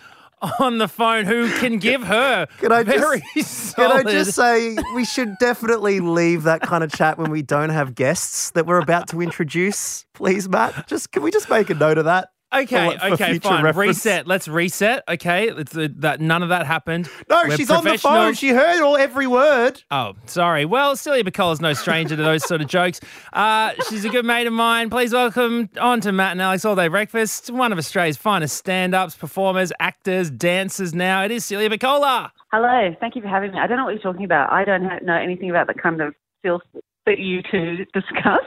on 0.59 0.79
the 0.79 0.89
phone 0.89 1.25
who 1.25 1.51
can 1.59 1.79
give 1.79 2.03
her 2.03 2.47
Can 2.59 2.73
I 2.73 2.83
very 2.83 3.23
just, 3.35 3.77
Can 3.77 3.91
I 3.91 4.03
just 4.03 4.33
say 4.33 4.77
we 4.95 5.05
should 5.05 5.37
definitely 5.39 6.01
leave 6.01 6.45
that 6.45 6.61
kind 6.61 6.85
of 6.85 6.93
chat 6.93 7.19
when 7.19 7.31
we 7.31 7.43
don't 7.43 7.71
have 7.71 7.95
guests 7.95 8.51
that 8.51 8.67
we're 8.67 8.81
about 8.81 9.09
to 9.09 9.21
introduce, 9.21 10.05
please, 10.15 10.49
Matt? 10.49 10.87
Just 10.87 11.13
can 11.13 11.23
we 11.23 11.31
just 11.31 11.49
make 11.51 11.71
a 11.71 11.75
note 11.75 11.99
of 11.99 12.05
that? 12.05 12.29
Okay, 12.55 12.93
for- 12.93 12.99
for 12.99 13.15
okay, 13.15 13.31
future 13.33 13.49
fine. 13.49 13.65
reference? 13.65 13.89
Reset. 13.99 14.27
Let's 14.27 14.49
reset. 14.49 15.03
Okay, 15.09 15.51
let's, 15.53 15.77
uh, 15.77 15.89
that 15.97 16.21
none 16.21 16.43
of 16.43 16.49
that 16.51 16.67
happened. 16.67 17.09
No, 17.29 17.43
We're 17.47 17.57
she's 17.57 17.71
on 17.71 17.85
the 17.85 17.99
phone. 17.99 18.35
She 18.35 18.51
heard 18.51 18.81
all 18.83 18.97
every 18.97 19.27
word. 19.27 19.83
Oh, 19.91 20.15
sorry. 20.27 20.65
Well, 20.65 20.97
Celia 20.97 21.25
Pacquola's 21.25 21.61
no 21.61 21.73
stranger 21.73 22.17
to 22.17 22.23
those 22.23 22.47
sort 22.47 22.61
of 22.61 22.69
jokes. 22.69 23.01
Uh, 23.33 23.73
she's 23.89 24.05
a 24.05 24.09
good 24.09 24.25
mate 24.25 24.47
of 24.47 24.53
mine. 24.53 24.91
Please 24.91 25.13
welcome 25.13 25.69
on 25.81 26.01
to 26.03 26.13
Matt 26.13 26.33
and 26.33 26.43
Alex 26.43 26.65
All 26.65 26.77
Day 26.77 26.89
Breakfast, 26.89 27.51
one 27.51 27.73
of 27.73 27.79
Australia's 27.79 28.17
finest 28.17 28.57
stand-ups, 28.57 29.17
performers, 29.17 29.73
actors, 29.81 30.31
dancers. 30.31 30.95
Now 30.95 31.25
it 31.25 31.31
is 31.31 31.45
Celia 31.45 31.71
Bacola. 31.71 32.31
Hello, 32.53 32.95
thank 33.01 33.17
you 33.17 33.23
for 33.23 33.29
having 33.29 33.51
me. 33.53 33.59
I 33.59 33.67
don't 33.67 33.77
know 33.77 33.85
what 33.85 33.95
you're 33.95 34.03
talking 34.03 34.25
about. 34.25 34.53
I 34.53 34.65
don't 34.65 34.85
know 35.05 35.15
anything 35.17 35.51
about 35.51 35.67
the 35.67 35.75
kind 35.75 36.01
of 36.01 36.15
filth 36.43 36.63
that 37.07 37.19
you 37.19 37.43
two 37.51 37.85
discuss. 37.93 38.41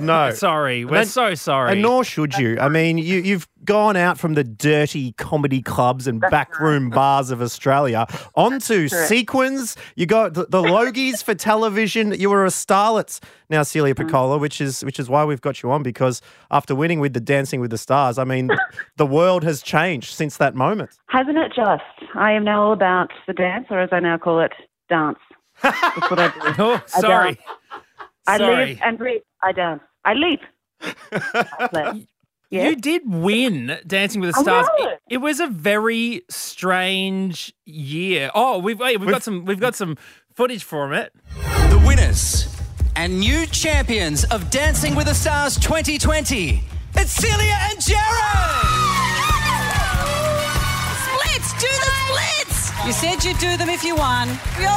No, 0.00 0.30
sorry. 0.34 0.84
We're 0.84 0.98
then- 0.98 1.06
so 1.06 1.34
sorry. 1.34 1.72
And 1.72 1.82
nor 1.82 2.04
should 2.04 2.36
you. 2.36 2.58
I 2.60 2.68
mean, 2.68 2.98
you, 2.98 3.20
you've 3.20 3.46
gone 3.64 3.96
out 3.96 4.18
from 4.18 4.34
the 4.34 4.42
dirty 4.44 5.12
comedy 5.12 5.60
clubs 5.62 6.06
and 6.06 6.20
backroom 6.20 6.90
bars 6.90 7.30
of 7.30 7.40
Australia 7.42 8.06
onto 8.34 8.88
sequins. 8.88 9.76
You 9.94 10.06
got 10.06 10.34
the, 10.34 10.46
the 10.46 10.62
Logies 10.62 11.22
for 11.22 11.34
television. 11.34 12.12
You 12.18 12.30
were 12.30 12.44
a 12.44 12.48
starlet 12.50 13.20
now, 13.50 13.62
Celia 13.62 13.94
Mm. 13.94 13.98
Pacquola, 14.06 14.38
which 14.38 14.60
is 14.60 14.84
which 14.84 14.98
is 14.98 15.08
why 15.08 15.24
we've 15.24 15.40
got 15.40 15.62
you 15.62 15.70
on 15.70 15.82
because 15.82 16.20
after 16.50 16.74
winning 16.74 17.00
with 17.00 17.12
the 17.14 17.20
Dancing 17.20 17.60
with 17.60 17.70
the 17.70 17.78
Stars, 17.78 18.18
I 18.18 18.24
mean, 18.24 18.50
the 18.96 19.06
world 19.06 19.44
has 19.44 19.62
changed 19.62 20.12
since 20.14 20.36
that 20.38 20.54
moment. 20.54 20.90
Hasn't 21.08 21.36
it 21.38 21.52
just? 21.54 21.82
I 22.14 22.32
am 22.32 22.44
now 22.44 22.62
all 22.62 22.72
about 22.72 23.10
the 23.26 23.32
dance, 23.32 23.66
or 23.70 23.80
as 23.80 23.90
I 23.92 24.00
now 24.00 24.18
call 24.18 24.40
it, 24.40 24.52
dance. 24.88 25.18
That's 25.62 26.10
what 26.10 26.18
I 26.18 26.28
do. 26.28 26.34
Oh, 26.62 26.82
sorry. 26.86 27.34
dance. 27.34 27.40
I 28.26 28.36
Sorry. 28.38 28.66
live 28.66 28.78
and 28.84 28.98
breathe. 28.98 29.22
I 29.42 29.52
dance. 29.52 29.82
I 30.04 30.14
leap. 30.14 30.40
I 30.80 31.68
play. 31.70 32.06
Yeah. 32.50 32.68
You 32.68 32.76
did 32.76 33.02
win 33.04 33.78
Dancing 33.86 34.20
with 34.22 34.32
the 34.32 34.38
I 34.38 34.42
Stars. 34.42 34.66
know. 34.78 34.88
It, 34.88 35.00
it 35.10 35.16
was 35.18 35.38
a 35.38 35.46
very 35.48 36.22
strange 36.30 37.52
year. 37.66 38.30
Oh, 38.34 38.58
we've 38.58 38.78
wait, 38.78 38.98
we've 39.00 39.10
got 39.10 39.22
some 39.22 39.44
we've 39.44 39.60
got 39.60 39.74
some 39.74 39.96
footage 40.34 40.64
from 40.64 40.92
it. 40.94 41.12
The 41.34 41.82
winners 41.86 42.48
and 42.96 43.20
new 43.20 43.44
champions 43.46 44.24
of 44.24 44.48
Dancing 44.50 44.94
with 44.94 45.06
the 45.08 45.14
Stars 45.14 45.56
2020. 45.56 46.62
It's 46.94 47.10
Celia 47.12 47.58
and 47.70 47.80
Jared! 47.80 47.98
Splits! 51.04 51.52
Do 51.60 51.68
the 51.68 51.92
splits! 52.06 52.86
You 52.86 52.92
said 52.92 53.24
you'd 53.24 53.38
do 53.38 53.56
them 53.56 53.68
if 53.68 53.84
you 53.84 53.94
won. 53.94 54.28
There 54.56 54.68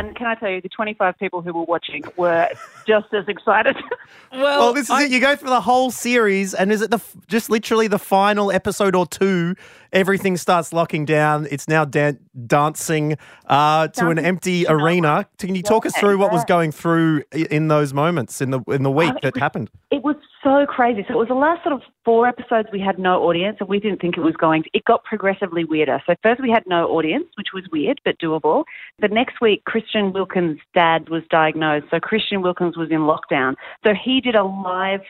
And 0.00 0.16
can 0.16 0.26
I 0.26 0.34
tell 0.34 0.48
you, 0.48 0.62
the 0.62 0.68
25 0.70 1.18
people 1.18 1.42
who 1.42 1.52
were 1.52 1.64
watching 1.64 2.02
were 2.16 2.48
just 2.86 3.12
as 3.12 3.28
excited. 3.28 3.76
Well, 4.32 4.72
this 4.72 4.88
is 4.88 5.00
it. 5.00 5.10
You 5.10 5.20
go 5.20 5.34
through 5.34 5.48
the 5.50 5.60
whole 5.60 5.90
series, 5.90 6.54
and 6.54 6.70
is 6.70 6.82
it 6.82 6.92
the 6.92 7.00
just 7.26 7.50
literally 7.50 7.88
the 7.88 7.98
final 7.98 8.52
episode 8.52 8.94
or 8.94 9.04
two? 9.04 9.56
Everything 9.92 10.36
starts 10.36 10.72
locking 10.72 11.04
down. 11.04 11.46
It's 11.50 11.66
now 11.68 11.84
dan- 11.84 12.18
dancing 12.46 13.16
uh, 13.46 13.88
to 13.88 14.08
an 14.08 14.18
empty 14.18 14.66
arena. 14.68 15.26
Can 15.38 15.54
you 15.54 15.62
talk 15.62 15.84
us 15.86 15.96
through 15.98 16.18
what 16.18 16.32
was 16.32 16.44
going 16.44 16.72
through 16.72 17.24
in 17.32 17.68
those 17.68 17.92
moments 17.92 18.40
in 18.40 18.50
the 18.50 18.60
in 18.68 18.82
the 18.82 18.90
week 18.90 19.10
Uh, 19.10 19.18
that 19.22 19.34
was- 19.34 19.40
happened? 19.40 19.70
It 19.90 20.04
was 20.04 20.16
so 20.42 20.64
crazy. 20.66 21.04
So 21.08 21.14
it 21.14 21.18
was 21.18 21.28
the 21.28 21.34
last 21.34 21.62
sort 21.64 21.74
of 21.74 21.82
four 22.04 22.26
episodes 22.26 22.68
we 22.72 22.80
had 22.80 22.98
no 22.98 23.22
audience, 23.24 23.56
and 23.60 23.68
we 23.68 23.78
didn't 23.80 24.00
think 24.00 24.16
it 24.16 24.20
was 24.20 24.34
going. 24.36 24.62
To, 24.62 24.70
it 24.72 24.84
got 24.84 25.04
progressively 25.04 25.64
weirder. 25.64 26.00
So 26.06 26.14
first 26.22 26.40
we 26.40 26.50
had 26.50 26.62
no 26.66 26.88
audience, 26.88 27.26
which 27.36 27.48
was 27.52 27.64
weird 27.72 28.00
but 28.04 28.18
doable. 28.18 28.64
The 29.00 29.08
next 29.08 29.40
week, 29.40 29.64
Christian 29.64 30.12
Wilkins' 30.12 30.60
dad 30.72 31.08
was 31.08 31.22
diagnosed, 31.30 31.86
so 31.90 31.98
Christian 32.00 32.40
Wilkins 32.42 32.76
was 32.76 32.90
in 32.90 33.00
lockdown. 33.00 33.56
So 33.84 33.92
he 33.92 34.20
did 34.20 34.34
a 34.34 34.44
live 34.44 35.00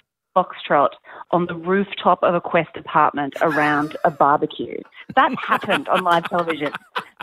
foxtrot 0.41 0.91
on 1.31 1.47
the 1.47 1.55
rooftop 1.55 2.23
of 2.23 2.35
a 2.35 2.41
Quest 2.41 2.77
apartment 2.77 3.35
around 3.43 3.97
a 4.05 4.11
barbecue. 4.11 4.81
That 5.15 5.35
happened 5.47 5.89
on 5.89 6.03
live 6.03 6.29
television. 6.29 6.73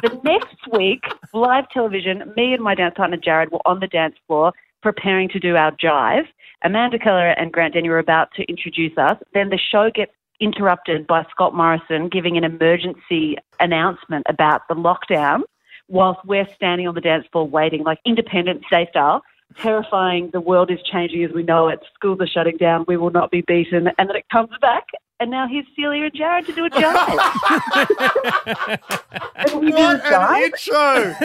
The 0.01 0.19
next 0.23 0.57
week, 0.71 1.03
live 1.33 1.69
television, 1.69 2.31
me 2.35 2.53
and 2.53 2.63
my 2.63 2.75
dance 2.75 2.95
partner 2.95 3.17
Jarryd 3.17 3.51
were 3.51 3.65
on 3.65 3.79
the 3.79 3.87
dance 3.87 4.15
floor 4.27 4.53
preparing 4.81 5.29
to 5.29 5.39
do 5.39 5.55
our 5.55 5.71
jive. 5.71 6.27
Amanda 6.63 6.99
Keller 6.99 7.29
and 7.29 7.51
Grant 7.51 7.73
Denyer 7.73 7.89
were 7.89 7.99
about 7.99 8.29
to 8.35 8.43
introduce 8.43 8.97
us. 8.97 9.17
Then 9.33 9.49
the 9.49 9.57
show 9.57 9.89
gets 9.93 10.11
interrupted 10.39 11.07
by 11.07 11.25
Scott 11.31 11.55
Morrison 11.55 12.09
giving 12.09 12.37
an 12.37 12.43
emergency 12.43 13.37
announcement 13.59 14.25
about 14.29 14.61
the 14.69 14.75
lockdown 14.75 15.41
whilst 15.87 16.19
we're 16.25 16.47
standing 16.55 16.87
on 16.87 16.95
the 16.95 17.01
dance 17.01 17.25
floor 17.31 17.47
waiting, 17.47 17.83
like 17.83 17.99
Independence 18.05 18.63
Day 18.69 18.87
style. 18.89 19.23
Terrifying, 19.61 20.29
the 20.33 20.41
world 20.41 20.69
is 20.69 20.77
changing 20.91 21.23
as 21.23 21.31
we 21.33 21.41
know 21.43 21.67
it. 21.69 21.79
Schools 21.95 22.19
are 22.21 22.27
shutting 22.27 22.57
down. 22.57 22.85
We 22.87 22.95
will 22.97 23.09
not 23.09 23.31
be 23.31 23.41
beaten. 23.47 23.87
And 23.97 24.07
then 24.09 24.15
it 24.15 24.25
comes 24.31 24.49
back, 24.61 24.83
and 25.19 25.31
now 25.31 25.47
here's 25.49 25.65
Celia 25.75 26.03
and 26.05 26.13
Jarryd 26.13 26.45
to 26.45 26.53
do 26.53 26.65
a 26.65 26.69
we 29.59 29.71
What 29.71 29.75
did 29.75 29.75
a 29.75 29.99
jive. 29.99 30.35
an 30.35 30.43
intro! 30.43 31.15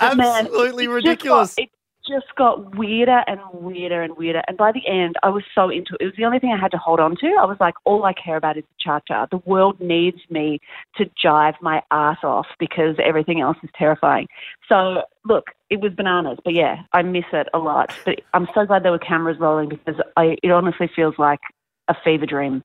Man, 0.16 0.46
Absolutely 0.46 0.84
just 0.86 0.94
ridiculous. 0.94 1.54
it 1.58 1.68
just 2.10 2.34
got 2.36 2.76
weirder 2.76 3.22
and 3.26 3.40
weirder 3.52 4.02
and 4.02 4.16
weirder. 4.16 4.42
And 4.48 4.56
by 4.56 4.72
the 4.72 4.86
end, 4.86 5.14
I 5.22 5.28
was 5.28 5.44
so 5.54 5.70
into 5.70 5.94
it. 5.94 6.02
It 6.02 6.04
was 6.06 6.14
the 6.16 6.24
only 6.24 6.38
thing 6.38 6.52
I 6.52 6.60
had 6.60 6.70
to 6.72 6.78
hold 6.78 7.00
on 7.00 7.16
to. 7.16 7.26
I 7.40 7.46
was 7.46 7.56
like, 7.60 7.74
all 7.84 8.04
I 8.04 8.12
care 8.12 8.36
about 8.36 8.58
is 8.58 8.64
the 8.64 8.74
cha 8.78 9.00
cha. 9.06 9.26
The 9.30 9.38
world 9.46 9.80
needs 9.80 10.18
me 10.28 10.60
to 10.96 11.08
jive 11.24 11.54
my 11.60 11.82
ass 11.90 12.18
off 12.22 12.46
because 12.58 12.96
everything 13.02 13.40
else 13.40 13.56
is 13.62 13.70
terrifying. 13.76 14.26
So, 14.68 15.02
look, 15.24 15.46
it 15.70 15.80
was 15.80 15.92
bananas. 15.96 16.38
But 16.44 16.54
yeah, 16.54 16.82
I 16.92 17.02
miss 17.02 17.24
it 17.32 17.48
a 17.54 17.58
lot. 17.58 17.94
But 18.04 18.20
I'm 18.34 18.48
so 18.54 18.66
glad 18.66 18.84
there 18.84 18.92
were 18.92 18.98
cameras 18.98 19.38
rolling 19.38 19.68
because 19.68 20.00
I, 20.16 20.36
it 20.42 20.50
honestly 20.50 20.90
feels 20.94 21.14
like 21.18 21.40
a 21.88 21.94
fever 22.04 22.26
dream 22.26 22.62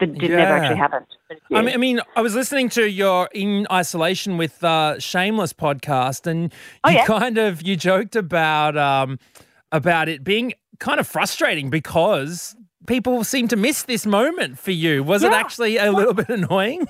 that 0.00 0.18
did 0.18 0.30
never 0.30 0.52
actually 0.56 0.76
happen. 0.78 1.04
But 1.28 1.38
I 1.58 1.62
mean, 1.62 1.74
I 1.74 1.76
mean, 1.78 2.00
I 2.16 2.20
was 2.20 2.34
listening 2.34 2.68
to 2.70 2.88
your 2.88 3.28
in 3.32 3.66
isolation 3.70 4.36
with 4.38 4.62
uh, 4.64 4.98
Shameless 4.98 5.52
podcast, 5.52 6.26
and 6.26 6.52
Oh, 6.84 6.90
you 6.90 6.96
yeah. 6.96 7.06
kind 7.06 7.38
of 7.38 7.62
you 7.66 7.76
joked 7.76 8.16
about 8.16 8.76
um, 8.76 9.18
about 9.72 10.08
it 10.08 10.22
being 10.24 10.52
kind 10.78 11.00
of 11.00 11.06
frustrating 11.06 11.70
because 11.70 12.54
people 12.86 13.24
seem 13.24 13.48
to 13.48 13.56
miss 13.56 13.82
this 13.84 14.06
moment 14.06 14.58
for 14.58 14.70
you. 14.72 15.02
Was 15.02 15.22
it 15.22 15.32
actually 15.32 15.76
a 15.78 15.90
little 15.92 16.14
bit 16.14 16.28
annoying? 16.40 16.86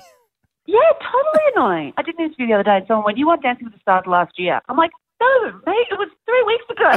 Yeah, 0.65 0.79
totally 0.99 1.43
annoying. 1.55 1.93
I 1.97 2.01
did 2.01 2.15
an 2.19 2.25
interview 2.25 2.47
the 2.47 2.53
other 2.55 2.63
day 2.63 2.77
and 2.77 2.85
someone 2.87 3.05
went, 3.05 3.17
You 3.17 3.25
want 3.25 3.41
Dancing 3.41 3.63
with 3.65 3.73
the 3.73 3.79
Stars 3.79 4.03
last 4.05 4.37
year? 4.37 4.59
I'm 4.67 4.75
like, 4.75 4.91
No, 5.21 5.51
mate, 5.65 5.87
it 5.89 5.97
was 5.97 6.09
three 6.25 6.43
weeks 6.45 6.65
ago. 6.69 6.91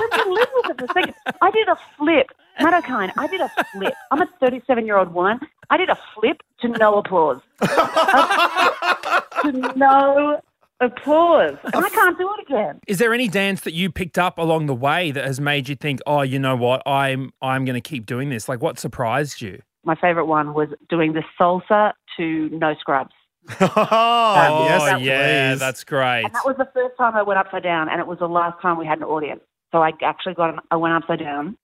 Let 0.00 0.26
me 0.26 0.32
live 0.32 0.48
with 0.54 0.70
it 0.70 0.78
for 0.78 0.84
a 0.84 0.88
second. 0.94 1.14
I 1.42 1.50
did 1.50 1.68
a 1.68 1.76
flip. 1.98 2.30
Matt 2.60 2.84
Okine, 2.84 3.12
I 3.16 3.26
did 3.26 3.40
a 3.40 3.50
flip. 3.72 3.94
I'm 4.10 4.22
a 4.22 4.28
37 4.40 4.86
year 4.86 4.98
old 4.98 5.12
woman. 5.12 5.40
I 5.70 5.76
did 5.76 5.88
a 5.90 5.98
flip 6.14 6.42
to 6.60 6.68
no 6.68 6.98
applause. 6.98 7.40
to 7.60 9.52
no 9.76 10.40
applause. 10.80 11.56
And 11.64 11.84
I 11.84 11.88
can't 11.90 12.18
do 12.18 12.30
it 12.38 12.48
again. 12.48 12.80
Is 12.86 12.98
there 12.98 13.12
any 13.12 13.28
dance 13.28 13.62
that 13.62 13.74
you 13.74 13.90
picked 13.90 14.18
up 14.18 14.38
along 14.38 14.66
the 14.66 14.74
way 14.74 15.10
that 15.10 15.24
has 15.24 15.40
made 15.40 15.68
you 15.68 15.76
think, 15.76 16.00
"Oh, 16.06 16.22
you 16.22 16.38
know 16.38 16.56
what? 16.56 16.82
I'm 16.86 17.32
I'm 17.42 17.64
going 17.64 17.74
to 17.74 17.80
keep 17.80 18.06
doing 18.06 18.30
this." 18.30 18.48
Like, 18.48 18.62
what 18.62 18.78
surprised 18.78 19.40
you? 19.40 19.60
My 19.84 19.94
favourite 19.94 20.26
one 20.26 20.54
was 20.54 20.68
doing 20.88 21.12
the 21.12 21.22
salsa 21.38 21.92
to 22.16 22.48
no 22.50 22.74
scrubs. 22.74 23.12
oh, 23.60 23.68
oh 23.76 24.66
yes, 24.66 24.82
oh, 24.82 24.96
yeah, 24.96 25.52
please. 25.52 25.60
that's 25.60 25.84
great. 25.84 26.24
And 26.24 26.34
that 26.34 26.44
was 26.44 26.56
the 26.56 26.68
first 26.74 26.96
time 26.96 27.14
I 27.14 27.22
went 27.22 27.38
upside 27.38 27.62
down, 27.62 27.88
and 27.88 28.00
it 28.00 28.06
was 28.06 28.18
the 28.18 28.28
last 28.28 28.60
time 28.60 28.76
we 28.78 28.86
had 28.86 28.98
an 28.98 29.04
audience. 29.04 29.42
So 29.72 29.82
I 29.82 29.92
actually 30.02 30.34
got 30.34 30.54
an, 30.54 30.60
I 30.70 30.76
went 30.76 30.94
upside 30.94 31.20
down 31.20 31.56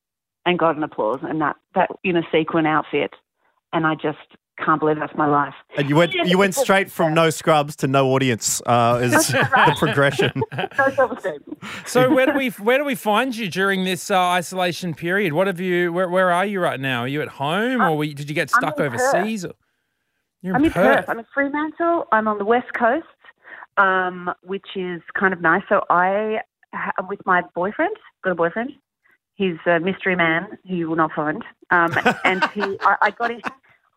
and 0.47 0.59
got 0.59 0.77
an 0.77 0.83
applause, 0.83 1.21
and 1.23 1.41
that 1.41 1.57
that 1.75 1.91
in 2.05 2.17
a 2.17 2.23
sequin 2.33 2.67
outfit, 2.67 3.15
and 3.73 3.87
I 3.87 3.95
just 3.95 4.19
can't 4.59 4.81
believe 4.81 4.99
that's 4.99 5.17
my 5.17 5.27
life. 5.27 5.55
And 5.77 5.89
you 5.89 5.97
went 5.97 6.13
you 6.13 6.39
went 6.39 6.55
straight 6.55 6.91
from 6.91 7.15
no 7.15 7.31
scrubs 7.31 7.77
to 7.77 7.87
no 7.87 8.11
audience 8.11 8.61
uh, 8.67 9.01
is 9.03 9.29
the 9.29 9.77
progression. 9.79 10.43
So 11.87 12.13
where 12.13 12.27
do 12.27 12.33
we 12.33 12.49
where 12.51 12.79
do 12.79 12.85
we 12.85 12.95
find 12.95 13.35
you 13.37 13.49
during 13.49 13.85
this 13.85 14.11
uh, 14.11 14.19
isolation 14.19 14.95
period? 14.95 15.33
What 15.33 15.47
have 15.47 15.61
you? 15.61 15.93
Where, 15.93 16.09
where 16.09 16.31
are 16.33 16.45
you 16.45 16.61
right 16.61 16.81
now? 16.81 17.03
Are 17.03 17.09
you 17.09 17.23
at 17.23 17.29
home, 17.29 17.81
or 17.81 17.97
were 17.97 18.05
you, 18.05 18.15
did 18.15 18.29
you 18.29 18.35
get 18.35 18.51
I'm 18.55 18.61
stuck 18.61 18.79
in 18.79 18.87
overseas? 18.87 19.45
Or? 19.45 19.53
You're 20.43 20.57
I'm 20.57 20.63
in 20.63 20.67
in 20.67 20.73
Perth. 20.73 21.05
I'm 21.09 21.19
in 21.21 21.27
Fremantle. 21.33 22.07
I'm 22.11 22.27
on 22.27 22.39
the 22.39 22.45
west 22.45 22.73
coast, 22.77 23.07
um, 23.77 24.31
which 24.43 24.67
is 24.75 25.01
kind 25.19 25.33
of 25.33 25.41
nice. 25.41 25.63
So 25.69 25.83
I 25.89 26.39
I'm 26.73 27.07
with 27.09 27.25
my 27.27 27.43
boyfriend. 27.55 27.97
Got 28.25 28.33
a 28.33 28.35
boyfriend. 28.35 28.73
He's 29.35 29.57
a 29.67 29.81
mystery 29.81 30.17
man 30.17 30.59
who 30.69 30.75
you 30.77 30.89
will 30.89 30.97
not 30.97 31.13
find. 31.13 31.43
Um, 31.71 31.95
and 32.25 32.45
he, 32.55 32.63
I, 32.83 32.97
I 33.03 33.11
got 33.11 33.31
him. 33.31 33.41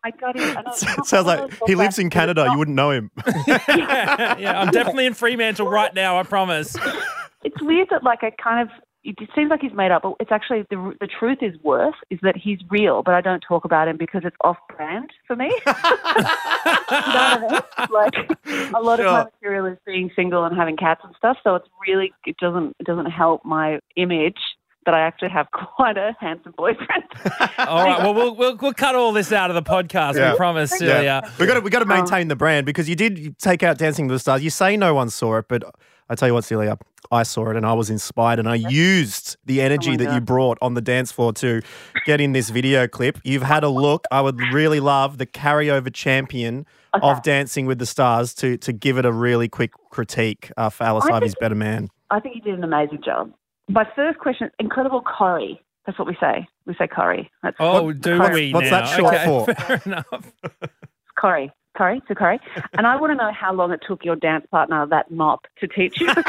I 0.04 0.10
got 0.10 0.36
him. 0.36 0.56
and 0.56 0.66
I- 0.68 0.72
Sounds 0.72 1.26
like 1.26 1.52
he 1.66 1.74
lives 1.74 1.98
in 1.98 2.10
Canada. 2.10 2.48
You 2.50 2.58
wouldn't 2.58 2.74
know 2.76 2.90
him. 2.90 3.10
yeah, 3.46 4.54
I'm 4.56 4.70
definitely 4.70 5.06
in 5.06 5.14
Fremantle 5.14 5.68
right 5.68 5.94
now. 5.94 6.18
I 6.18 6.22
promise. 6.22 6.76
it's 7.44 7.60
weird 7.62 7.88
that 7.90 8.02
like 8.02 8.22
I 8.22 8.30
kind 8.30 8.62
of 8.68 8.74
it 9.06 9.16
seems 9.36 9.50
like 9.50 9.60
he's 9.60 9.72
made 9.72 9.92
up, 9.92 10.02
but 10.02 10.14
it's 10.18 10.32
actually 10.32 10.66
the 10.68 10.94
the 11.00 11.06
truth 11.06 11.38
is 11.40 11.54
worse 11.62 11.94
is 12.10 12.18
that 12.22 12.36
he's 12.36 12.58
real, 12.70 13.02
but 13.04 13.14
I 13.14 13.20
don't 13.20 13.40
talk 13.46 13.64
about 13.64 13.86
him 13.86 13.96
because 13.96 14.22
it's 14.24 14.36
off 14.42 14.56
brand 14.74 15.10
for 15.28 15.36
me. 15.36 15.46
you 15.66 15.72
know 15.72 15.78
what 16.84 16.88
I 16.90 17.38
mean? 17.40 17.88
Like 17.92 18.72
a 18.74 18.80
lot 18.80 18.98
of 18.98 19.06
my 19.06 19.24
material 19.24 19.66
is 19.66 19.78
being 19.86 20.10
single 20.16 20.44
and 20.44 20.56
having 20.56 20.76
cats 20.76 21.02
and 21.04 21.14
stuff, 21.16 21.36
so 21.44 21.54
it's 21.54 21.68
really 21.86 22.12
it 22.26 22.36
doesn't 22.38 22.74
it 22.80 22.86
doesn't 22.86 23.06
help 23.10 23.44
my 23.44 23.78
image 23.96 24.38
that 24.86 24.94
I 24.94 25.00
actually 25.00 25.28
have 25.28 25.50
quite 25.52 25.98
a 25.98 26.16
handsome 26.18 26.54
boyfriend. 26.56 27.04
All 27.58 27.84
right. 27.84 27.98
Well, 27.98 28.14
we'll 28.14 28.34
we'll, 28.34 28.56
we'll 28.56 28.72
cut 28.72 28.94
all 28.94 29.12
this 29.12 29.32
out 29.32 29.50
of 29.50 29.54
the 29.54 29.62
podcast. 29.62 30.14
Yeah. 30.14 30.32
We 30.32 30.36
promise, 30.38 30.70
Celia. 30.70 31.30
We 31.38 31.46
got 31.46 31.54
to 31.54 31.60
we 31.60 31.70
got 31.70 31.80
to 31.80 31.84
maintain 31.84 32.28
the 32.28 32.36
brand 32.36 32.64
because 32.64 32.88
you 32.88 32.96
did 32.96 33.38
take 33.38 33.62
out 33.62 33.76
Dancing 33.78 34.06
with 34.06 34.14
the 34.14 34.20
Stars. 34.20 34.42
You 34.42 34.50
say 34.50 34.76
no 34.76 34.94
one 34.94 35.10
saw 35.10 35.36
it, 35.36 35.46
but 35.48 35.64
I 36.08 36.14
tell 36.14 36.28
you 36.28 36.34
what, 36.34 36.44
Celia, 36.44 36.78
I 37.10 37.24
saw 37.24 37.50
it 37.50 37.56
and 37.56 37.66
I 37.66 37.72
was 37.72 37.90
inspired 37.90 38.38
and 38.38 38.48
I 38.48 38.54
used 38.54 39.36
the 39.44 39.60
energy 39.60 39.90
Oh 39.90 39.92
my 39.98 40.04
that 40.04 40.14
you 40.14 40.20
brought 40.20 40.58
on 40.62 40.74
the 40.74 40.80
dance 40.80 41.10
floor 41.10 41.32
to 41.34 41.62
get 42.04 42.20
in 42.20 42.32
this 42.32 42.50
video 42.50 42.86
clip. 42.86 43.18
You've 43.24 43.42
had 43.42 43.64
a 43.64 43.68
look. 43.68 44.04
I 44.10 44.20
would 44.20 44.40
really 44.52 44.80
love 44.80 45.18
the 45.18 45.26
carryover 45.26 45.92
champion 45.92 46.64
of 46.94 47.22
Dancing 47.22 47.66
with 47.66 47.78
the 47.78 47.86
Stars 47.86 48.32
to 48.34 48.56
to 48.58 48.72
give 48.72 48.98
it 48.98 49.04
a 49.04 49.12
really 49.12 49.48
quick 49.48 49.72
critique 49.90 50.50
uh, 50.56 50.70
for 50.70 50.84
Alice 50.84 51.06
I 51.06 51.16
Ivy's 51.16 51.34
Better 51.40 51.54
Man. 51.54 51.88
I 52.10 52.20
think 52.20 52.36
you 52.36 52.40
did 52.40 52.54
an 52.54 52.64
amazing 52.64 53.02
job. 53.04 53.32
My 53.68 53.86
first 53.96 54.18
question, 54.18 54.50
incredible 54.58 55.02
Corey. 55.02 55.60
That's 55.86 55.98
what 55.98 56.08
we 56.08 56.16
say. 56.20 56.46
We 56.66 56.74
say 56.74 56.86
Corey. 56.88 57.30
That's 57.42 57.56
Oh, 57.60 57.84
what- 57.84 58.00
do 58.00 58.18
Corey. 58.18 58.34
we 58.48 58.54
what's 58.54 58.70
now? 58.70 58.80
that 58.80 58.96
short 58.96 59.14
okay, 59.14 59.24
for? 59.24 59.54
Fair 59.54 59.82
enough. 59.86 60.32
Corey. 61.18 61.52
Sue 62.08 62.14
Curry, 62.14 62.40
and 62.76 62.86
I 62.86 62.96
want 62.96 63.12
to 63.12 63.16
know 63.16 63.32
how 63.32 63.52
long 63.52 63.72
it 63.72 63.80
took 63.86 64.04
your 64.04 64.16
dance 64.16 64.46
partner 64.50 64.86
that 64.86 65.10
mop 65.10 65.46
to 65.60 65.68
teach 65.68 66.00
you. 66.00 66.12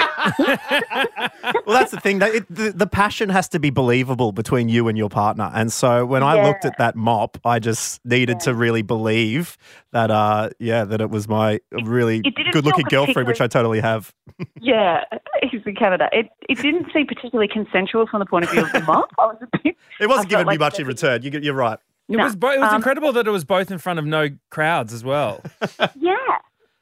Well, 1.66 1.78
that's 1.80 1.92
the 1.92 2.00
thing. 2.00 2.22
It, 2.22 2.46
the, 2.50 2.72
the 2.72 2.88
passion 2.88 3.30
has 3.30 3.50
to 3.50 3.60
be 3.60 3.70
believable 3.70 4.32
between 4.32 4.70
you 4.70 4.88
and 4.88 4.98
your 4.98 5.10
partner. 5.10 5.52
And 5.54 5.72
so 5.72 6.06
when 6.06 6.24
I 6.24 6.42
looked 6.44 6.66
at 6.66 6.78
that 6.78 6.96
mop, 6.96 7.38
I 7.44 7.60
just 7.60 8.04
needed 8.06 8.40
to 8.42 8.54
really 8.54 8.82
believe 8.82 9.58
that, 9.92 10.10
uh, 10.10 10.50
yeah, 10.60 10.86
that 10.86 11.02
it 11.02 11.10
was 11.10 11.28
my 11.28 11.60
really 11.84 12.20
it 12.20 12.36
didn't 12.36 12.54
good-looking 12.54 12.86
girlfriend, 12.90 13.28
which 13.28 13.42
I 13.42 13.48
totally 13.48 13.82
have. 13.82 14.14
yeah, 14.62 15.04
he's 15.44 15.62
in 15.66 15.76
Canada. 15.76 16.10
It 16.12 16.30
it 16.48 16.60
didn't 16.60 16.88
seem 16.94 17.08
particularly 17.08 17.48
consensual 17.48 18.08
from 18.08 18.20
the 18.20 18.26
point 18.26 18.46
of 18.46 18.52
view 18.52 18.62
of 18.62 18.72
the 18.72 18.82
mop. 18.82 19.10
I 19.20 19.26
was 19.26 19.38
a 19.42 19.58
bit, 19.64 19.76
it 20.00 20.08
wasn't 20.08 20.30
felt 20.30 20.30
giving 20.30 20.46
me 20.46 20.54
like 20.54 20.60
much 20.60 20.80
in 20.80 20.88
return. 20.88 21.22
You, 21.22 21.32
you're 21.42 21.54
right. 21.54 21.80
It 22.10 22.18
No, 22.18 22.24
was 22.24 22.36
bo- 22.36 22.52
it 22.52 22.60
was 22.60 22.70
um, 22.70 22.76
incredible 22.78 23.12
that 23.14 23.28
it 23.28 23.32
was 23.32 23.44
both 23.46 23.70
in 23.72 23.78
front 23.80 24.00
of 24.00 24.06
no 24.06 24.30
crowds 24.50 24.94
as 24.94 25.04
well. 25.04 25.42
Yeah. 26.00 26.16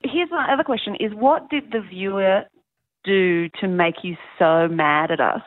Here's 0.03 0.29
my 0.29 0.51
other 0.53 0.63
question: 0.63 0.95
Is 0.99 1.11
what 1.15 1.49
did 1.49 1.71
the 1.71 1.81
viewer 1.81 2.43
do 3.03 3.49
to 3.61 3.67
make 3.67 4.03
you 4.03 4.15
so 4.37 4.67
mad 4.67 5.09
at 5.11 5.19
us? 5.19 5.41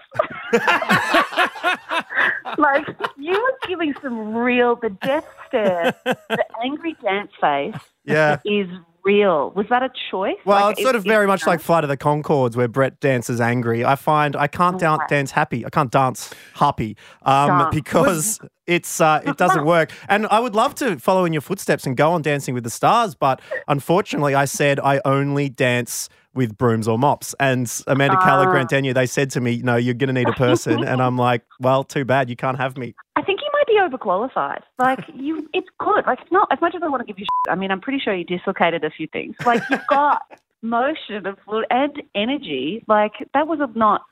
like 2.58 2.86
you 3.16 3.32
were 3.32 3.68
giving 3.68 3.94
some 4.02 4.34
real 4.34 4.76
the 4.76 4.90
death 4.90 5.26
stare, 5.46 5.94
the 6.04 6.44
angry 6.64 6.96
dance 7.02 7.30
face 7.40 7.74
Yeah. 8.04 8.38
is 8.44 8.68
real. 9.08 9.50
Was 9.56 9.66
that 9.70 9.82
a 9.82 9.90
choice? 10.10 10.36
Well, 10.44 10.66
Like, 10.66 10.72
it's 10.78 10.82
sort 10.82 10.94
of 10.96 11.02
very 11.04 11.26
much 11.26 11.46
like 11.46 11.60
Flight 11.60 11.84
of 11.84 11.88
the 11.88 11.96
Conchords, 11.96 12.56
where 12.56 12.68
Brett 12.68 13.00
dances 13.00 13.40
angry. 13.40 13.84
I 13.84 13.94
find 13.96 14.36
I 14.36 14.46
can't 14.46 14.78
dan- 14.78 14.98
dance 15.08 15.30
happy. 15.30 15.64
I 15.64 15.70
can't 15.70 15.90
dance 15.90 16.32
happy 16.54 16.96
um, 17.22 17.48
Dance. 17.48 17.74
because 17.74 18.40
it's 18.66 19.00
uh, 19.00 19.20
it 19.24 19.36
doesn't 19.36 19.64
work. 19.64 19.92
And 20.08 20.26
I 20.26 20.38
would 20.40 20.54
love 20.54 20.74
to 20.76 20.98
follow 20.98 21.24
in 21.24 21.32
your 21.32 21.42
footsteps 21.42 21.86
and 21.86 21.96
go 21.96 22.12
on 22.12 22.22
Dancing 22.22 22.54
with 22.54 22.64
the 22.64 22.70
Stars, 22.70 23.14
but 23.14 23.40
unfortunately, 23.66 24.34
I 24.34 24.44
said 24.44 24.78
I 24.80 25.00
only 25.04 25.48
dance 25.48 26.08
with 26.34 26.56
brooms 26.56 26.86
or 26.86 26.98
mops. 26.98 27.34
And 27.40 27.66
Amanda 27.86 28.16
Ah. 28.20 28.26
Calagrantenia, 28.26 28.94
they 28.94 29.06
said 29.06 29.30
to 29.30 29.40
me, 29.40 29.60
"No, 29.64 29.76
you're 29.76 29.94
going 29.94 30.08
to 30.08 30.12
need 30.20 30.28
a 30.28 30.32
person." 30.34 30.84
and 30.84 31.00
I'm 31.02 31.16
like, 31.16 31.42
"Well, 31.60 31.82
too 31.84 32.04
bad. 32.04 32.28
You 32.30 32.36
can't 32.36 32.58
have 32.58 32.76
me." 32.76 32.94
I 33.16 33.22
think 33.22 33.27
you 33.27 33.27
might 33.27 33.27
be 33.68 33.78
overqualified. 33.80 34.62
Like 34.78 35.00
you, 35.14 35.48
it's 35.52 35.68
good. 35.78 36.06
Like 36.06 36.20
it's 36.20 36.32
not 36.32 36.48
as 36.50 36.60
much 36.60 36.74
as 36.74 36.82
I 36.82 36.88
want 36.88 37.00
to 37.02 37.06
give 37.06 37.18
you. 37.18 37.24
Shit, 37.24 37.52
I 37.52 37.54
mean, 37.54 37.70
I'm 37.70 37.80
pretty 37.80 37.98
sure 37.98 38.14
you 38.14 38.24
dislocated 38.24 38.84
a 38.84 38.90
few 38.90 39.06
things. 39.06 39.36
Like 39.44 39.62
you've 39.70 39.86
got 39.88 40.22
motion 40.62 41.26
and 41.26 41.36
fluid 41.44 41.66
and 41.70 42.02
energy. 42.14 42.84
Like 42.88 43.12
that 43.34 43.46
was 43.46 43.60
not. 43.74 44.02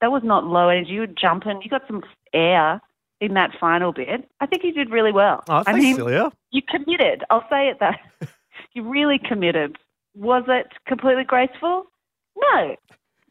That 0.00 0.10
was 0.10 0.22
not 0.24 0.44
low 0.44 0.68
energy. 0.68 0.92
You 0.92 1.00
were 1.00 1.06
jumping. 1.06 1.60
You 1.62 1.70
got 1.70 1.86
some 1.86 2.02
air 2.32 2.80
in 3.20 3.34
that 3.34 3.50
final 3.60 3.92
bit. 3.92 4.28
I 4.40 4.46
think 4.46 4.64
you 4.64 4.72
did 4.72 4.90
really 4.90 5.12
well. 5.12 5.44
Oh, 5.48 5.62
I 5.64 5.74
mean, 5.74 5.94
Celia. 5.94 6.32
you 6.50 6.60
committed. 6.68 7.22
I'll 7.30 7.46
say 7.48 7.68
it 7.68 7.78
that 7.78 8.00
you 8.72 8.82
really 8.82 9.18
committed. 9.18 9.78
Was 10.16 10.42
it 10.48 10.66
completely 10.88 11.22
graceful? 11.22 11.86
No. 12.36 12.76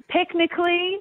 Technically, 0.10 1.00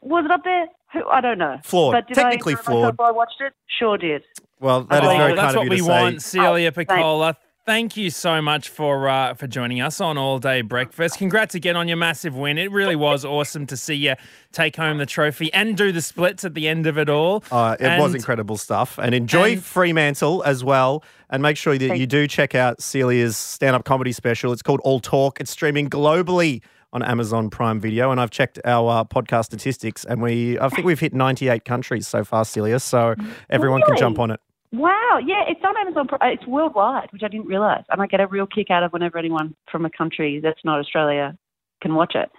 was 0.00 0.24
it 0.24 0.30
up 0.30 0.44
there? 0.44 0.66
Who- 0.92 1.06
I 1.08 1.20
don't 1.20 1.38
know. 1.38 1.58
Flawed. 1.64 1.92
But 1.92 2.08
did 2.08 2.14
Technically 2.14 2.54
I 2.54 2.56
flawed. 2.56 2.96
I 2.98 3.10
watched 3.10 3.40
it? 3.40 3.52
Sure 3.78 3.98
did. 3.98 4.22
Well, 4.60 4.82
that 4.84 5.02
is 5.04 5.08
Oh, 5.08 5.16
very 5.16 5.34
kind 5.36 5.50
of 5.50 5.56
what 5.56 5.64
you 5.64 5.70
we 5.70 5.76
to 5.78 5.82
say. 5.84 5.88
want, 5.88 6.22
Celia 6.22 6.68
Oh. 6.68 6.72
Pacquola. 6.72 7.36
Thank 7.66 7.98
you 7.98 8.08
so 8.08 8.40
much 8.40 8.70
for 8.70 9.10
uh, 9.10 9.34
for 9.34 9.46
joining 9.46 9.82
us 9.82 10.00
on 10.00 10.16
All 10.16 10.38
Day 10.38 10.62
Breakfast. 10.62 11.18
Congrats 11.18 11.54
again 11.54 11.76
on 11.76 11.86
your 11.86 11.98
massive 11.98 12.34
win. 12.34 12.56
It 12.56 12.70
really 12.72 12.96
was 12.96 13.24
awesome 13.36 13.66
to 13.66 13.76
see 13.76 13.92
you 13.94 14.14
take 14.52 14.74
home 14.76 14.96
the 14.96 15.04
trophy 15.04 15.52
and 15.52 15.76
do 15.76 15.92
the 15.92 16.00
splits 16.00 16.46
at 16.46 16.54
the 16.54 16.66
end 16.66 16.86
of 16.86 16.96
it 16.96 17.10
all. 17.10 17.44
Uh, 17.52 17.76
it 17.78 18.00
was 18.00 18.14
incredible 18.14 18.56
stuff. 18.56 18.98
And 18.98 19.14
enjoy 19.14 19.52
and- 19.52 19.62
Fremantle 19.62 20.42
as 20.44 20.64
well. 20.64 21.04
And 21.28 21.42
make 21.42 21.58
sure 21.58 21.76
that 21.76 21.98
you 21.98 22.06
do 22.06 22.26
check 22.26 22.54
out 22.54 22.80
Celia's 22.80 23.36
stand 23.36 23.76
up 23.76 23.84
comedy 23.84 24.12
special. 24.12 24.50
It's 24.54 24.62
called 24.62 24.80
All 24.82 24.98
Talk. 24.98 25.38
It's 25.38 25.50
streaming 25.50 25.90
globally 25.90 26.62
on 26.92 27.02
Amazon 27.02 27.50
Prime 27.50 27.80
Video. 27.80 28.10
And 28.10 28.20
I've 28.20 28.30
checked 28.30 28.58
our 28.64 29.00
uh, 29.00 29.04
podcast 29.04 29.46
statistics, 29.46 30.04
and 30.04 30.22
we 30.22 30.58
I 30.58 30.68
think 30.68 30.86
we've 30.86 31.00
hit 31.00 31.14
98 31.14 31.64
countries 31.64 32.06
so 32.06 32.24
far, 32.24 32.44
Celia. 32.44 32.80
So 32.80 33.14
everyone 33.50 33.82
can 33.82 33.96
jump 33.96 34.18
on 34.18 34.30
it. 34.30 34.40
Wow. 34.72 35.18
Yeah, 35.24 35.44
it's 35.48 35.60
on 35.64 35.76
Amazon. 35.78 36.08
It's 36.22 36.46
worldwide, 36.46 37.08
which 37.12 37.22
I 37.22 37.28
didn't 37.28 37.46
realize. 37.46 37.84
And 37.90 38.02
I 38.02 38.06
get 38.06 38.20
a 38.20 38.26
real 38.26 38.46
kick 38.46 38.70
out 38.70 38.82
of 38.82 38.92
whenever 38.92 39.18
anyone 39.18 39.54
from 39.70 39.84
a 39.86 39.90
country 39.90 40.40
that's 40.40 40.60
not 40.64 40.78
Australia 40.78 41.36
can 41.80 41.94
watch 41.94 42.14
it. 42.14 42.30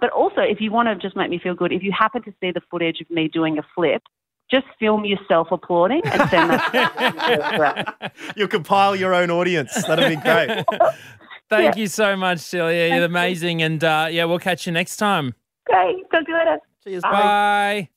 But 0.00 0.10
also, 0.10 0.40
if 0.40 0.60
you 0.60 0.72
want 0.72 0.88
to 0.88 0.96
just 0.96 1.16
make 1.16 1.30
me 1.30 1.38
feel 1.38 1.54
good, 1.54 1.72
if 1.72 1.82
you 1.82 1.92
happen 1.92 2.22
to 2.22 2.32
see 2.40 2.50
the 2.50 2.60
footage 2.70 3.00
of 3.00 3.10
me 3.10 3.28
doing 3.28 3.58
a 3.58 3.62
flip, 3.74 4.02
just 4.50 4.66
film 4.78 5.04
yourself 5.04 5.48
applauding 5.50 6.02
and 6.04 6.30
send 6.30 6.50
that. 6.50 8.12
You'll 8.36 8.48
compile 8.48 8.94
your 8.94 9.12
own 9.14 9.30
audience. 9.30 9.74
That'd 9.86 10.08
be 10.08 10.16
great. 10.22 10.64
Thank 11.48 11.76
you 11.76 11.86
so 11.86 12.16
much, 12.16 12.40
Celia. 12.40 12.94
You're 12.94 13.04
amazing. 13.04 13.62
And 13.62 13.82
uh, 13.82 14.08
yeah, 14.10 14.24
we'll 14.24 14.38
catch 14.38 14.66
you 14.66 14.72
next 14.72 14.96
time. 14.96 15.34
Great. 15.66 16.10
Talk 16.10 16.24
to 16.24 16.30
you 16.30 16.38
later. 16.38 16.58
Cheers. 16.82 17.02
Bye. 17.02 17.88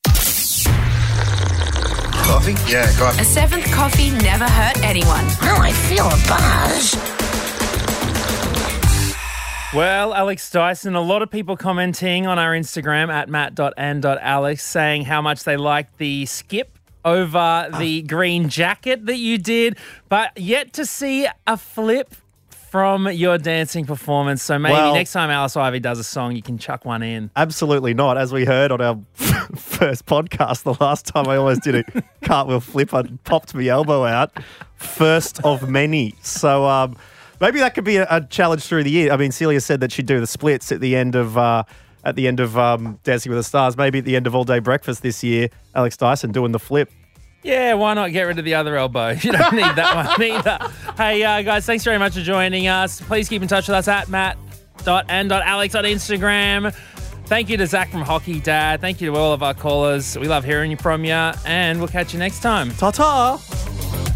Coffee? 2.26 2.56
Yeah, 2.72 2.92
coffee. 2.98 3.22
A 3.22 3.26
seventh 3.26 3.66
coffee 3.72 4.12
never 4.12 4.46
hurt 4.46 4.84
anyone. 4.84 5.26
Oh, 5.42 5.58
I 5.60 5.72
feel 5.72 6.06
a 6.06 6.18
buzz. 6.28 6.96
Well, 9.74 10.16
Alex 10.16 10.50
Dyson, 10.50 10.96
a 10.96 11.02
lot 11.02 11.22
of 11.22 11.30
people 11.30 11.56
commenting 11.56 12.26
on 12.26 12.40
our 12.40 12.54
Instagram 12.54 13.10
at 13.10 13.30
matt.and.alex 13.30 14.64
saying 14.64 15.06
how 15.06 15.22
much 15.22 15.44
they 15.44 15.58
liked 15.58 15.98
the 16.00 16.26
skip 16.26 16.80
over 17.06 17.70
the 17.78 18.02
green 18.04 18.50
jacket 18.50 19.06
that 19.06 19.18
you 19.18 19.38
did, 19.38 19.78
but 20.10 20.36
yet 20.38 20.74
to 20.74 20.86
see 20.86 21.28
a 21.46 21.56
flip 21.56 22.16
from 22.70 23.10
your 23.12 23.38
dancing 23.38 23.86
performance. 23.86 24.44
So 24.44 24.60
maybe 24.60 24.74
Well- 24.74 24.94
next 24.94 25.12
time 25.14 25.30
Alice 25.30 25.56
Ivy 25.58 25.80
does 25.80 26.00
a 26.00 26.04
song, 26.04 26.36
you 26.36 26.42
can 26.42 26.58
chuck 26.58 26.86
one 26.86 27.02
in. 27.04 27.32
Absolutely 27.36 27.94
not. 27.94 28.18
As 28.18 28.32
we 28.32 28.46
heard 28.46 28.72
on 28.72 28.82
our 28.82 29.00
first 29.56 30.06
podcast, 30.06 30.64
the 30.64 30.76
last 30.84 31.06
time 31.06 31.28
I 31.28 31.38
almost 31.38 31.64
did 31.64 31.76
a 31.76 31.84
cartwheel 32.22 32.60
flip, 32.60 32.94
I 32.94 33.04
popped 33.24 33.54
my 33.56 33.66
elbow 33.66 34.06
out. 34.06 34.32
First 34.76 35.44
of 35.44 35.70
many. 35.70 36.16
So 36.22 36.66
um, 36.66 36.96
maybe 37.42 37.60
that 37.60 37.74
could 37.76 37.84
be 37.84 37.98
a, 37.98 38.08
a 38.10 38.22
challenge 38.22 38.64
through 38.64 38.84
the 38.84 38.92
year. 38.92 39.12
I 39.12 39.18
mean, 39.18 39.32
Celia 39.32 39.62
said 39.62 39.80
that 39.82 39.92
she'd 39.92 40.06
do 40.06 40.20
the 40.20 40.28
splits 40.28 40.72
at 40.72 40.80
the 40.82 40.96
end 40.96 41.16
of. 41.16 41.38
Uh, 41.38 41.64
at 42.06 42.16
the 42.16 42.30
end 42.30 42.40
of 42.40 42.58
um, 42.58 42.98
Dancing 43.04 43.30
with 43.30 43.38
the 43.40 43.44
Stars, 43.44 43.76
maybe 43.76 44.00
at 44.00 44.06
the 44.06 44.16
end 44.16 44.26
of 44.26 44.34
All 44.34 44.46
Day 44.46 44.60
Breakfast 44.60 45.02
this 45.02 45.22
year, 45.22 45.50
Alex 45.76 45.98
Dyson 45.98 46.32
doing 46.32 46.54
the 46.54 46.60
flip. 46.60 46.90
Yeah, 47.42 47.74
why 47.76 47.94
not 47.94 48.12
get 48.12 48.24
rid 48.24 48.38
of 48.38 48.46
the 48.46 48.56
other 48.56 48.76
elbow? 48.76 49.10
You 49.24 49.32
don't 49.32 49.54
need 49.54 49.76
that 49.76 49.96
one 50.18 50.22
either. 50.22 50.60
Hey, 50.98 51.24
uh, 51.24 51.42
guys, 51.42 51.66
thanks 51.66 51.84
very 51.84 51.98
much 51.98 52.14
for 52.14 52.22
joining 52.22 52.68
us. 52.68 53.00
Please 53.02 53.30
keep 53.30 53.42
in 53.42 53.48
touch 53.48 53.68
with 53.68 53.76
us 53.76 53.88
at 53.88 54.10
matt.and.alex 54.10 55.76
on 55.76 55.84
Instagram. 55.86 56.74
Thank 57.26 57.50
you 57.50 57.58
to 57.58 57.68
Zach 57.68 57.92
from 57.92 58.02
Hockey 58.02 58.40
Dad. 58.40 58.82
Thank 58.82 59.02
you 59.02 59.12
to 59.12 59.18
all 59.18 59.34
of 59.34 59.44
our 59.44 59.54
callers. 59.54 60.18
We 60.18 60.28
love 60.28 60.44
hearing 60.44 60.76
from 60.78 61.06
you, 61.06 61.12
and 61.14 61.78
we'll 61.80 61.88
catch 61.88 62.12
you 62.14 62.20
next 62.20 62.42
time. 62.42 62.72
Ta 62.72 62.92
ta! 62.92 64.09